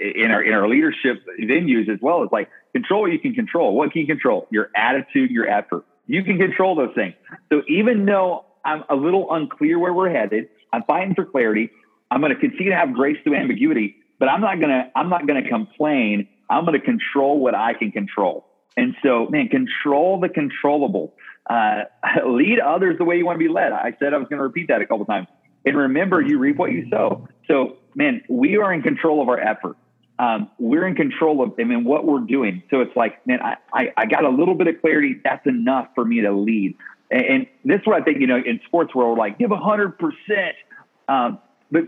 in 0.00 0.30
our 0.30 0.42
in 0.42 0.52
our 0.54 0.68
leadership 0.68 1.22
venues 1.40 1.88
as 1.88 1.98
well. 2.00 2.22
Is 2.22 2.30
like 2.32 2.48
control 2.72 3.02
what 3.02 3.12
you 3.12 3.18
can 3.18 3.34
control. 3.34 3.74
What 3.74 3.92
can 3.92 4.02
you 4.02 4.06
control? 4.06 4.46
Your 4.50 4.70
attitude, 4.74 5.30
your 5.30 5.48
effort. 5.48 5.84
You 6.06 6.22
can 6.22 6.38
control 6.38 6.76
those 6.76 6.94
things. 6.94 7.14
So 7.50 7.62
even 7.68 8.06
though 8.06 8.44
I'm 8.64 8.84
a 8.88 8.94
little 8.94 9.32
unclear 9.32 9.78
where 9.78 9.92
we're 9.92 10.10
headed, 10.10 10.48
I'm 10.74 10.82
fighting 10.84 11.14
for 11.14 11.24
clarity. 11.24 11.70
I'm 12.10 12.20
going 12.20 12.34
to 12.34 12.40
continue 12.40 12.70
to 12.70 12.76
have 12.76 12.92
grace 12.92 13.16
through 13.24 13.36
ambiguity, 13.36 13.96
but 14.18 14.28
I'm 14.28 14.40
not 14.40 14.60
going 14.60 14.70
to 14.70 14.90
I'm 14.96 15.08
not 15.08 15.26
going 15.26 15.42
to 15.42 15.48
complain. 15.48 16.28
I'm 16.50 16.64
going 16.64 16.78
to 16.78 16.84
control 16.84 17.38
what 17.38 17.54
I 17.54 17.74
can 17.74 17.90
control. 17.90 18.46
And 18.76 18.94
so, 19.02 19.28
man, 19.30 19.48
control 19.48 20.20
the 20.20 20.28
controllable 20.28 21.14
uh, 21.48 21.84
lead 22.26 22.58
others 22.58 22.98
the 22.98 23.04
way 23.04 23.16
you 23.16 23.26
want 23.26 23.38
to 23.38 23.44
be 23.44 23.52
led. 23.52 23.72
I 23.72 23.94
said 23.98 24.14
I 24.14 24.18
was 24.18 24.28
going 24.28 24.38
to 24.38 24.44
repeat 24.44 24.68
that 24.68 24.82
a 24.82 24.86
couple 24.86 25.04
times. 25.04 25.28
And 25.64 25.76
remember, 25.76 26.20
you 26.20 26.38
reap 26.38 26.56
what 26.56 26.72
you 26.72 26.86
sow. 26.90 27.28
So, 27.48 27.78
man, 27.94 28.22
we 28.28 28.56
are 28.58 28.72
in 28.72 28.82
control 28.82 29.22
of 29.22 29.28
our 29.28 29.38
effort. 29.38 29.76
Um, 30.18 30.50
we're 30.58 30.86
in 30.86 30.94
control 30.94 31.42
of 31.42 31.54
I 31.58 31.64
mean, 31.64 31.84
what 31.84 32.06
we're 32.06 32.20
doing. 32.20 32.62
So 32.70 32.80
it's 32.80 32.94
like, 32.94 33.26
man, 33.26 33.40
I, 33.42 33.56
I, 33.72 33.92
I, 33.96 34.06
got 34.06 34.24
a 34.24 34.28
little 34.28 34.54
bit 34.54 34.68
of 34.68 34.80
clarity. 34.80 35.16
That's 35.24 35.44
enough 35.44 35.88
for 35.96 36.04
me 36.04 36.20
to 36.20 36.30
lead. 36.30 36.76
And, 37.10 37.24
and 37.24 37.46
this 37.64 37.80
is 37.80 37.86
what 37.86 38.00
I 38.00 38.04
think, 38.04 38.20
you 38.20 38.28
know, 38.28 38.36
in 38.36 38.60
sports 38.66 38.94
world, 38.94 39.18
like 39.18 39.38
give 39.38 39.50
a 39.50 39.56
hundred 39.56 39.98
percent. 39.98 40.54
Um, 41.08 41.38
but 41.70 41.84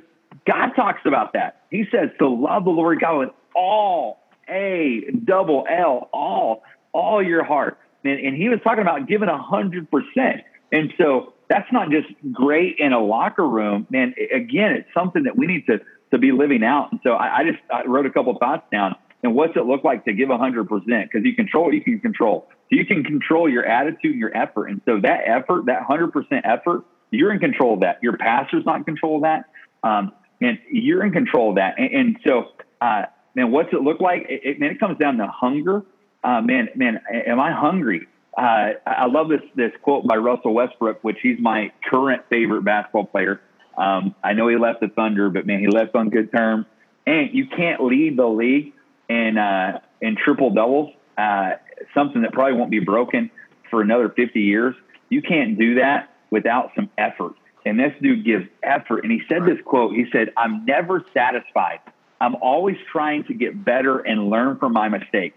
God 0.46 0.72
talks 0.74 1.00
about 1.04 1.32
that. 1.34 1.62
He 1.70 1.84
says 1.90 2.10
to 2.18 2.28
love 2.28 2.64
the 2.64 2.70
Lord 2.70 3.00
God 3.00 3.18
with 3.18 3.30
all, 3.54 4.20
A, 4.48 5.04
double 5.24 5.66
L, 5.68 6.08
all, 6.12 6.62
all 6.92 7.22
your 7.22 7.44
heart 7.44 7.78
and, 8.06 8.20
and 8.20 8.36
he 8.36 8.48
was 8.48 8.60
talking 8.62 8.82
about 8.82 9.06
giving 9.06 9.28
a 9.28 9.40
hundred 9.40 9.90
percent. 9.90 10.42
And 10.72 10.92
so 10.98 11.34
that's 11.48 11.70
not 11.72 11.90
just 11.90 12.08
great 12.32 12.76
in 12.78 12.92
a 12.92 13.00
locker 13.00 13.46
room, 13.46 13.86
man. 13.90 14.14
Again, 14.34 14.72
it's 14.72 14.88
something 14.94 15.24
that 15.24 15.36
we 15.36 15.46
need 15.46 15.66
to 15.66 15.80
to 16.12 16.18
be 16.18 16.32
living 16.32 16.62
out. 16.62 16.92
And 16.92 17.00
so 17.02 17.10
I, 17.12 17.38
I 17.38 17.44
just 17.44 17.58
I 17.72 17.86
wrote 17.86 18.06
a 18.06 18.10
couple 18.10 18.36
thoughts 18.38 18.64
down. 18.70 18.96
And 19.22 19.34
what's 19.34 19.56
it 19.56 19.64
look 19.64 19.82
like 19.82 20.04
to 20.04 20.12
give 20.12 20.30
a 20.30 20.38
hundred 20.38 20.68
percent? 20.68 21.10
Because 21.10 21.24
you 21.24 21.34
control 21.34 21.64
what 21.64 21.74
you 21.74 21.82
can 21.82 22.00
control. 22.00 22.46
So 22.48 22.76
you 22.76 22.86
can 22.86 23.02
control 23.04 23.48
your 23.48 23.64
attitude 23.64 24.12
and 24.12 24.20
your 24.20 24.36
effort. 24.36 24.66
And 24.66 24.80
so 24.84 25.00
that 25.00 25.20
effort, 25.26 25.66
that 25.66 25.82
hundred 25.82 26.12
percent 26.12 26.44
effort, 26.44 26.84
you're 27.10 27.32
in 27.32 27.38
control 27.38 27.74
of 27.74 27.80
that. 27.80 27.98
Your 28.02 28.16
pastor's 28.16 28.64
not 28.64 28.76
in 28.76 28.84
control 28.84 29.16
of 29.16 29.22
that. 29.22 29.44
Um, 29.82 30.12
and 30.40 30.58
you're 30.70 31.04
in 31.04 31.12
control 31.12 31.50
of 31.50 31.56
that. 31.56 31.78
And, 31.78 31.90
and 31.92 32.16
so, 32.26 32.52
uh, 32.80 33.04
man, 33.34 33.50
what's 33.50 33.72
it 33.72 33.80
look 33.80 34.00
like? 34.00 34.26
It, 34.28 34.40
it, 34.44 34.60
man, 34.60 34.70
it 34.70 34.80
comes 34.80 34.98
down 34.98 35.16
to 35.18 35.26
hunger 35.26 35.84
uh, 36.26 36.40
man, 36.40 36.68
man, 36.74 37.00
am 37.26 37.38
I 37.38 37.52
hungry? 37.52 38.08
Uh, 38.36 38.72
I 38.84 39.06
love 39.06 39.28
this 39.28 39.40
this 39.54 39.70
quote 39.82 40.06
by 40.06 40.16
Russell 40.16 40.52
Westbrook, 40.52 41.02
which 41.02 41.18
he's 41.22 41.38
my 41.38 41.72
current 41.88 42.22
favorite 42.28 42.62
basketball 42.62 43.06
player. 43.06 43.40
Um, 43.78 44.14
I 44.24 44.32
know 44.32 44.48
he 44.48 44.56
left 44.56 44.80
the 44.80 44.88
Thunder, 44.88 45.30
but 45.30 45.46
man, 45.46 45.60
he 45.60 45.68
left 45.68 45.94
on 45.94 46.10
good 46.10 46.32
terms. 46.32 46.66
And 47.06 47.30
you 47.32 47.46
can't 47.46 47.82
lead 47.82 48.18
the 48.18 48.26
league 48.26 48.72
in 49.08 49.38
uh, 49.38 49.80
in 50.00 50.16
triple 50.16 50.50
doubles, 50.50 50.92
uh, 51.16 51.52
something 51.94 52.22
that 52.22 52.32
probably 52.32 52.58
won't 52.58 52.72
be 52.72 52.80
broken 52.80 53.30
for 53.70 53.80
another 53.80 54.08
50 54.08 54.40
years. 54.40 54.74
You 55.08 55.22
can't 55.22 55.56
do 55.56 55.76
that 55.76 56.12
without 56.30 56.72
some 56.74 56.90
effort. 56.98 57.34
And 57.64 57.78
this 57.78 57.92
dude 58.00 58.24
gives 58.24 58.46
effort. 58.62 59.02
And 59.02 59.12
he 59.12 59.22
said 59.28 59.44
this 59.44 59.58
quote. 59.64 59.94
He 59.94 60.06
said, 60.12 60.32
"I'm 60.36 60.64
never 60.64 61.04
satisfied. 61.12 61.80
I'm 62.20 62.36
always 62.36 62.76
trying 62.90 63.24
to 63.24 63.34
get 63.34 63.64
better 63.64 63.98
and 63.98 64.30
learn 64.30 64.58
from 64.58 64.72
my 64.72 64.88
mistakes." 64.88 65.36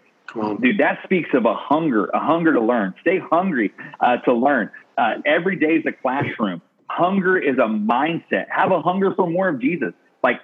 Dude, 0.61 0.77
that 0.77 0.99
speaks 1.03 1.29
of 1.33 1.45
a 1.45 1.55
hunger, 1.55 2.05
a 2.05 2.19
hunger 2.19 2.53
to 2.53 2.61
learn. 2.61 2.93
Stay 3.01 3.17
hungry 3.17 3.73
uh, 3.99 4.17
to 4.17 4.33
learn. 4.33 4.69
Uh, 4.95 5.15
every 5.25 5.55
day 5.55 5.75
is 5.77 5.85
a 5.87 5.91
classroom. 5.91 6.61
Hunger 6.87 7.37
is 7.37 7.57
a 7.57 7.67
mindset. 7.67 8.45
Have 8.49 8.71
a 8.71 8.81
hunger 8.81 9.13
for 9.15 9.27
more 9.27 9.49
of 9.49 9.59
Jesus. 9.59 9.93
Like 10.23 10.39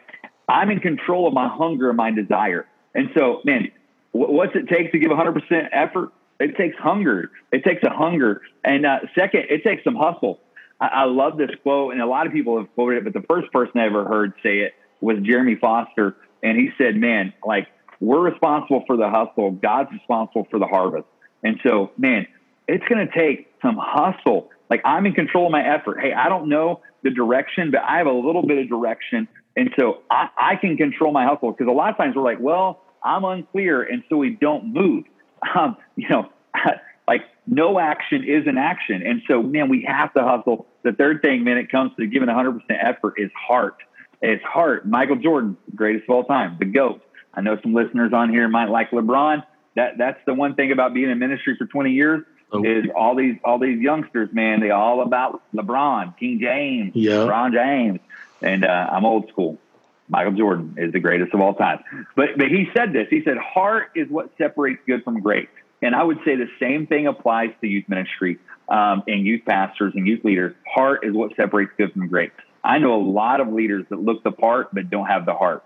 I'm 0.47 0.71
in 0.71 0.79
control 0.79 1.27
of 1.27 1.33
my 1.33 1.47
hunger 1.47 1.89
and 1.89 1.97
my 1.97 2.11
desire. 2.11 2.65
And 2.93 3.09
so, 3.15 3.41
man, 3.43 3.71
what's 4.11 4.55
it 4.55 4.67
take 4.69 4.91
to 4.93 4.99
give 4.99 5.11
100% 5.11 5.69
effort? 5.71 6.11
It 6.39 6.57
takes 6.57 6.77
hunger. 6.77 7.31
It 7.51 7.63
takes 7.63 7.81
a 7.83 7.89
hunger. 7.89 8.41
And 8.63 8.85
uh, 8.85 8.99
second, 9.17 9.43
it 9.49 9.63
takes 9.63 9.83
some 9.83 9.95
hustle. 9.95 10.39
I, 10.79 10.87
I 10.87 11.03
love 11.05 11.37
this 11.37 11.51
quote, 11.63 11.93
and 11.93 12.01
a 12.01 12.05
lot 12.05 12.27
of 12.27 12.33
people 12.33 12.57
have 12.57 12.73
quoted 12.75 12.97
it, 12.97 13.03
but 13.05 13.13
the 13.13 13.25
first 13.27 13.51
person 13.51 13.79
I 13.79 13.85
ever 13.85 14.05
heard 14.05 14.33
say 14.43 14.59
it 14.59 14.73
was 15.01 15.17
Jeremy 15.23 15.55
Foster. 15.55 16.17
And 16.43 16.57
he 16.57 16.69
said, 16.77 16.95
man, 16.95 17.33
like 17.45 17.67
we're 17.99 18.21
responsible 18.21 18.83
for 18.85 18.97
the 18.97 19.09
hustle. 19.09 19.51
God's 19.51 19.91
responsible 19.91 20.47
for 20.49 20.59
the 20.59 20.67
harvest. 20.67 21.07
And 21.43 21.59
so, 21.65 21.91
man, 21.97 22.27
it's 22.67 22.83
going 22.87 23.07
to 23.07 23.13
take 23.13 23.47
some 23.61 23.77
hustle. 23.79 24.49
Like 24.69 24.81
I'm 24.83 25.05
in 25.05 25.13
control 25.13 25.45
of 25.45 25.51
my 25.51 25.63
effort. 25.63 25.99
Hey, 26.01 26.11
I 26.11 26.29
don't 26.29 26.49
know 26.49 26.81
the 27.03 27.11
direction, 27.11 27.71
but 27.71 27.81
I 27.81 27.97
have 27.99 28.07
a 28.07 28.11
little 28.11 28.45
bit 28.45 28.57
of 28.57 28.67
direction. 28.67 29.27
And 29.55 29.69
so 29.79 30.01
I, 30.09 30.29
I 30.37 30.55
can 30.55 30.75
control 30.75 31.11
my 31.11 31.25
hustle 31.25 31.51
because 31.51 31.67
a 31.67 31.73
lot 31.73 31.91
of 31.91 31.97
times 31.97 32.15
we're 32.15 32.23
like, 32.23 32.39
well, 32.39 32.81
I'm 33.03 33.23
unclear. 33.23 33.83
And 33.83 34.03
so 34.09 34.17
we 34.17 34.31
don't 34.31 34.73
move. 34.73 35.05
Um, 35.53 35.77
you 35.95 36.09
know, 36.09 36.29
like 37.07 37.21
no 37.47 37.79
action 37.79 38.23
is 38.23 38.47
an 38.47 38.57
action. 38.57 39.03
And 39.05 39.21
so, 39.27 39.43
man, 39.43 39.69
we 39.69 39.83
have 39.87 40.13
to 40.13 40.23
hustle. 40.23 40.65
The 40.83 40.93
third 40.93 41.21
thing, 41.21 41.43
man, 41.43 41.57
it 41.57 41.71
comes 41.71 41.91
to 41.97 42.07
giving 42.07 42.29
100% 42.29 42.61
effort 42.69 43.15
is 43.17 43.31
heart. 43.35 43.77
It's 44.21 44.43
heart. 44.43 44.87
Michael 44.87 45.17
Jordan, 45.17 45.57
greatest 45.75 46.05
of 46.09 46.15
all 46.15 46.23
time, 46.23 46.57
the 46.59 46.65
GOAT 46.65 47.01
I 47.35 47.41
know 47.41 47.59
some 47.61 47.73
listeners 47.73 48.13
on 48.13 48.29
here 48.29 48.47
might 48.47 48.69
like 48.69 48.91
LeBron. 48.91 49.43
That 49.75 49.97
that's 49.97 50.19
the 50.25 50.33
one 50.33 50.55
thing 50.55 50.71
about 50.71 50.93
being 50.93 51.09
in 51.09 51.19
ministry 51.19 51.55
for 51.57 51.65
20 51.65 51.91
years 51.91 52.23
oh. 52.51 52.63
is 52.63 52.85
all 52.95 53.15
these 53.15 53.35
all 53.43 53.59
these 53.59 53.79
youngsters, 53.79 54.29
man. 54.31 54.61
They 54.61 54.71
all 54.71 55.01
about 55.01 55.41
LeBron, 55.53 56.17
King 56.17 56.39
James, 56.39 56.91
yeah. 56.95 57.13
LeBron 57.13 57.51
James, 57.51 57.99
and 58.41 58.63
uh, 58.63 58.89
I'm 58.91 59.05
old 59.05 59.29
school. 59.29 59.57
Michael 60.07 60.33
Jordan 60.33 60.75
is 60.77 60.93
the 60.93 60.99
greatest 60.99 61.33
of 61.33 61.41
all 61.41 61.55
time. 61.55 61.83
But 62.15 62.37
but 62.37 62.47
he 62.47 62.67
said 62.75 62.93
this. 62.93 63.07
He 63.09 63.21
said, 63.23 63.37
"Heart 63.37 63.91
is 63.95 64.07
what 64.09 64.29
separates 64.37 64.81
good 64.85 65.03
from 65.03 65.21
great." 65.21 65.49
And 65.81 65.95
I 65.95 66.03
would 66.03 66.19
say 66.25 66.35
the 66.35 66.49
same 66.59 66.87
thing 66.87 67.07
applies 67.07 67.49
to 67.61 67.67
youth 67.67 67.85
ministry 67.87 68.39
um, 68.69 69.03
and 69.07 69.25
youth 69.25 69.41
pastors 69.45 69.93
and 69.95 70.07
youth 70.07 70.23
leaders. 70.23 70.55
Heart 70.67 71.05
is 71.05 71.13
what 71.13 71.35
separates 71.35 71.71
good 71.77 71.91
from 71.93 72.07
great. 72.07 72.31
I 72.63 72.79
know 72.79 72.95
a 72.95 73.03
lot 73.03 73.39
of 73.41 73.49
leaders 73.49 73.85
that 73.89 73.99
look 73.99 74.23
the 74.23 74.31
part 74.31 74.73
but 74.73 74.89
don't 74.89 75.05
have 75.05 75.25
the 75.25 75.35
heart 75.35 75.63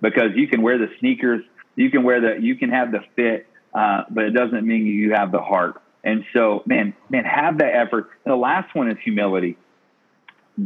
because 0.00 0.32
you 0.34 0.46
can 0.48 0.60
wear 0.60 0.76
the 0.76 0.88
sneakers, 1.00 1.42
you 1.76 1.90
can 1.90 2.02
wear 2.02 2.20
the, 2.20 2.42
you 2.42 2.56
can 2.56 2.70
have 2.70 2.92
the 2.92 3.00
fit, 3.16 3.46
uh, 3.72 4.02
but 4.10 4.24
it 4.24 4.34
doesn't 4.34 4.66
mean 4.66 4.84
you 4.86 5.12
have 5.12 5.32
the 5.32 5.40
heart. 5.40 5.80
And 6.04 6.24
so, 6.34 6.62
man, 6.66 6.94
man, 7.08 7.24
have 7.24 7.58
that 7.58 7.74
effort. 7.74 8.10
And 8.24 8.32
the 8.32 8.36
last 8.36 8.74
one 8.74 8.90
is 8.90 8.98
humility. 9.02 9.56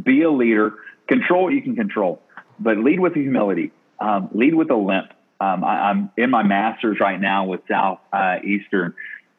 Be 0.03 0.23
a 0.23 0.29
leader. 0.29 0.73
Control 1.07 1.45
what 1.45 1.53
you 1.53 1.61
can 1.61 1.75
control, 1.75 2.21
but 2.59 2.77
lead 2.77 2.99
with 2.99 3.13
humility. 3.13 3.71
Um, 3.99 4.29
lead 4.33 4.55
with 4.55 4.71
a 4.71 4.75
limp. 4.75 5.11
Um, 5.41 5.63
I, 5.63 5.91
am 5.91 6.11
in 6.17 6.29
my 6.29 6.43
master's 6.43 6.99
right 6.99 7.19
now 7.19 7.45
with 7.45 7.61
South 7.69 7.99
uh, 8.11 8.37
Eastern, 8.43 8.93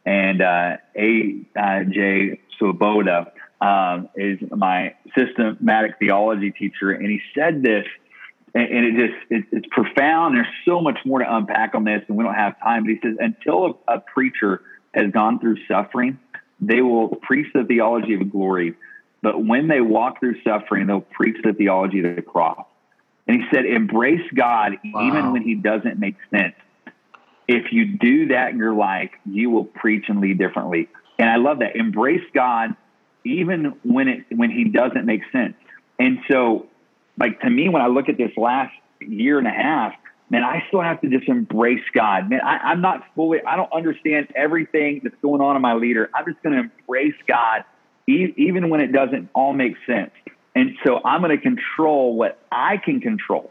and 0.06 0.40
uh, 0.40 0.76
A.J. 0.96 2.40
Swoboda 2.58 3.32
um, 3.60 4.08
is 4.16 4.38
my 4.50 4.94
systematic 5.16 5.98
theology 5.98 6.50
teacher, 6.50 6.90
and 6.90 7.06
he 7.06 7.20
said 7.34 7.62
this, 7.62 7.84
and, 8.54 8.64
and 8.64 8.86
it 8.86 9.08
just 9.08 9.30
it, 9.30 9.44
it's 9.52 9.66
profound. 9.70 10.36
There's 10.36 10.46
so 10.64 10.80
much 10.80 10.98
more 11.04 11.18
to 11.18 11.36
unpack 11.36 11.74
on 11.74 11.84
this, 11.84 12.02
and 12.08 12.16
we 12.16 12.24
don't 12.24 12.34
have 12.34 12.58
time. 12.60 12.84
But 12.84 12.90
he 12.90 12.98
says 13.02 13.16
until 13.18 13.80
a, 13.86 13.96
a 13.96 14.00
preacher 14.00 14.62
has 14.94 15.10
gone 15.12 15.38
through 15.38 15.58
suffering, 15.68 16.18
they 16.60 16.80
will 16.80 17.08
preach 17.08 17.46
the 17.52 17.64
theology 17.64 18.14
of 18.14 18.30
glory, 18.30 18.74
but 19.22 19.44
when 19.44 19.68
they 19.68 19.80
walk 19.80 20.20
through 20.20 20.40
suffering, 20.42 20.86
they'll 20.86 21.00
preach 21.00 21.36
the 21.42 21.52
theology 21.52 22.00
of 22.00 22.16
the 22.16 22.22
cross. 22.22 22.64
And 23.30 23.40
he 23.40 23.46
said, 23.54 23.64
embrace 23.64 24.28
God 24.34 24.72
wow. 24.84 25.06
even 25.06 25.30
when 25.30 25.42
he 25.42 25.54
doesn't 25.54 26.00
make 26.00 26.16
sense. 26.34 26.56
If 27.46 27.70
you 27.70 27.96
do 27.96 28.26
that 28.26 28.50
in 28.50 28.58
your 28.58 28.74
life, 28.74 29.10
you 29.24 29.50
will 29.50 29.66
preach 29.66 30.06
and 30.08 30.20
lead 30.20 30.36
differently. 30.36 30.88
And 31.16 31.30
I 31.30 31.36
love 31.36 31.60
that. 31.60 31.76
Embrace 31.76 32.24
God 32.34 32.74
even 33.24 33.74
when 33.84 34.08
it 34.08 34.24
when 34.30 34.50
he 34.50 34.64
doesn't 34.64 35.06
make 35.06 35.20
sense. 35.30 35.54
And 36.00 36.18
so, 36.28 36.66
like 37.20 37.40
to 37.42 37.50
me, 37.50 37.68
when 37.68 37.80
I 37.82 37.86
look 37.86 38.08
at 38.08 38.16
this 38.16 38.32
last 38.36 38.74
year 39.00 39.38
and 39.38 39.46
a 39.46 39.52
half, 39.52 39.92
man, 40.28 40.42
I 40.42 40.64
still 40.66 40.82
have 40.82 41.00
to 41.02 41.08
just 41.08 41.28
embrace 41.28 41.84
God. 41.94 42.30
Man, 42.30 42.40
I, 42.40 42.72
am 42.72 42.80
not 42.80 43.04
fully, 43.14 43.38
I 43.46 43.54
don't 43.54 43.72
understand 43.72 44.32
everything 44.34 45.02
that's 45.04 45.14
going 45.22 45.40
on 45.40 45.54
in 45.54 45.62
my 45.62 45.74
leader. 45.74 46.10
I'm 46.16 46.24
just 46.24 46.42
going 46.42 46.56
to 46.56 46.62
embrace 46.62 47.14
God, 47.28 47.62
e- 48.08 48.34
even 48.36 48.70
when 48.70 48.80
it 48.80 48.90
doesn't 48.90 49.28
all 49.34 49.52
make 49.52 49.74
sense. 49.86 50.10
And 50.54 50.76
so 50.84 51.00
I'm 51.04 51.22
going 51.22 51.36
to 51.36 51.42
control 51.42 52.16
what 52.16 52.38
I 52.50 52.76
can 52.76 53.00
control. 53.00 53.50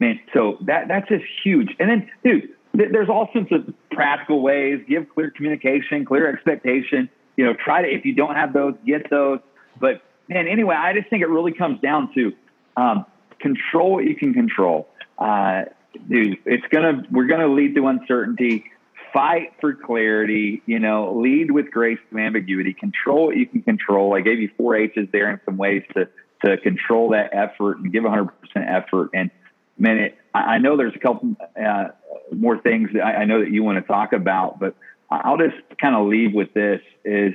Man, 0.00 0.18
so 0.32 0.56
that 0.62 0.88
that's 0.88 1.08
just 1.08 1.24
huge. 1.44 1.68
And 1.78 1.90
then, 1.90 2.10
dude, 2.24 2.48
th- 2.76 2.88
there's 2.90 3.08
all 3.08 3.28
sorts 3.32 3.52
of 3.52 3.72
practical 3.90 4.40
ways. 4.40 4.80
Give 4.88 5.06
clear 5.08 5.30
communication, 5.30 6.04
clear 6.04 6.32
expectation. 6.32 7.08
You 7.36 7.44
know, 7.44 7.54
try 7.54 7.82
to 7.82 7.88
if 7.88 8.04
you 8.04 8.14
don't 8.14 8.34
have 8.34 8.52
those, 8.52 8.74
get 8.86 9.10
those. 9.10 9.40
But 9.78 10.02
man, 10.28 10.48
anyway, 10.48 10.74
I 10.76 10.94
just 10.94 11.10
think 11.10 11.22
it 11.22 11.28
really 11.28 11.52
comes 11.52 11.80
down 11.80 12.12
to 12.14 12.32
um, 12.76 13.06
control 13.40 13.92
what 13.92 14.04
you 14.04 14.16
can 14.16 14.32
control. 14.32 14.88
Uh, 15.18 15.64
dude, 16.08 16.38
it's 16.46 16.66
gonna 16.70 17.02
we're 17.10 17.26
gonna 17.26 17.48
lead 17.48 17.74
to 17.74 17.86
uncertainty. 17.86 18.64
Fight 19.12 19.52
for 19.60 19.74
clarity. 19.74 20.62
You 20.66 20.78
know, 20.78 21.14
lead 21.14 21.50
with 21.50 21.70
grace 21.70 21.98
to 22.10 22.18
ambiguity. 22.18 22.72
Control 22.72 23.26
what 23.26 23.36
you 23.36 23.46
can 23.46 23.62
control. 23.62 24.14
I 24.14 24.20
gave 24.20 24.38
you 24.38 24.50
four 24.56 24.76
H's 24.76 25.08
there 25.12 25.28
and 25.28 25.40
some 25.44 25.56
ways 25.56 25.82
to 25.94 26.08
to 26.44 26.56
control 26.58 27.10
that 27.10 27.30
effort 27.32 27.78
and 27.78 27.92
give 27.92 28.04
100% 28.04 28.30
effort. 28.56 29.10
And 29.14 29.30
man, 29.78 29.98
it, 29.98 30.18
I 30.32 30.58
know 30.58 30.76
there's 30.76 30.94
a 30.94 30.98
couple 30.98 31.36
uh, 31.60 31.88
more 32.32 32.58
things 32.58 32.90
that 32.94 33.04
I, 33.04 33.22
I 33.22 33.24
know 33.24 33.40
that 33.40 33.50
you 33.50 33.62
want 33.62 33.78
to 33.78 33.86
talk 33.86 34.12
about, 34.12 34.60
but 34.60 34.74
I'll 35.10 35.38
just 35.38 35.56
kind 35.80 35.96
of 35.96 36.06
leave 36.06 36.34
with 36.34 36.54
this 36.54 36.80
is, 37.04 37.34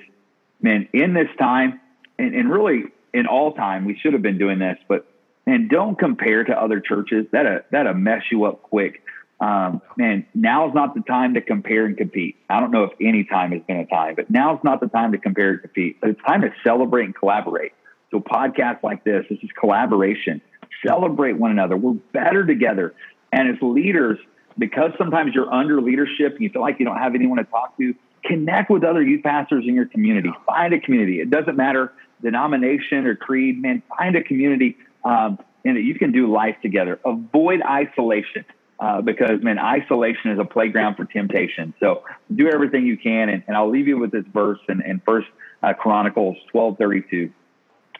man, 0.62 0.88
in 0.94 1.14
this 1.14 1.28
time 1.38 1.82
and, 2.18 2.34
and 2.34 2.50
really 2.50 2.86
in 3.14 3.28
all 3.28 3.54
time, 3.54 3.86
we 3.86 3.98
should 3.98 4.14
have 4.14 4.22
been 4.22 4.38
doing 4.38 4.60
this, 4.60 4.78
but 4.88 5.06
man, 5.46 5.68
don't 5.68 5.98
compare 5.98 6.44
to 6.44 6.54
other 6.54 6.80
churches. 6.80 7.26
That'll, 7.32 7.60
that'll 7.72 7.94
mess 7.94 8.24
you 8.32 8.46
up 8.46 8.62
quick. 8.64 9.02
Um, 9.40 9.82
man, 9.98 10.26
now's 10.34 10.74
not 10.74 10.96
the 10.96 11.02
time 11.02 11.34
to 11.34 11.42
compare 11.42 11.86
and 11.86 11.98
compete. 11.98 12.38
I 12.50 12.60
don't 12.60 12.72
know 12.72 12.84
if 12.84 12.92
any 13.02 13.26
time 13.26 13.52
has 13.52 13.62
been 13.64 13.78
a 13.78 13.86
time, 13.86 14.16
but 14.16 14.30
now's 14.30 14.60
not 14.64 14.80
the 14.80 14.88
time 14.88 15.12
to 15.12 15.18
compare 15.18 15.52
and 15.52 15.62
compete. 15.62 16.00
But 16.00 16.12
it's 16.12 16.22
time 16.22 16.42
to 16.42 16.54
celebrate 16.64 17.06
and 17.06 17.16
collaborate. 17.16 17.74
So 18.16 18.22
podcasts 18.22 18.82
like 18.82 19.04
this, 19.04 19.26
this 19.30 19.40
is 19.44 19.50
collaboration. 19.60 20.42
Celebrate 20.88 21.34
one 21.34 21.52
another. 21.52 21.76
We're 21.76 22.00
better 22.14 22.46
together. 22.46 22.94
And 23.34 23.50
as 23.50 23.62
leaders, 23.62 24.18
because 24.58 24.92
sometimes 24.98 25.34
you're 25.36 25.54
under 25.54 25.82
leadership 25.82 26.32
and 26.32 26.40
you 26.40 26.50
feel 26.50 26.62
like 26.62 26.80
you 26.80 26.86
don't 26.86 26.98
have 26.98 27.14
anyone 27.14 27.40
to 27.40 27.44
talk 27.44 27.78
to, 27.78 27.94
connect 28.24 28.72
with 28.72 28.86
other 28.86 29.04
youth 29.04 29.22
pastors 29.22 29.66
in 29.68 29.76
your 29.76 29.86
community. 29.86 30.30
Find 30.46 30.74
a 30.74 30.80
community. 30.80 31.20
It 31.20 31.30
doesn't 31.30 31.58
matter 31.58 31.92
denomination 32.22 33.06
or 33.06 33.18
creed, 33.18 33.62
man. 33.62 33.84
Find 33.98 34.16
a 34.16 34.24
community 34.24 34.78
um, 35.04 35.38
and 35.66 35.78
you 35.78 35.96
can 35.96 36.14
do 36.14 36.32
life 36.32 36.56
together. 36.62 37.02
Avoid 37.04 37.62
isolation. 37.64 38.46
Uh, 38.78 39.02
because 39.02 39.42
man, 39.42 39.58
isolation 39.58 40.32
is 40.32 40.40
a 40.40 40.46
playground 40.46 40.96
for 40.96 41.06
temptation. 41.06 41.74
So 41.82 42.04
do 42.34 42.50
everything 42.50 42.86
you 42.86 42.98
can, 42.98 43.30
and, 43.30 43.44
and 43.48 43.56
I'll 43.56 43.70
leave 43.70 43.88
you 43.88 43.98
with 43.98 44.12
this 44.12 44.26
verse 44.34 44.60
in, 44.68 44.82
in 44.82 45.02
First 45.06 45.28
uh, 45.64 45.72
Chronicles 45.74 46.36
twelve 46.52 46.78
thirty 46.78 47.02
two. 47.10 47.32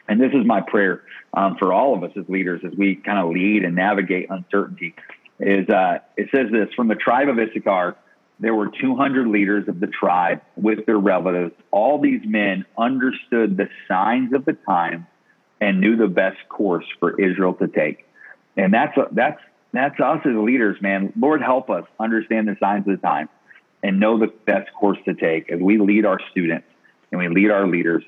And 0.08 0.20
this 0.20 0.32
is 0.32 0.46
my 0.46 0.60
prayer 0.60 1.02
um, 1.34 1.56
for 1.58 1.72
all 1.72 1.94
of 1.94 2.04
us 2.04 2.10
as 2.16 2.24
leaders 2.28 2.62
as 2.64 2.72
we 2.76 2.96
kind 2.96 3.18
of 3.18 3.30
lead 3.30 3.64
and 3.64 3.74
navigate 3.74 4.28
uncertainty. 4.30 4.94
Is 5.38 5.68
uh, 5.68 5.98
it 6.16 6.28
says 6.34 6.50
this 6.50 6.68
from 6.74 6.88
the 6.88 6.94
tribe 6.94 7.28
of 7.28 7.38
Issachar, 7.38 7.96
there 8.40 8.54
were 8.54 8.68
200 8.68 9.28
leaders 9.28 9.68
of 9.68 9.80
the 9.80 9.86
tribe 9.86 10.40
with 10.56 10.86
their 10.86 10.98
relatives. 10.98 11.52
All 11.70 12.00
these 12.00 12.22
men 12.24 12.64
understood 12.78 13.56
the 13.56 13.68
signs 13.88 14.32
of 14.32 14.44
the 14.44 14.52
time 14.52 15.06
and 15.60 15.80
knew 15.80 15.96
the 15.96 16.08
best 16.08 16.38
course 16.48 16.84
for 17.00 17.18
Israel 17.20 17.54
to 17.54 17.68
take. 17.68 18.06
And 18.56 18.72
that's 18.72 18.96
that's 19.12 19.40
that's 19.72 20.00
us 20.00 20.20
as 20.24 20.34
leaders, 20.34 20.80
man. 20.80 21.12
Lord, 21.18 21.42
help 21.42 21.68
us 21.70 21.84
understand 22.00 22.48
the 22.48 22.56
signs 22.60 22.86
of 22.88 22.98
the 22.98 23.06
time 23.06 23.28
and 23.82 24.00
know 24.00 24.18
the 24.18 24.28
best 24.28 24.70
course 24.72 24.98
to 25.04 25.14
take 25.14 25.50
as 25.50 25.60
we 25.60 25.78
lead 25.78 26.06
our 26.06 26.18
students 26.30 26.66
and 27.10 27.20
we 27.20 27.28
lead 27.28 27.50
our 27.50 27.66
leaders 27.66 28.02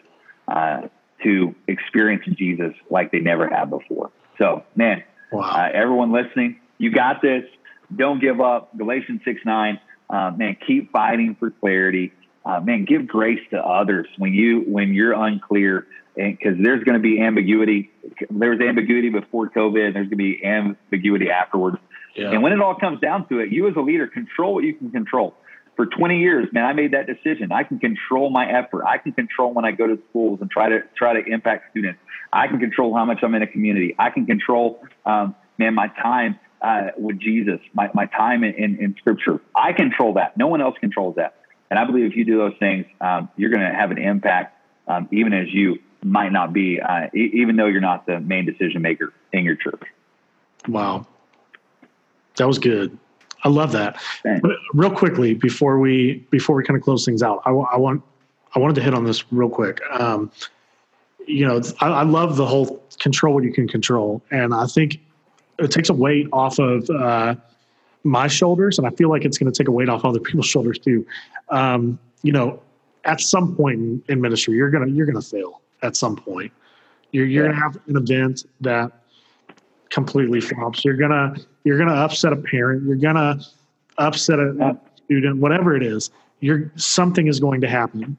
uh, 0.49 0.89
to 1.23 1.55
experience 1.67 2.25
Jesus 2.37 2.75
like 2.91 3.11
they 3.11 3.21
never 3.21 3.49
have 3.49 3.71
before. 3.71 4.11
So, 4.39 4.65
man, 4.77 5.03
wow. 5.33 5.43
uh, 5.43 5.69
everyone 5.73 6.13
listening, 6.13 6.61
you 6.79 6.93
got 6.93 7.21
this. 7.23 7.45
Don't 7.95 8.21
give 8.21 8.41
up. 8.41 8.77
Galatians 8.77 9.23
6 9.25 9.41
9. 9.45 9.81
Uh, 10.11 10.31
man, 10.37 10.57
keep 10.67 10.93
fighting 10.93 11.37
for 11.39 11.51
clarity. 11.51 12.13
Uh, 12.45 12.61
man, 12.61 12.85
give 12.85 13.07
grace 13.07 13.41
to 13.51 13.59
others 13.59 14.07
when 14.17 14.33
you 14.33 14.61
when 14.61 14.95
you're 14.95 15.13
unclear, 15.13 15.87
because 16.15 16.55
there's 16.63 16.83
going 16.85 16.95
to 16.95 17.03
be 17.03 17.21
ambiguity. 17.21 17.91
There 18.31 18.51
was 18.51 18.61
ambiguity 18.61 19.11
before 19.11 19.51
COVID. 19.51 19.93
There's 19.93 20.09
going 20.09 20.11
to 20.11 20.17
be 20.17 20.43
ambiguity 20.45 21.31
afterwards. 21.31 21.79
Yeah. 22.17 22.31
And 22.33 22.43
when 22.43 22.53
it 22.53 22.61
all 22.61 22.75
comes 22.75 23.01
down 23.01 23.29
to 23.29 23.41
it, 23.41 23.53
you 23.53 23.69
as 23.69 23.77
a 23.77 23.81
leader 23.81 24.07
control 24.07 24.55
what 24.55 24.65
you 24.65 24.75
can 24.75 24.91
control 24.91 25.35
for 25.79 25.87
20 25.87 26.19
years, 26.19 26.49
man, 26.53 26.65
I 26.65 26.73
made 26.73 26.91
that 26.91 27.07
decision. 27.07 27.53
I 27.53 27.63
can 27.63 27.79
control 27.79 28.31
my 28.31 28.51
effort. 28.51 28.85
I 28.85 28.99
can 28.99 29.13
control 29.13 29.55
when 29.55 29.65
I 29.65 29.71
go 29.71 29.87
to 29.87 29.97
schools 30.11 30.41
and 30.41 30.51
try 30.51 30.69
to 30.69 30.81
try 30.97 31.13
to 31.13 31.25
impact 31.25 31.71
students. 31.71 32.01
I 32.33 32.49
can 32.49 32.59
control 32.59 32.97
how 32.97 33.05
much 33.05 33.21
I'm 33.23 33.33
in 33.37 33.43
a 33.43 33.47
community. 33.47 33.95
I 33.97 34.11
can 34.11 34.27
control, 34.27 34.83
um, 35.07 35.37
man, 35.57 35.75
my 35.75 35.87
time 35.87 36.41
uh, 36.61 36.89
with 36.97 37.21
Jesus, 37.21 37.61
my, 37.75 37.91
my 37.95 38.07
time 38.07 38.43
in, 38.43 38.55
in, 38.55 38.77
in, 38.83 38.97
scripture. 38.99 39.41
I 39.55 39.73
control 39.73 40.15
that. 40.15 40.37
No 40.37 40.49
one 40.49 40.61
else 40.61 40.75
controls 40.81 41.15
that. 41.15 41.37
And 41.71 41.79
I 41.79 41.85
believe 41.85 42.11
if 42.11 42.17
you 42.17 42.25
do 42.25 42.39
those 42.39 42.55
things, 42.59 42.85
um, 43.01 43.29
you're 43.37 43.51
going 43.51 43.63
to 43.63 43.73
have 43.73 43.93
an 43.93 43.99
impact, 43.99 44.61
um, 44.89 45.09
even 45.13 45.33
as 45.33 45.47
you 45.53 45.79
might 46.03 46.33
not 46.33 46.53
be, 46.53 46.81
uh, 46.81 47.07
e- 47.15 47.31
even 47.35 47.55
though 47.55 47.67
you're 47.67 47.81
not 47.81 48.05
the 48.05 48.19
main 48.19 48.47
decision 48.47 48.83
maker 48.83 49.13
in 49.33 49.45
your 49.45 49.55
church. 49.55 49.85
Wow. 50.67 51.07
That 52.35 52.49
was 52.49 52.59
good. 52.59 52.99
I 53.45 53.49
love 53.49 53.73
that. 53.73 54.01
But 54.25 54.53
real 54.75 54.91
quickly 54.91 55.35
before 55.35 55.79
we 55.79 56.27
before 56.31 56.57
we 56.57 56.65
kind 56.65 56.77
of 56.77 56.83
close 56.83 57.05
things 57.05 57.23
out, 57.23 57.43
I, 57.45 57.51
I 57.51 57.77
want 57.77 58.03
I 58.55 58.59
wanted 58.59 58.75
to 58.77 58.83
hit 58.83 58.95
on 58.95 59.05
this 59.05 59.31
real 59.33 59.49
quick. 59.49 59.81
Um, 59.93 60.31
you 61.27 61.47
know, 61.47 61.61
I, 61.81 61.89
I, 61.89 62.03
love 62.05 62.37
the 62.37 62.47
whole 62.47 62.83
control 62.99 63.35
what 63.35 63.45
you 63.45 63.53
can 63.53 63.69
control, 63.69 64.23
and 64.31 64.55
I 64.55 64.67
think 64.67 64.99
it 65.59 65.71
takes 65.71 65.91
a 65.91 65.95
weight 65.95 66.27
off 66.33 66.59
of 66.59 66.89
uh, 66.89 67.35
my 68.03 68.29
shoulders, 68.29 68.79
and 68.79 68.87
I 68.87 68.91
feel 68.91 69.11
like 69.11 69.25
it's 69.25 69.37
going 69.37 69.53
to 69.53 69.57
take 69.57 69.69
a 69.69 69.73
weight 69.73 69.89
off 69.89 70.05
other 70.05 70.21
people's 70.21 70.47
shoulders 70.47 70.79
too. 70.79 71.07
Um, 71.51 71.99
you 72.23 72.33
know, 72.33 72.61
at 73.05 73.21
some 73.21 73.55
point 73.55 73.79
in, 73.79 74.03
in, 74.09 74.21
ministry, 74.21 74.57
you're 74.57 74.71
gonna 74.71 74.89
you're 74.89 75.07
gonna 75.07 75.23
fail 75.23 75.61
at 75.83 75.97
some 75.97 76.17
point. 76.17 76.53
You're 77.13 77.27
you're 77.27 77.45
yeah. 77.45 77.53
gonna 77.53 77.63
have 77.63 77.79
an 77.87 77.97
event 77.97 78.47
that 78.61 78.98
completely 79.91 80.41
flops. 80.41 80.85
You're 80.85 80.97
gonna 80.97 81.35
you're 81.65 81.79
gonna 81.79 81.95
upset 81.95 82.33
a 82.33 82.37
parent. 82.37 82.85
You're 82.85 82.97
gonna 82.97 83.41
upset 83.99 84.39
a, 84.39 84.51
a 84.61 84.79
student, 85.05 85.39
whatever 85.39 85.77
it 85.77 85.83
is, 85.83 86.11
you're 86.41 86.71
something 86.77 87.27
is 87.27 87.41
going 87.41 87.61
to 87.63 87.69
happen. 87.69 88.17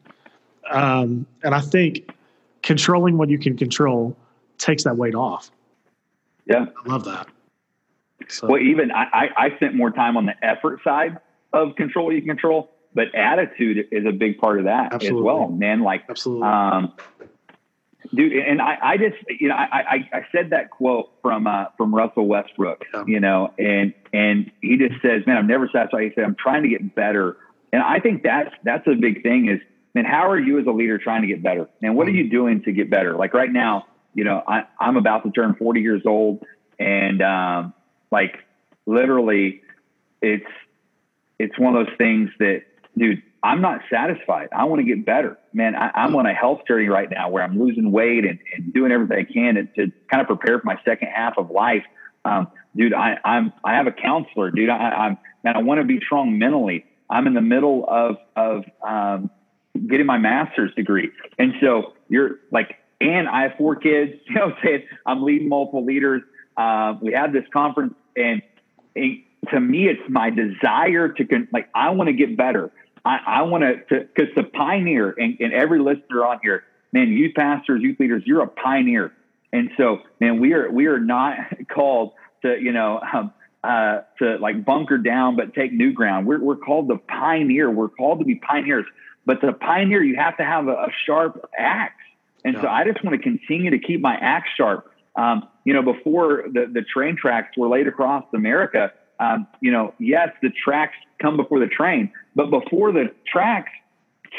Um, 0.72 1.26
and 1.44 1.56
I 1.56 1.62
think 1.62 2.12
controlling 2.62 3.18
what 3.18 3.30
you 3.30 3.40
can 3.40 3.58
control 3.58 4.16
takes 4.58 4.84
that 4.84 4.98
weight 4.98 5.16
off. 5.16 5.52
Yeah, 6.46 6.66
I 6.86 6.90
love 6.90 7.06
that. 7.06 7.28
So. 8.28 8.48
Well, 8.48 8.62
even 8.62 8.92
I, 8.92 9.06
I, 9.14 9.30
I 9.46 9.56
spent 9.56 9.76
more 9.76 9.92
time 9.92 10.18
on 10.18 10.26
the 10.26 10.34
effort 10.46 10.84
side 10.84 11.18
of 11.54 11.76
control 11.76 12.08
what 12.08 12.16
you 12.16 12.22
can 12.22 12.30
control, 12.30 12.72
but 12.94 13.14
attitude 13.16 13.88
is 13.92 14.06
a 14.06 14.12
big 14.12 14.38
part 14.38 14.60
of 14.60 14.66
that 14.66 14.94
Absolutely. 14.94 15.20
as 15.20 15.24
well, 15.24 15.48
man. 15.48 15.82
Like, 15.82 16.04
Absolutely. 16.10 16.48
Um, 16.48 16.94
dude, 18.14 18.34
and 18.34 18.62
I, 18.62 18.78
I 18.82 18.98
just, 18.98 19.18
you 19.40 19.50
know, 19.50 19.56
I, 19.56 19.64
I, 19.64 20.10
I 20.14 20.26
said 20.32 20.52
that 20.52 20.70
quote 20.70 21.12
from, 21.22 21.48
uh, 21.48 21.66
from 21.78 21.94
Russell 21.94 22.28
Westbrook, 22.28 22.84
yeah. 22.94 23.04
you 23.08 23.20
know, 23.20 23.54
and, 23.58 23.94
and 24.14 24.52
he 24.62 24.78
just 24.78 25.02
says, 25.02 25.26
man, 25.28 25.38
I'm 25.38 25.48
never 25.48 25.70
satisfied. 25.72 26.04
He 26.04 26.12
said, 26.16 26.24
I'm 26.24 26.36
trying 26.36 26.64
to 26.64 26.70
get 26.70 26.96
better. 26.96 27.38
And 27.72 27.82
I 27.82 28.00
think 28.00 28.24
that's, 28.24 28.54
that's 28.64 28.88
a 28.88 28.96
big 28.96 29.24
thing 29.24 29.50
is, 29.50 29.60
man, 29.94 30.06
how 30.06 30.30
are 30.30 30.40
you 30.40 30.60
as 30.60 30.66
a 30.66 30.72
leader 30.72 30.98
trying 30.98 31.22
to 31.22 31.28
get 31.28 31.44
better? 31.44 31.70
And 31.82 31.96
what 31.96 32.08
are 32.08 32.12
you 32.12 32.30
doing 32.30 32.64
to 32.64 32.72
get 32.72 32.90
better? 32.90 33.16
Like 33.16 33.34
right 33.34 33.52
now, 33.52 33.86
you 34.14 34.24
know, 34.24 34.44
I, 34.48 34.64
I'm 34.80 34.98
about 34.98 35.24
to 35.24 35.32
turn 35.32 35.56
40 35.56 35.82
years 35.82 36.02
old 36.06 36.44
and, 36.80 37.22
um, 37.22 37.74
like 38.12 38.40
literally 38.86 39.62
it's 40.22 40.50
it's 41.38 41.58
one 41.58 41.76
of 41.76 41.86
those 41.86 41.96
things 41.98 42.30
that 42.40 42.64
dude 42.98 43.22
i'm 43.44 43.62
not 43.62 43.82
satisfied. 43.92 44.50
I 44.52 44.66
want 44.66 44.80
to 44.80 44.84
get 44.86 45.06
better. 45.06 45.38
Man 45.54 45.76
I, 45.76 46.06
am 46.06 46.16
on 46.16 46.26
a 46.26 46.34
health 46.34 46.62
journey 46.68 46.88
right 46.88 47.10
now 47.10 47.30
where 47.30 47.44
i'm 47.44 47.60
losing 47.60 47.92
weight 47.92 48.26
and, 48.26 48.40
and 48.54 48.74
doing 48.74 48.92
everything 48.92 49.26
i 49.30 49.32
can 49.32 49.56
to, 49.56 49.66
to, 49.66 49.92
kind 50.10 50.22
of 50.22 50.28
prepare 50.28 50.60
for 50.60 50.66
my 50.66 50.78
second 50.86 51.10
half 51.14 51.38
of 51.38 51.50
life. 51.50 51.84
Um, 52.26 52.48
dude 52.76 52.94
I, 52.94 53.18
i'm 53.24 53.54
i 53.64 53.76
have 53.76 53.88
a 53.88 53.92
counselor 53.92 54.52
dude. 54.52 54.70
I, 54.70 54.76
i'm 54.76 55.18
man 55.44 55.56
i 55.56 55.62
want 55.62 55.80
to 55.82 55.86
be 55.86 56.00
strong 56.06 56.38
mentally. 56.38 56.86
I'm 57.10 57.28
in 57.28 57.34
the 57.34 57.42
middle 57.42 57.86
of 57.88 58.18
of 58.36 58.66
um, 58.88 59.32
getting 59.88 60.06
my 60.06 60.18
master's 60.18 60.74
degree. 60.76 61.10
And 61.38 61.54
so 61.62 61.94
you're 62.08 62.38
like 62.52 62.76
and 63.02 63.28
i 63.28 63.44
have 63.44 63.54
four 63.58 63.76
kids 63.76 64.14
you 64.28 64.36
know 64.36 64.54
saying? 64.64 64.84
I'm 65.06 65.24
leading 65.24 65.50
multiple 65.50 65.86
leaders. 65.86 66.22
Uh, 66.58 66.96
we 67.02 67.14
had 67.14 67.32
this 67.32 67.46
conference 67.54 67.94
and, 68.16 68.42
and, 68.96 69.20
to 69.48 69.60
me, 69.60 69.88
it's 69.88 70.02
my 70.10 70.30
desire 70.30 71.10
to 71.10 71.26
con- 71.26 71.48
like, 71.52 71.70
I 71.74 71.92
want 71.92 72.08
to 72.08 72.14
get 72.14 72.36
better. 72.36 72.72
I, 73.06 73.18
I 73.26 73.42
want 73.44 73.64
to, 73.64 74.00
because 74.00 74.34
the 74.36 74.44
pioneer 74.44 75.14
and, 75.18 75.38
and 75.40 75.54
every 75.54 75.80
listener 75.80 76.26
on 76.26 76.40
here, 76.42 76.64
man, 76.92 77.10
youth 77.10 77.36
pastors, 77.36 77.82
youth 77.82 78.00
leaders, 78.00 78.24
you're 78.26 78.42
a 78.42 78.48
pioneer. 78.48 79.14
And 79.52 79.72
so, 79.78 80.00
man, 80.20 80.40
we 80.40 80.54
are, 80.54 80.70
we 80.70 80.88
are 80.88 81.00
not 81.00 81.38
called 81.74 82.14
to, 82.44 82.58
you 82.60 82.72
know, 82.72 83.00
um, 83.14 83.34
uh, 83.64 84.02
to 84.20 84.38
like 84.38 84.64
bunker 84.64 84.98
down, 84.98 85.36
but 85.36 85.54
take 85.54 85.74
new 85.74 85.92
ground. 85.92 86.28
We're, 86.28 86.40
we're 86.40 86.56
called 86.56 86.88
the 86.88 86.98
pioneer. 86.98 87.70
We're 87.70 87.90
called 87.90 88.20
to 88.20 88.26
be 88.26 88.36
pioneers, 88.36 88.86
but 89.26 89.42
the 89.42 89.54
pioneer, 89.54 90.04
you 90.04 90.16
have 90.16 90.38
to 90.38 90.46
have 90.46 90.68
a, 90.68 90.72
a 90.74 90.88
sharp 91.06 91.50
axe. 91.58 91.96
And 92.46 92.56
yeah. 92.56 92.62
so 92.62 92.68
I 92.68 92.86
just 92.86 93.04
want 93.04 93.18
to 93.18 93.24
continue 93.24 93.72
to 93.72 93.80
keep 93.80 94.02
my 94.02 94.16
axe 94.16 94.50
sharp. 94.56 94.92
Um, 95.16 95.50
you 95.66 95.74
know, 95.74 95.82
before 95.82 96.46
the, 96.52 96.72
the 96.72 96.82
train 96.82 97.18
tracks 97.18 97.58
were 97.58 97.68
laid 97.68 97.88
across 97.88 98.24
America, 98.34 98.94
um, 99.20 99.48
you 99.62 99.72
know, 99.72 99.94
yes, 100.00 100.30
the 100.42 100.50
tracks 100.50 100.96
come 101.22 101.38
before 101.38 101.60
the 101.60 101.68
train, 101.68 102.12
but 102.36 102.50
before 102.50 102.92
the 102.92 103.12
tracks, 103.28 103.72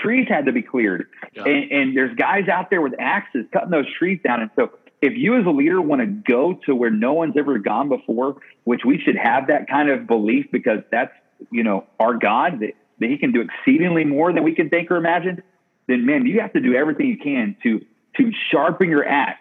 trees 0.02 0.26
had 0.28 0.46
to 0.46 0.52
be 0.52 0.62
cleared. 0.62 1.06
Yeah. 1.34 1.44
And, 1.44 1.70
and 1.70 1.96
there's 1.96 2.14
guys 2.16 2.48
out 2.48 2.70
there 2.70 2.80
with 2.80 2.94
axes 2.98 3.46
cutting 3.52 3.70
those 3.70 3.92
trees 3.98 4.20
down. 4.24 4.40
And 4.40 4.50
so 4.56 4.70
if 5.02 5.14
you 5.16 5.38
as 5.38 5.46
a 5.46 5.50
leader 5.50 5.80
want 5.80 6.00
to 6.00 6.06
go 6.06 6.58
to 6.66 6.74
where 6.74 6.90
no 6.90 7.12
one's 7.12 7.36
ever 7.36 7.58
gone 7.58 7.88
before, 7.88 8.36
which 8.64 8.82
we 8.84 8.98
should 8.98 9.16
have 9.16 9.48
that 9.48 9.68
kind 9.68 9.90
of 9.90 10.06
belief 10.06 10.46
because 10.50 10.80
that's, 10.90 11.12
you 11.50 11.62
know, 11.62 11.84
our 11.98 12.14
God 12.14 12.60
that, 12.60 12.72
that 13.00 13.10
he 13.10 13.18
can 13.18 13.32
do 13.32 13.42
exceedingly 13.42 14.04
more 14.04 14.32
than 14.32 14.44
we 14.44 14.54
can 14.54 14.70
think 14.70 14.90
or 14.90 14.96
imagine, 14.96 15.42
then 15.88 16.06
man, 16.06 16.26
you 16.26 16.40
have 16.40 16.52
to 16.52 16.60
do 16.60 16.74
everything 16.74 17.06
you 17.06 17.18
can 17.18 17.56
to 17.62 17.84
to 18.16 18.32
sharpen 18.50 18.88
your 18.88 19.06
axe 19.06 19.38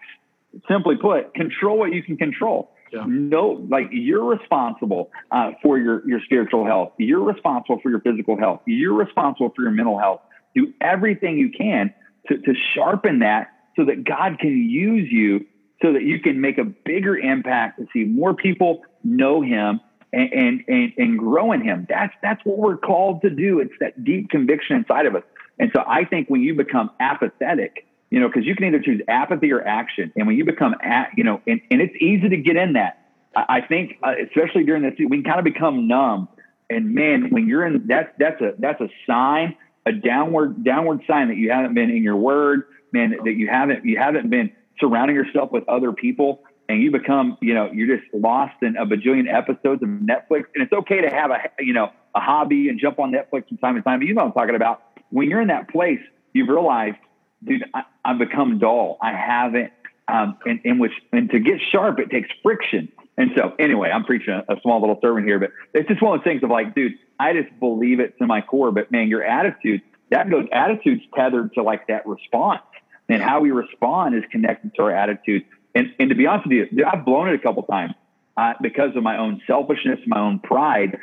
simply 0.67 0.95
put, 0.95 1.33
control 1.33 1.77
what 1.77 1.93
you 1.93 2.03
can 2.03 2.17
control. 2.17 2.71
Yeah. 2.91 3.05
No, 3.07 3.65
like 3.69 3.89
you're 3.91 4.25
responsible 4.25 5.11
uh, 5.31 5.51
for 5.61 5.77
your 5.77 6.07
your 6.07 6.19
spiritual 6.25 6.65
health. 6.65 6.93
You're 6.97 7.23
responsible 7.23 7.79
for 7.81 7.89
your 7.89 8.01
physical 8.01 8.37
health. 8.37 8.61
You're 8.65 8.93
responsible 8.93 9.51
for 9.55 9.61
your 9.61 9.71
mental 9.71 9.97
health. 9.99 10.21
Do 10.55 10.73
everything 10.81 11.37
you 11.37 11.51
can 11.51 11.93
to, 12.27 12.37
to 12.37 12.53
sharpen 12.73 13.19
that 13.19 13.51
so 13.75 13.85
that 13.85 14.03
God 14.03 14.39
can 14.39 14.57
use 14.69 15.07
you 15.11 15.45
so 15.81 15.93
that 15.93 16.03
you 16.03 16.19
can 16.19 16.41
make 16.41 16.57
a 16.57 16.65
bigger 16.65 17.17
impact 17.17 17.79
to 17.79 17.87
see 17.93 18.03
more 18.03 18.33
people 18.33 18.81
know 19.03 19.41
Him 19.41 19.79
and, 20.11 20.33
and 20.33 20.63
and 20.67 20.93
and 20.97 21.19
grow 21.19 21.51
in 21.51 21.61
Him. 21.61 21.87
That's 21.89 22.13
that's 22.21 22.43
what 22.43 22.57
we're 22.57 22.77
called 22.77 23.21
to 23.21 23.29
do. 23.29 23.59
It's 23.59 23.73
that 23.79 24.03
deep 24.03 24.29
conviction 24.29 24.77
inside 24.77 25.05
of 25.05 25.15
us. 25.15 25.23
And 25.59 25.71
so 25.75 25.83
I 25.87 26.05
think 26.05 26.29
when 26.29 26.41
you 26.41 26.55
become 26.55 26.89
apathetic 26.99 27.85
you 28.09 28.19
know, 28.19 28.27
because 28.27 28.45
you 28.45 28.55
can 28.55 28.65
either 28.65 28.79
choose 28.79 29.01
apathy 29.07 29.51
or 29.51 29.65
action. 29.65 30.11
And 30.15 30.27
when 30.27 30.35
you 30.35 30.45
become, 30.45 30.75
at, 30.81 31.11
you 31.15 31.23
know, 31.23 31.41
and, 31.45 31.61
and 31.69 31.81
it's 31.81 31.95
easy 31.95 32.29
to 32.29 32.37
get 32.37 32.55
in 32.55 32.73
that. 32.73 33.05
I, 33.35 33.57
I 33.57 33.61
think, 33.61 33.97
uh, 34.03 34.13
especially 34.27 34.63
during 34.63 34.83
this, 34.83 34.93
we 34.97 35.21
can 35.21 35.23
kind 35.23 35.39
of 35.39 35.45
become 35.45 35.87
numb. 35.87 36.27
And 36.69 36.93
man, 36.93 37.29
when 37.31 37.47
you're 37.47 37.65
in, 37.65 37.87
that's 37.87 38.09
that's 38.19 38.39
a 38.41 38.53
that's 38.59 38.79
a 38.79 38.89
sign, 39.07 39.55
a 39.87 39.91
downward 39.91 40.63
downward 40.63 41.01
sign 41.07 41.29
that 41.29 41.37
you 41.37 41.51
haven't 41.51 41.73
been 41.73 41.89
in 41.89 42.03
your 42.03 42.15
word, 42.15 42.63
man, 42.91 43.15
that 43.23 43.33
you 43.33 43.47
haven't 43.47 43.85
you 43.85 43.97
haven't 43.97 44.29
been 44.29 44.51
surrounding 44.79 45.15
yourself 45.15 45.51
with 45.51 45.67
other 45.67 45.91
people, 45.91 46.43
and 46.67 46.79
you 46.81 46.91
become, 46.91 47.37
you 47.41 47.55
know, 47.55 47.71
you're 47.73 47.97
just 47.97 48.07
lost 48.13 48.53
in 48.61 48.77
a 48.77 48.85
bajillion 48.85 49.25
episodes 49.33 49.81
of 49.81 49.89
Netflix. 49.89 50.43
And 50.53 50.63
it's 50.63 50.71
okay 50.71 51.01
to 51.01 51.09
have 51.09 51.31
a 51.31 51.37
you 51.59 51.73
know 51.73 51.89
a 52.13 52.19
hobby 52.19 52.69
and 52.69 52.79
jump 52.79 52.99
on 52.99 53.11
Netflix 53.11 53.47
from 53.47 53.57
time 53.57 53.75
to 53.75 53.81
time. 53.81 53.99
But 53.99 54.07
you 54.07 54.13
know 54.13 54.25
what 54.25 54.27
I'm 54.27 54.33
talking 54.33 54.55
about. 54.55 54.83
When 55.09 55.27
you're 55.27 55.41
in 55.41 55.47
that 55.47 55.69
place, 55.69 56.01
you've 56.33 56.49
realized 56.49 56.97
dude, 57.43 57.63
I, 57.73 57.83
have 58.05 58.19
become 58.19 58.59
dull. 58.59 58.97
I 59.01 59.13
haven't, 59.13 59.71
um, 60.07 60.37
in, 60.45 60.61
in, 60.63 60.79
which, 60.79 60.93
and 61.11 61.29
to 61.29 61.39
get 61.39 61.59
sharp, 61.71 61.99
it 61.99 62.09
takes 62.09 62.29
friction. 62.43 62.91
And 63.17 63.31
so, 63.35 63.53
anyway, 63.59 63.89
I'm 63.89 64.05
preaching 64.05 64.33
a, 64.33 64.53
a, 64.53 64.61
small 64.61 64.79
little 64.79 64.97
sermon 65.01 65.25
here, 65.25 65.39
but 65.39 65.51
it's 65.73 65.89
just 65.89 66.01
one 66.01 66.13
of 66.13 66.19
those 66.19 66.31
things 66.31 66.43
of 66.43 66.49
like, 66.49 66.73
dude, 66.73 66.93
I 67.19 67.33
just 67.33 67.59
believe 67.59 67.99
it 67.99 68.17
to 68.19 68.25
my 68.25 68.41
core. 68.41 68.71
But 68.71 68.91
man, 68.91 69.09
your 69.09 69.23
attitude, 69.23 69.81
that 70.09 70.29
goes, 70.29 70.47
attitude's 70.51 71.03
tethered 71.15 71.53
to 71.55 71.63
like 71.63 71.87
that 71.87 72.07
response. 72.07 72.61
And 73.09 73.21
how 73.21 73.41
we 73.41 73.51
respond 73.51 74.15
is 74.15 74.23
connected 74.31 74.75
to 74.75 74.83
our 74.83 74.91
attitude. 74.91 75.43
And, 75.75 75.93
and 75.99 76.09
to 76.09 76.15
be 76.15 76.27
honest 76.27 76.47
with 76.47 76.53
you, 76.53 76.69
dude, 76.69 76.83
I've 76.83 77.05
blown 77.05 77.29
it 77.29 77.35
a 77.35 77.39
couple 77.39 77.63
times 77.63 77.93
uh, 78.37 78.53
because 78.61 78.95
of 78.95 79.03
my 79.03 79.17
own 79.17 79.41
selfishness, 79.47 79.99
my 80.07 80.19
own 80.19 80.39
pride. 80.39 80.97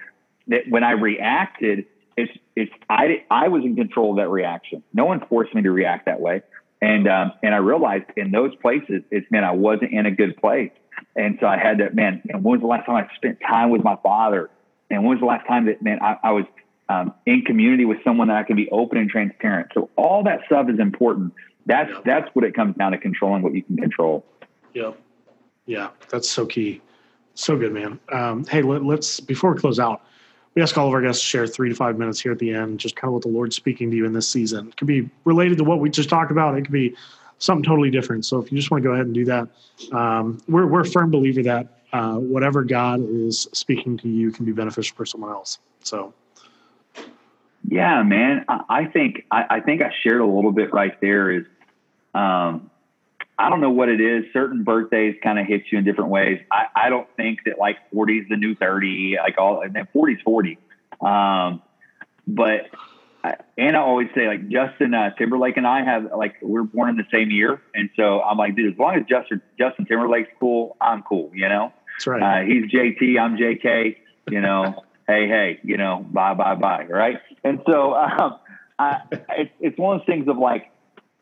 That 0.49 0.63
when 0.69 0.85
I 0.85 0.93
reacted, 0.93 1.87
it's 2.17 2.33
it's 2.55 2.73
I 2.89 3.25
I 3.31 3.49
was 3.49 3.65
in 3.65 3.77
control 3.77 4.13
of 4.13 4.17
that 4.17 4.29
reaction. 4.29 4.83
No 4.95 5.05
one 5.05 5.25
forced 5.29 5.55
me 5.55 5.63
to 5.63 5.71
react 5.71 6.07
that 6.07 6.21
way, 6.21 6.43
and 6.81 7.07
um, 7.07 7.33
and 7.43 7.55
I 7.55 7.59
realized 7.59 8.07
in 8.17 8.31
those 8.31 8.55
places 8.57 9.03
it's 9.11 9.31
man 9.31 9.45
I 9.45 9.53
wasn't 9.53 9.93
in 9.93 10.07
a 10.07 10.11
good 10.11 10.37
place, 10.39 10.73
and 11.15 11.37
so 11.41 11.47
I 11.47 11.59
had 11.59 11.79
to 11.79 11.91
man. 11.91 12.23
when 12.33 12.43
was 12.43 12.61
the 12.61 12.67
last 12.67 12.87
time 12.87 12.97
I 12.97 13.15
spent 13.17 13.39
time 13.41 13.71
with 13.71 13.85
my 13.85 13.97
father? 14.03 14.51
And 14.91 15.03
when 15.03 15.11
was 15.11 15.21
the 15.21 15.27
last 15.27 15.47
time 15.47 15.67
that 15.67 15.83
man 15.83 15.99
I, 16.01 16.17
I 16.23 16.33
was 16.33 16.45
um, 16.89 17.13
in 17.27 17.43
community 17.43 17.85
with 17.85 17.99
someone 18.05 18.29
that 18.29 18.37
I 18.37 18.45
can 18.45 18.57
be 18.57 18.71
open 18.71 18.99
and 18.99 19.11
transparent? 19.11 19.73
So 19.75 19.91
all 19.97 20.23
that 20.25 20.41
stuff 20.47 20.71
is 20.71 20.79
important. 20.79 21.35
That's 21.67 21.91
yeah. 21.91 22.01
that's 22.05 22.35
what 22.35 22.45
it 22.45 22.55
comes 22.55 22.77
down 22.77 22.93
to 22.93 22.99
controlling 22.99 23.43
what 23.43 23.55
you 23.55 23.63
can 23.63 23.77
control. 23.77 24.25
Yeah, 24.73 24.93
yeah, 25.67 25.91
that's 26.09 26.31
so 26.31 26.47
key. 26.47 26.81
So 27.35 27.59
good, 27.59 27.73
man. 27.73 28.01
Um, 28.11 28.47
hey, 28.47 28.63
let, 28.63 28.83
let's 28.83 29.21
before 29.21 29.53
we 29.53 29.61
close 29.61 29.79
out 29.79 30.03
we 30.57 30.63
ask 30.63 30.77
all 30.79 30.89
of 30.89 30.95
our 30.95 31.03
guests 31.03 31.23
to 31.23 31.29
share 31.29 31.47
three 31.47 31.69
to 31.69 31.75
five 31.75 31.99
minutes 31.99 32.19
here 32.19 32.33
at 32.33 32.39
the 32.39 32.53
end, 32.53 32.81
just 32.81 32.97
kind 32.97 33.11
of 33.11 33.13
what 33.13 33.23
the 33.23 33.29
Lord's 33.29 33.55
speaking 33.55 33.91
to 33.91 33.97
you 33.97 34.07
in 34.07 34.15
this 34.15 34.27
season. 34.29 34.69
It 34.69 34.77
could 34.79 34.87
be 34.87 35.09
related 35.25 35.59
to 35.59 35.65
what 35.65 35.81
we 35.81 35.91
just 35.91 36.09
talked 36.09 36.33
about. 36.33 36.57
It 36.57 36.63
could 36.63 36.73
be 36.73 36.97
something 37.39 37.63
totally 37.63 37.91
different. 37.91 38.25
So 38.25 38.41
if 38.41 38.51
you 38.51 38.57
just 38.57 38.71
want 38.71 38.83
to 38.83 38.89
go 38.89 38.95
ahead 38.95 39.05
and 39.05 39.15
do 39.15 39.27
that, 39.27 39.49
um, 39.93 40.39
we're, 40.49 40.67
we're 40.67 40.81
a 40.81 40.87
firm 40.87 41.11
believer 41.11 41.43
that 41.43 41.83
uh, 41.93 42.15
whatever 42.15 42.65
God 42.65 43.01
is 43.07 43.47
speaking 43.53 43.99
to 43.99 44.09
you 44.09 44.33
can 44.33 44.47
be 44.47 44.53
beneficial 44.53 44.97
for 44.97 45.05
someone 45.05 45.31
else. 45.31 45.59
So. 45.83 46.15
Yeah, 47.69 48.03
man. 48.03 48.47
I, 48.49 48.87
think 48.87 49.27
I, 49.31 49.45
I, 49.51 49.61
think 49.61 49.83
I 49.83 49.93
shared 50.03 50.23
a 50.23 50.27
little 50.27 50.53
bit 50.53 50.73
right 50.73 50.99
there. 51.03 51.31
Is 51.33 51.45
um, 52.15 52.71
I 53.39 53.51
don't 53.51 53.61
know 53.61 53.71
what 53.71 53.89
it 53.89 54.01
is. 54.01 54.25
Certain 54.33 54.65
birthdays 54.65 55.17
kind 55.23 55.39
of 55.39 55.47
hit 55.47 55.65
you 55.71 55.79
in 55.79 55.85
different 55.85 56.11
ways. 56.11 56.41
I, 56.51 56.67
I 56.75 56.89
don't 56.89 57.09
think 57.17 57.41
that 57.45 57.59
like 57.59 57.77
40 57.93 58.19
is 58.19 58.29
the 58.31 58.37
new 58.37 58.55
30, 58.55 59.17
like 59.19 59.37
all, 59.39 59.61
and 59.61 59.75
then 59.75 59.87
40 59.93 60.15
is 60.15 60.21
40. 60.23 60.59
Um, 61.03 61.63
but, 62.27 62.71
and 63.59 63.77
I 63.77 63.81
always 63.81 64.09
say 64.15 64.27
like 64.27 64.49
Justin 64.49 64.95
uh, 64.95 65.11
Timberlake 65.19 65.59
and 65.59 65.67
I 65.67 65.85
have 65.85 66.13
like, 66.17 66.37
we're 66.41 66.63
born 66.63 66.89
in 66.89 66.97
the 66.97 67.07
same 67.13 67.31
year. 67.31 67.61
And 67.75 67.91
so 67.95 68.23
I'm 68.23 68.39
like, 68.39 68.57
dude, 68.57 68.73
as 68.73 68.79
long 68.79 68.97
as 68.97 69.03
Justin, 69.07 69.43
Justin 69.59 69.85
Timberlake's 69.85 70.31
cool, 70.41 70.77
I'm 70.81 71.03
cool, 71.03 71.31
you 71.35 71.49
know? 71.49 71.73
That's 71.99 72.07
right. 72.07 72.43
Uh, 72.43 72.47
he's 72.47 72.71
JT, 72.71 73.21
I'm 73.21 73.37
JK, 73.37 73.97
you 74.31 74.41
know, 74.41 74.83
hey, 75.07 75.29
hey, 75.29 75.61
you 75.63 75.77
know, 75.77 76.07
bye, 76.11 76.33
bye, 76.33 76.55
bye. 76.55 76.87
Right. 76.87 77.19
And 77.45 77.61
so, 77.71 77.95
um, 77.95 78.39
I, 78.79 79.01
it's, 79.11 79.53
it's 79.61 79.79
one 79.79 79.97
of 79.97 80.01
those 80.01 80.07
things 80.07 80.29
of 80.29 80.39
like, 80.39 80.71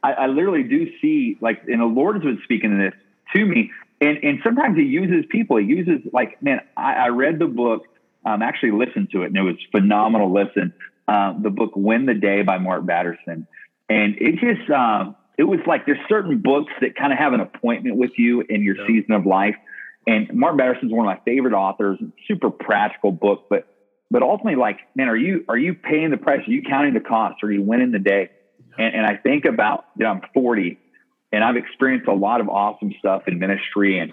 I, 0.04 0.12
I 0.12 0.26
literally 0.26 0.62
do 0.62 0.86
see 1.00 1.38
like, 1.40 1.62
and 1.66 1.80
the 1.80 1.86
Lord 1.86 2.16
has 2.16 2.24
been 2.24 2.40
speaking 2.44 2.70
to 2.70 2.76
this 2.76 2.94
to 3.34 3.44
me. 3.44 3.70
And, 4.00 4.18
and 4.22 4.38
sometimes 4.44 4.76
he 4.76 4.84
uses 4.84 5.24
people. 5.30 5.56
He 5.56 5.64
uses 5.64 6.00
like, 6.12 6.42
man, 6.42 6.60
I, 6.76 6.94
I 6.94 7.08
read 7.08 7.38
the 7.38 7.46
book 7.46 7.86
um, 8.24 8.42
actually 8.42 8.72
listened 8.72 9.10
to 9.12 9.22
it, 9.22 9.26
and 9.26 9.36
it 9.36 9.42
was 9.42 9.56
phenomenal. 9.70 10.32
Listen, 10.32 10.72
um, 11.08 11.42
the 11.42 11.50
book 11.50 11.72
"Win 11.74 12.06
the 12.06 12.14
Day" 12.14 12.42
by 12.42 12.58
Mark 12.58 12.86
Batterson, 12.86 13.46
and 13.88 14.16
it 14.18 14.36
just 14.36 14.70
um, 14.70 15.14
it 15.36 15.44
was 15.44 15.60
like 15.66 15.86
there's 15.86 15.98
certain 16.08 16.40
books 16.40 16.72
that 16.80 16.96
kind 16.96 17.12
of 17.12 17.18
have 17.18 17.32
an 17.32 17.40
appointment 17.40 17.96
with 17.96 18.12
you 18.16 18.42
in 18.48 18.62
your 18.62 18.76
yeah. 18.76 18.86
season 18.86 19.12
of 19.12 19.26
life. 19.26 19.56
And 20.06 20.32
Mark 20.34 20.56
Batterson's 20.56 20.92
one 20.92 21.06
of 21.06 21.14
my 21.14 21.20
favorite 21.24 21.54
authors. 21.54 21.98
Super 22.26 22.50
practical 22.50 23.12
book, 23.12 23.46
but 23.50 23.66
but 24.10 24.22
ultimately, 24.22 24.56
like, 24.56 24.78
man, 24.94 25.08
are 25.08 25.16
you 25.16 25.44
are 25.48 25.58
you 25.58 25.74
paying 25.74 26.10
the 26.10 26.16
price? 26.16 26.46
Are 26.46 26.50
you 26.50 26.62
counting 26.62 26.94
the 26.94 27.00
cost? 27.00 27.42
Are 27.42 27.52
you 27.52 27.62
winning 27.62 27.90
the 27.90 27.98
day? 27.98 28.30
And, 28.78 28.94
and 28.94 29.06
I 29.06 29.16
think 29.16 29.44
about 29.44 29.86
you 29.96 30.04
know, 30.04 30.10
I'm 30.10 30.22
40, 30.32 30.78
and 31.32 31.44
I've 31.44 31.56
experienced 31.56 32.08
a 32.08 32.14
lot 32.14 32.40
of 32.40 32.48
awesome 32.48 32.92
stuff 32.98 33.22
in 33.26 33.38
ministry, 33.38 33.98
and 33.98 34.12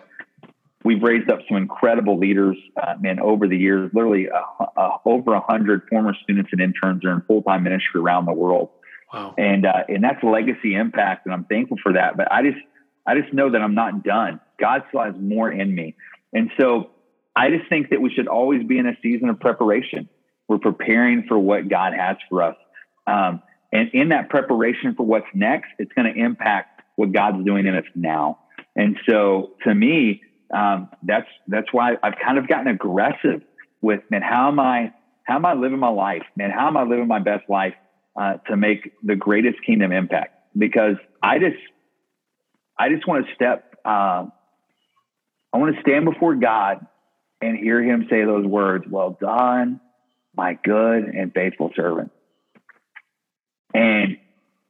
we've 0.84 1.02
raised 1.02 1.30
up 1.30 1.40
some 1.48 1.58
incredible 1.58 2.18
leaders, 2.18 2.58
uh, 2.82 2.96
man, 3.00 3.20
over 3.20 3.48
the 3.48 3.58
years. 3.58 3.92
Literally, 3.94 4.28
uh, 4.30 4.66
uh, 4.78 4.98
over 5.06 5.34
a 5.34 5.42
hundred 5.42 5.84
former 5.90 6.16
students 6.24 6.50
and 6.52 6.62
interns 6.62 7.06
are 7.06 7.12
in 7.12 7.22
full 7.22 7.44
time 7.44 7.64
ministry 7.64 8.02
around 8.02 8.26
the 8.26 8.34
world. 8.34 8.70
Wow. 9.14 9.36
And 9.38 9.66
uh, 9.66 9.84
and 9.90 10.04
that's 10.04 10.24
legacy 10.24 10.76
impact, 10.76 11.26
and 11.26 11.34
I'm 11.34 11.46
thankful 11.46 11.78
for 11.84 11.94
that. 11.94 12.18
But 12.18 12.32
I 12.32 12.44
just 12.44 12.60
I 13.06 13.20
just 13.20 13.34
know 13.34 13.52
that 13.52 13.62
I'm 13.62 13.76
not 13.76 14.04
done. 14.04 14.40
God 14.60 14.84
still 14.90 15.04
has 15.04 15.16
more 15.20 15.52
in 15.52 15.74
me, 15.74 15.96
and 16.34 16.50
so 16.60 16.92
I 17.36 17.50
just 17.50 17.70
think 17.70 17.90
that 17.90 18.02
we 18.02 18.12
should 18.14 18.28
always 18.28 18.66
be 18.66 18.78
in 18.78 18.88
a 18.88 18.96
season 19.02 19.30
of 19.30 19.40
preparation. 19.40 20.10
We're 20.48 20.60
preparing 20.60 21.26
for 21.28 21.40
what 21.40 21.70
God 21.70 21.94
has 21.94 22.18
for 22.30 22.44
us, 22.44 22.56
um, 23.08 23.42
and 23.72 23.90
in 23.94 24.10
that 24.10 24.30
preparation 24.30 24.96
for 24.96 25.06
what's 25.06 25.28
next, 25.34 25.70
it's 25.80 25.92
going 25.94 26.14
to 26.14 26.20
impact 26.20 26.82
what 26.96 27.12
God's 27.12 27.46
doing 27.46 27.66
in 27.66 27.76
us 27.76 27.86
now. 27.96 28.40
And 28.76 28.98
so, 29.10 29.52
to 29.64 29.74
me, 29.74 30.22
um, 30.54 30.90
that's 31.04 31.28
that's 31.48 31.68
why 31.72 31.98
I've 32.04 32.16
kind 32.24 32.38
of 32.38 32.48
gotten 32.48 32.68
aggressive 32.68 33.42
with 33.82 34.02
man. 34.10 34.22
How 34.22 34.48
am 34.50 34.60
I? 34.60 34.94
How 35.24 35.36
am 35.36 35.46
I 35.46 35.54
living 35.54 35.80
my 35.80 35.90
life, 35.90 36.24
man? 36.36 36.52
How 36.52 36.68
am 36.68 36.76
I 36.76 36.84
living 36.84 37.08
my 37.08 37.20
best 37.20 37.50
life? 37.50 37.74
uh, 38.16 38.38
to 38.48 38.58
make 38.58 38.94
the 39.04 39.16
greatest 39.16 39.58
kingdom 39.66 39.92
impact 39.92 40.36
because 40.58 40.96
I 41.22 41.40
just 41.40 41.58
I 42.78 42.90
just 42.90 43.08
want 43.08 43.26
to 43.26 43.36
step 43.36 43.76
uh, 43.86 44.26
I 45.54 45.58
want 45.58 45.76
to 45.76 45.82
stand 45.82 46.06
before 46.06 46.36
God 46.36 46.86
and 47.42 47.58
hear 47.58 47.82
him 47.82 48.08
say 48.10 48.24
those 48.24 48.46
words, 48.46 48.86
well 48.90 49.18
done, 49.20 49.80
my 50.36 50.58
good 50.64 51.06
and 51.06 51.34
faithful 51.34 51.72
servant. 51.76 52.12
And 53.74 54.18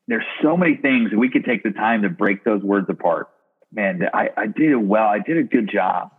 there's 0.08 0.26
so 0.42 0.58
many 0.58 0.76
things 0.76 1.12
we 1.16 1.30
could 1.30 1.46
take 1.46 1.64
the 1.64 1.72
time 1.72 2.02
to 2.04 2.10
break 2.10 2.44
those 2.44 2.62
words 2.62 2.88
apart. 2.90 3.30
Man, 3.72 4.02
I, 4.14 4.30
I 4.36 4.48
did 4.48 4.72
it 4.72 4.82
well. 4.82 5.06
I 5.06 5.20
did 5.20 5.38
a 5.38 5.44
good 5.44 5.70
job 5.72 6.12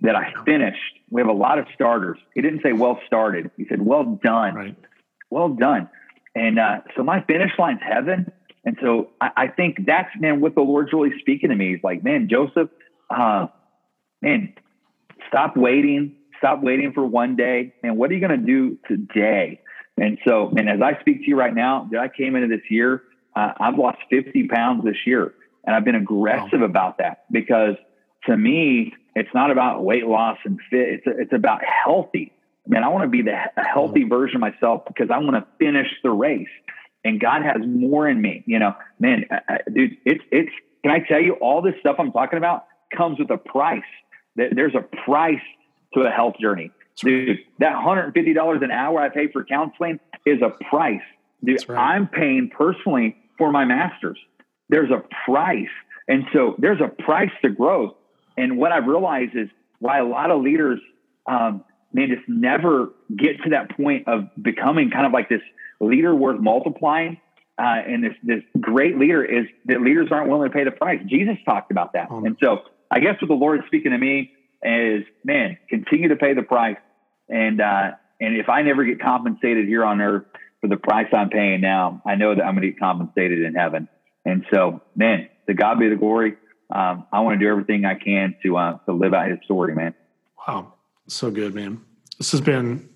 that 0.00 0.16
I 0.16 0.32
finished. 0.44 0.80
We 1.10 1.20
have 1.20 1.28
a 1.28 1.34
lot 1.34 1.58
of 1.58 1.66
starters. 1.74 2.18
He 2.34 2.42
didn't 2.42 2.62
say 2.62 2.72
well 2.72 2.98
started. 3.06 3.50
He 3.56 3.66
said 3.68 3.84
well 3.84 4.18
done. 4.22 4.54
Right. 4.54 4.76
Well 5.30 5.50
done. 5.50 5.88
And 6.34 6.58
uh, 6.58 6.80
so 6.96 7.02
my 7.02 7.22
finish 7.22 7.52
line's 7.58 7.80
heaven. 7.86 8.30
And 8.64 8.76
so 8.82 9.10
I, 9.20 9.30
I, 9.36 9.48
think 9.48 9.86
that's, 9.86 10.10
man, 10.18 10.40
what 10.40 10.54
the 10.54 10.60
Lord's 10.60 10.92
really 10.92 11.18
speaking 11.20 11.50
to 11.50 11.56
me. 11.56 11.74
He's 11.74 11.84
like, 11.84 12.02
man, 12.02 12.28
Joseph, 12.28 12.68
uh, 13.10 13.46
man, 14.20 14.54
stop 15.28 15.56
waiting. 15.56 16.16
Stop 16.38 16.62
waiting 16.62 16.92
for 16.92 17.06
one 17.06 17.36
day. 17.36 17.74
Man, 17.82 17.96
what 17.96 18.10
are 18.10 18.14
you 18.14 18.20
going 18.20 18.38
to 18.38 18.46
do 18.46 18.78
today? 18.86 19.60
And 19.96 20.18
so, 20.26 20.52
and 20.56 20.68
as 20.68 20.80
I 20.82 21.00
speak 21.00 21.22
to 21.22 21.28
you 21.28 21.36
right 21.36 21.54
now, 21.54 21.88
that 21.90 22.00
I 22.00 22.08
came 22.08 22.36
into 22.36 22.48
this 22.48 22.64
year, 22.70 23.02
uh, 23.34 23.52
I've 23.58 23.78
lost 23.78 23.98
50 24.10 24.48
pounds 24.48 24.84
this 24.84 25.06
year. 25.06 25.34
And 25.64 25.74
I've 25.74 25.84
been 25.84 25.96
aggressive 25.96 26.60
wow. 26.60 26.66
about 26.66 26.98
that 26.98 27.24
because 27.30 27.74
to 28.26 28.36
me, 28.36 28.94
it's 29.14 29.28
not 29.34 29.50
about 29.50 29.82
weight 29.82 30.06
loss 30.06 30.38
and 30.44 30.60
fit. 30.70 30.88
It's, 30.88 31.02
it's 31.06 31.32
about 31.32 31.60
healthy 31.64 32.32
man, 32.68 32.84
I 32.84 32.88
want 32.88 33.04
to 33.04 33.08
be 33.08 33.22
the 33.22 33.36
healthy 33.62 34.04
version 34.04 34.36
of 34.36 34.40
myself 34.40 34.82
because 34.86 35.08
I 35.10 35.18
want 35.18 35.36
to 35.36 35.46
finish 35.58 35.88
the 36.02 36.10
race. 36.10 36.48
And 37.04 37.20
God 37.20 37.42
has 37.42 37.58
more 37.64 38.08
in 38.08 38.20
me. 38.20 38.42
You 38.46 38.58
know, 38.58 38.74
man, 38.98 39.26
I, 39.30 39.58
dude, 39.72 39.96
it's 40.04 40.24
it's. 40.32 40.50
Can 40.82 40.92
I 40.92 41.00
tell 41.00 41.20
you 41.20 41.34
all 41.34 41.62
this 41.62 41.74
stuff 41.80 41.96
I'm 41.98 42.12
talking 42.12 42.36
about 42.36 42.66
comes 42.96 43.18
with 43.18 43.30
a 43.30 43.36
price. 43.36 43.82
There's 44.34 44.74
a 44.74 44.82
price 45.04 45.42
to 45.94 46.00
a 46.00 46.10
health 46.10 46.34
journey, 46.40 46.70
dude. 47.00 47.38
That 47.58 47.74
$150 47.74 48.64
an 48.64 48.70
hour 48.70 49.00
I 49.00 49.08
pay 49.08 49.28
for 49.32 49.44
counseling 49.44 50.00
is 50.24 50.40
a 50.42 50.50
price, 50.64 51.00
dude. 51.44 51.68
Right. 51.68 51.94
I'm 51.94 52.08
paying 52.08 52.50
personally 52.56 53.16
for 53.38 53.50
my 53.52 53.64
masters. 53.64 54.18
There's 54.68 54.90
a 54.90 55.02
price, 55.24 55.68
and 56.08 56.24
so 56.32 56.56
there's 56.58 56.80
a 56.80 56.88
price 57.02 57.30
to 57.42 57.50
growth. 57.50 57.94
And 58.36 58.58
what 58.58 58.72
I've 58.72 58.86
realized 58.86 59.36
is 59.36 59.48
why 59.78 59.98
a 59.98 60.04
lot 60.04 60.30
of 60.30 60.42
leaders 60.42 60.80
um, 61.26 61.64
man, 61.92 62.08
just 62.08 62.28
never 62.28 62.90
get 63.16 63.42
to 63.44 63.50
that 63.50 63.76
point 63.76 64.06
of 64.06 64.28
becoming 64.40 64.90
kind 64.90 65.06
of 65.06 65.12
like 65.12 65.28
this 65.28 65.40
leader 65.80 66.14
worth 66.14 66.40
multiplying. 66.40 67.20
Uh, 67.58 67.80
and 67.88 68.04
this 68.04 68.12
this 68.22 68.42
great 68.60 68.98
leader 68.98 69.24
is 69.24 69.46
that 69.64 69.80
leaders 69.80 70.08
aren't 70.10 70.28
willing 70.28 70.50
to 70.50 70.54
pay 70.54 70.62
the 70.62 70.70
price. 70.70 71.00
Jesus 71.06 71.36
talked 71.46 71.70
about 71.70 71.94
that, 71.94 72.10
um, 72.10 72.26
and 72.26 72.36
so 72.38 72.58
I 72.90 73.00
guess 73.00 73.14
what 73.18 73.28
the 73.28 73.34
Lord 73.34 73.60
is 73.60 73.66
speaking 73.66 73.92
to 73.92 73.98
me 73.98 74.32
is, 74.62 75.04
man, 75.24 75.56
continue 75.70 76.08
to 76.08 76.16
pay 76.16 76.34
the 76.34 76.42
price, 76.42 76.76
and 77.28 77.60
uh, 77.60 77.92
and 78.20 78.36
if 78.36 78.48
I 78.48 78.62
never 78.62 78.84
get 78.84 79.00
compensated 79.00 79.66
here 79.66 79.84
on 79.84 80.00
earth 80.00 80.24
for 80.60 80.68
the 80.68 80.76
price 80.76 81.08
I'm 81.12 81.30
paying 81.30 81.60
now, 81.60 82.02
I 82.06 82.14
know 82.14 82.34
that 82.34 82.42
I'm 82.42 82.54
going 82.54 82.62
to 82.62 82.70
get 82.70 82.80
compensated 82.80 83.42
in 83.42 83.54
heaven. 83.54 83.88
And 84.24 84.44
so, 84.52 84.80
man, 84.94 85.28
to 85.46 85.54
God 85.54 85.78
be 85.78 85.88
the 85.88 85.96
glory. 85.96 86.36
Um, 86.74 87.06
I 87.12 87.20
want 87.20 87.38
to 87.38 87.44
do 87.44 87.48
everything 87.50 87.84
I 87.84 87.94
can 87.94 88.36
to 88.42 88.56
uh, 88.56 88.78
to 88.86 88.92
live 88.92 89.14
out 89.14 89.30
His 89.30 89.38
story, 89.44 89.74
man. 89.74 89.94
Wow, 90.46 90.74
so 91.06 91.30
good, 91.30 91.54
man. 91.54 91.80
This 92.18 92.32
has 92.32 92.40
been 92.40 92.88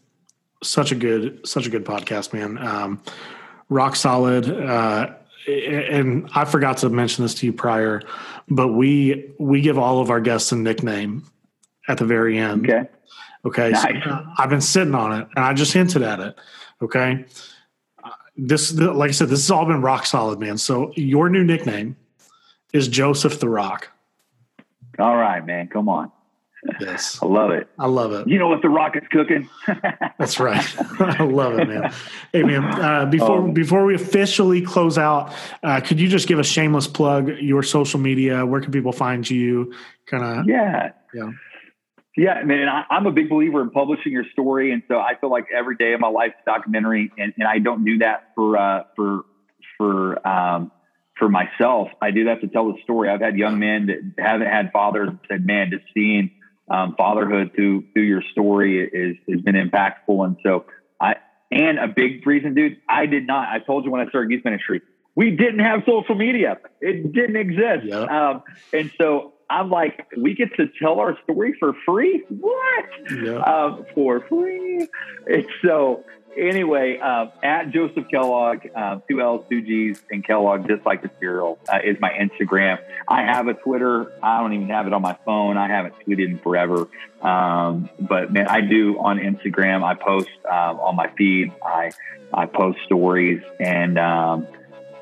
such 0.62 0.93
a 0.93 0.95
good, 0.95 1.47
such 1.47 1.66
a 1.66 1.70
good 1.70 1.85
podcast, 1.85 2.33
man. 2.33 2.59
Um, 2.59 3.03
rock 3.68 3.97
solid. 3.97 4.49
Uh, 4.49 5.14
and 5.47 6.28
I 6.35 6.45
forgot 6.45 6.78
to 6.78 6.91
mention 6.91 7.24
this 7.24 7.35
to 7.35 7.47
you 7.47 7.53
prior, 7.53 8.03
but 8.49 8.68
we 8.68 9.33
we 9.39 9.61
give 9.61 9.78
all 9.78 10.01
of 10.01 10.11
our 10.11 10.20
guests 10.20 10.53
a 10.53 10.57
nickname 10.57 11.24
at 11.89 11.99
the 11.99 12.05
very 12.05 12.39
end. 12.39 12.68
Okay. 12.68 12.89
Okay. 13.45 13.70
Nice. 13.70 14.05
So, 14.05 14.26
I've 14.38 14.51
been 14.51 14.61
sitting 14.61 14.95
on 14.95 15.20
it, 15.20 15.28
and 15.34 15.45
I 15.45 15.55
just 15.55 15.72
hinted 15.72 16.03
at 16.03 16.20
it. 16.20 16.38
Okay. 16.82 17.24
This, 18.36 18.72
like 18.72 19.11
I 19.11 19.12
said, 19.12 19.28
this 19.28 19.41
has 19.41 19.51
all 19.51 19.66
been 19.66 19.82
rock 19.82 20.07
solid, 20.07 20.41
man. 20.41 20.57
So 20.57 20.93
your 20.97 21.28
new 21.28 21.45
nickname 21.45 21.97
is 22.72 22.88
Joseph 22.88 23.38
the 23.41 23.49
Rock. 23.49 23.88
All 24.99 25.16
right, 25.16 25.45
man. 25.45 25.68
Come 25.68 25.88
on. 25.88 26.11
Yes. 26.80 27.18
I 27.22 27.26
love 27.26 27.51
it. 27.51 27.68
I 27.78 27.86
love 27.86 28.12
it. 28.12 28.28
You 28.28 28.38
know 28.38 28.49
what 28.49 28.62
the 28.62 28.68
rocket's 28.68 29.09
cooking? 29.09 29.49
That's 30.18 30.41
right. 30.41 30.64
I 31.01 31.24
love 31.24 31.59
it, 31.59 31.68
man. 31.68 31.93
Hey, 32.32 32.43
man, 32.43 32.64
uh, 32.64 33.07
before, 33.07 33.38
um, 33.38 33.53
before 33.53 33.84
we 33.84 33.95
officially 33.95 34.62
close 34.62 34.99
out, 34.99 35.34
uh, 35.62 35.80
could 35.80 36.01
you 36.01 36.09
just 36.09 36.28
give 36.28 36.38
a 36.38 36.45
shameless 36.45 36.86
plug, 36.86 37.28
your 37.38 37.62
social 37.62 38.01
media? 38.01 38.45
Where 38.45 38.61
can 38.61 38.72
people 38.72 38.93
find 38.93 39.28
you? 39.28 39.74
Kind 40.07 40.24
of. 40.24 40.49
Yeah. 40.49 40.93
Yeah. 41.14 41.30
Yeah, 42.16 42.42
man, 42.44 42.68
I, 42.68 42.84
am 42.90 43.06
a 43.06 43.12
big 43.12 43.28
believer 43.28 43.62
in 43.62 43.70
publishing 43.70 44.12
your 44.12 44.24
story, 44.32 44.72
and 44.72 44.82
so 44.88 44.98
I 44.98 45.14
feel 45.20 45.30
like 45.30 45.46
every 45.56 45.76
day 45.76 45.92
of 45.92 46.00
my 46.00 46.08
life 46.08 46.32
is 46.36 46.44
documentary, 46.44 47.12
and, 47.16 47.32
and 47.38 47.46
I 47.46 47.61
don't 47.61 47.84
do 47.84 47.98
that 47.98 48.32
for 48.34 48.56
uh, 48.56 48.82
for 48.96 49.24
for 49.78 50.26
um, 50.26 50.72
for 51.16 51.28
myself. 51.28 51.88
I 52.02 52.11
do 52.11 52.24
that 52.24 52.40
to 52.40 52.48
tell 52.48 52.72
the 52.72 52.78
story. 52.82 53.08
I've 53.08 53.20
had 53.20 53.36
young 53.36 53.61
men 53.61 53.86
that 53.86 54.22
haven't 54.24 54.48
had 54.48 54.72
fathers 54.72 55.11
said, 55.28 55.46
"Man, 55.46 55.70
just 55.70 55.84
seeing 55.94 56.32
um, 56.70 56.94
fatherhood 56.96 57.52
through 57.54 57.84
through 57.92 58.04
your 58.04 58.22
story 58.32 58.80
is 58.80 59.16
has 59.28 59.40
been 59.40 59.56
impactful. 59.56 60.24
And 60.24 60.36
so 60.42 60.66
I 61.00 61.16
and 61.50 61.78
a 61.78 61.88
big 61.88 62.24
reason, 62.26 62.54
dude, 62.54 62.78
I 62.88 63.06
did 63.06 63.26
not. 63.26 63.48
I 63.48 63.58
told 63.58 63.84
you 63.84 63.90
when 63.90 64.06
I 64.06 64.08
started 64.08 64.30
youth 64.30 64.44
ministry, 64.44 64.80
we 65.14 65.30
didn't 65.30 65.61
have 65.61 65.82
social 65.86 66.14
media. 66.14 66.58
It 66.80 67.12
didn't 67.12 67.36
exist. 67.36 67.84
Yep. 67.84 68.08
Um, 68.08 68.42
and 68.72 68.90
so 68.96 69.34
I'm 69.48 69.70
like, 69.70 70.06
we 70.16 70.34
get 70.34 70.54
to 70.56 70.68
tell 70.80 71.00
our 71.00 71.18
story 71.24 71.54
for 71.58 71.74
free. 71.84 72.24
What? 72.28 72.84
Yep. 73.11 73.46
Um, 73.46 73.86
for 73.94 74.20
free. 74.28 74.86
And 75.26 75.46
so 75.62 76.04
anyway, 76.36 76.98
uh, 77.02 77.26
at 77.42 77.70
Joseph 77.70 78.06
Kellogg, 78.11 78.66
uh, 78.74 79.00
two 79.08 79.20
L's, 79.20 79.44
two 79.50 79.62
G's, 79.62 80.02
and 80.11 80.24
Kellogg, 80.24 80.68
just 80.68 80.86
like 80.86 81.02
the 81.02 81.11
cereal, 81.18 81.58
uh, 81.68 81.78
is 81.84 81.96
my 82.00 82.11
Instagram. 82.11 82.78
I 83.08 83.22
have 83.22 83.48
a 83.48 83.54
Twitter. 83.54 84.12
I 84.22 84.40
don't 84.40 84.52
even 84.52 84.68
have 84.68 84.86
it 84.86 84.92
on 84.92 85.02
my 85.02 85.16
phone. 85.24 85.56
I 85.56 85.68
haven't 85.68 85.94
tweeted 86.06 86.26
in 86.26 86.38
forever. 86.38 86.88
Um, 87.20 87.90
but 87.98 88.32
man, 88.32 88.46
I 88.48 88.61
do 88.61 88.98
on 89.00 89.18
Instagram. 89.18 89.82
I 89.82 89.94
post 89.94 90.30
um, 90.46 90.80
on 90.80 90.96
my 90.96 91.11
feed. 91.16 91.52
I 91.64 91.90
I 92.32 92.46
post 92.46 92.78
stories, 92.86 93.42
and 93.58 93.98
um, 93.98 94.46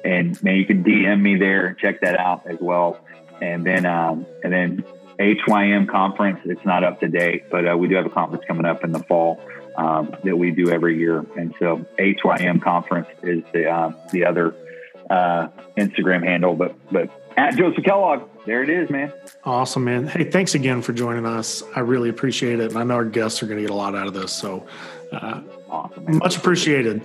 and 0.04 0.42
man, 0.42 0.56
you 0.56 0.66
can 0.66 0.84
DM 0.84 1.20
me 1.20 1.36
there. 1.36 1.74
Check 1.74 2.00
that 2.00 2.18
out 2.18 2.46
as 2.46 2.58
well. 2.60 2.98
And 3.40 3.64
then 3.64 3.86
um, 3.86 4.26
and 4.42 4.52
then 4.52 4.84
HYM 5.18 5.86
conference. 5.86 6.40
It's 6.44 6.64
not 6.64 6.84
up 6.84 7.00
to 7.00 7.08
date, 7.08 7.50
but 7.50 7.68
uh, 7.68 7.76
we 7.76 7.88
do 7.88 7.96
have 7.96 8.06
a 8.06 8.10
conference 8.10 8.44
coming 8.46 8.64
up 8.64 8.84
in 8.84 8.92
the 8.92 9.00
fall 9.00 9.40
um, 9.76 10.14
that 10.24 10.36
we 10.36 10.50
do 10.50 10.70
every 10.70 10.98
year. 10.98 11.24
And 11.36 11.54
so 11.58 11.84
HYM 11.98 12.60
conference 12.60 13.08
is 13.22 13.42
the 13.52 13.68
uh, 13.70 13.92
the 14.12 14.24
other 14.24 14.54
uh, 15.10 15.48
Instagram 15.76 16.24
handle, 16.24 16.54
but 16.54 16.74
but 16.90 17.10
At 17.36 17.56
Joseph 17.56 17.84
Kellogg. 17.84 18.28
There 18.46 18.62
it 18.62 18.70
is, 18.70 18.88
man. 18.88 19.12
Awesome, 19.44 19.84
man. 19.84 20.06
Hey, 20.06 20.24
thanks 20.24 20.54
again 20.54 20.80
for 20.80 20.92
joining 20.92 21.26
us. 21.26 21.62
I 21.76 21.80
really 21.80 22.08
appreciate 22.08 22.60
it. 22.60 22.70
And 22.70 22.78
I 22.78 22.84
know 22.84 22.94
our 22.94 23.04
guests 23.04 23.42
are 23.42 23.46
going 23.46 23.58
to 23.58 23.62
get 23.62 23.70
a 23.70 23.74
lot 23.74 23.94
out 23.94 24.06
of 24.06 24.14
this. 24.14 24.32
So, 24.32 24.66
uh, 25.12 25.42
awesome, 25.68 26.18
much 26.18 26.36
appreciated. 26.36 27.02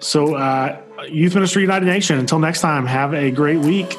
So, 0.00 0.34
uh, 0.34 0.80
Youth 1.08 1.34
Ministry 1.34 1.62
United 1.62 1.86
Nation, 1.86 2.18
until 2.18 2.38
next 2.38 2.60
time, 2.60 2.84
have 2.86 3.14
a 3.14 3.30
great 3.30 3.58
week. 3.58 3.94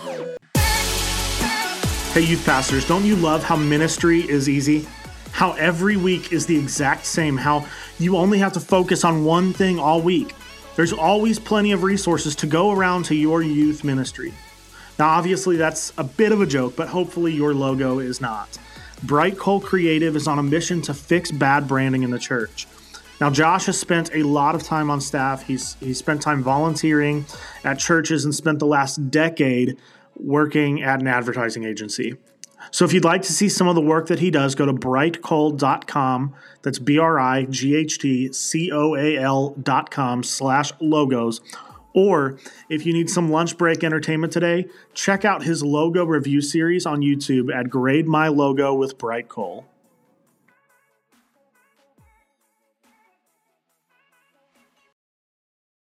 Hey, 2.13 2.21
youth 2.21 2.43
pastors, 2.45 2.87
don't 2.87 3.05
you 3.05 3.15
love 3.15 3.43
how 3.43 3.55
ministry 3.55 4.19
is 4.19 4.49
easy? 4.49 4.87
How 5.31 5.53
every 5.53 5.95
week 5.95 6.33
is 6.33 6.45
the 6.45 6.57
exact 6.57 7.05
same, 7.05 7.37
how 7.37 7.65
you 7.99 8.17
only 8.17 8.37
have 8.39 8.53
to 8.53 8.59
focus 8.59 9.03
on 9.03 9.23
one 9.23 9.53
thing 9.53 9.79
all 9.79 10.01
week. 10.01 10.35
There's 10.75 10.93
always 10.93 11.39
plenty 11.39 11.71
of 11.71 11.83
resources 11.83 12.35
to 12.37 12.47
go 12.47 12.71
around 12.71 13.05
to 13.05 13.15
your 13.15 13.41
youth 13.41 13.83
ministry. 13.83 14.33
Now, 14.99 15.09
obviously, 15.09 15.55
that's 15.55 15.93
a 15.97 16.03
bit 16.03 16.31
of 16.31 16.41
a 16.41 16.45
joke, 16.45 16.75
but 16.75 16.89
hopefully, 16.89 17.33
your 17.33 17.53
logo 17.53 17.99
is 17.99 18.21
not. 18.21 18.57
Bright 19.03 19.37
Coal 19.37 19.59
Creative 19.59 20.15
is 20.15 20.27
on 20.27 20.37
a 20.37 20.43
mission 20.43 20.81
to 20.83 20.93
fix 20.93 21.31
bad 21.31 21.67
branding 21.67 22.03
in 22.03 22.11
the 22.11 22.19
church. 22.19 22.67
Now, 23.21 23.29
Josh 23.29 23.67
has 23.67 23.79
spent 23.79 24.09
a 24.15 24.23
lot 24.23 24.55
of 24.55 24.63
time 24.63 24.89
on 24.89 24.99
staff. 24.99 25.43
He's, 25.43 25.75
he's 25.75 25.99
spent 25.99 26.23
time 26.23 26.41
volunteering 26.41 27.27
at 27.63 27.77
churches 27.77 28.25
and 28.25 28.33
spent 28.33 28.57
the 28.57 28.65
last 28.65 29.11
decade 29.11 29.77
working 30.15 30.81
at 30.81 30.99
an 30.99 31.07
advertising 31.07 31.63
agency. 31.63 32.17
So 32.71 32.83
if 32.83 32.93
you'd 32.93 33.03
like 33.03 33.21
to 33.23 33.31
see 33.31 33.47
some 33.47 33.67
of 33.67 33.75
the 33.75 33.81
work 33.81 34.07
that 34.07 34.19
he 34.19 34.31
does, 34.31 34.55
go 34.55 34.65
to 34.65 34.73
brightcoal.com. 34.73 36.33
That's 36.63 36.79
B 36.79 36.97
R 36.97 37.19
I 37.19 37.45
G 37.45 37.75
H 37.75 37.99
T 37.99 38.33
C 38.33 38.71
O 38.71 38.95
A 38.95 39.17
L.com 39.17 40.23
slash 40.23 40.71
logos. 40.79 41.41
Or 41.93 42.39
if 42.69 42.87
you 42.87 42.93
need 42.93 43.09
some 43.09 43.29
lunch 43.29 43.55
break 43.55 43.83
entertainment 43.83 44.33
today, 44.33 44.67
check 44.95 45.25
out 45.25 45.43
his 45.43 45.61
logo 45.61 46.05
review 46.05 46.41
series 46.41 46.87
on 46.87 47.01
YouTube 47.01 47.53
at 47.53 47.69
Grade 47.69 48.07
My 48.07 48.29
Logo 48.29 48.73
with 48.73 48.97
Bright 48.97 49.27
Coal. 49.27 49.65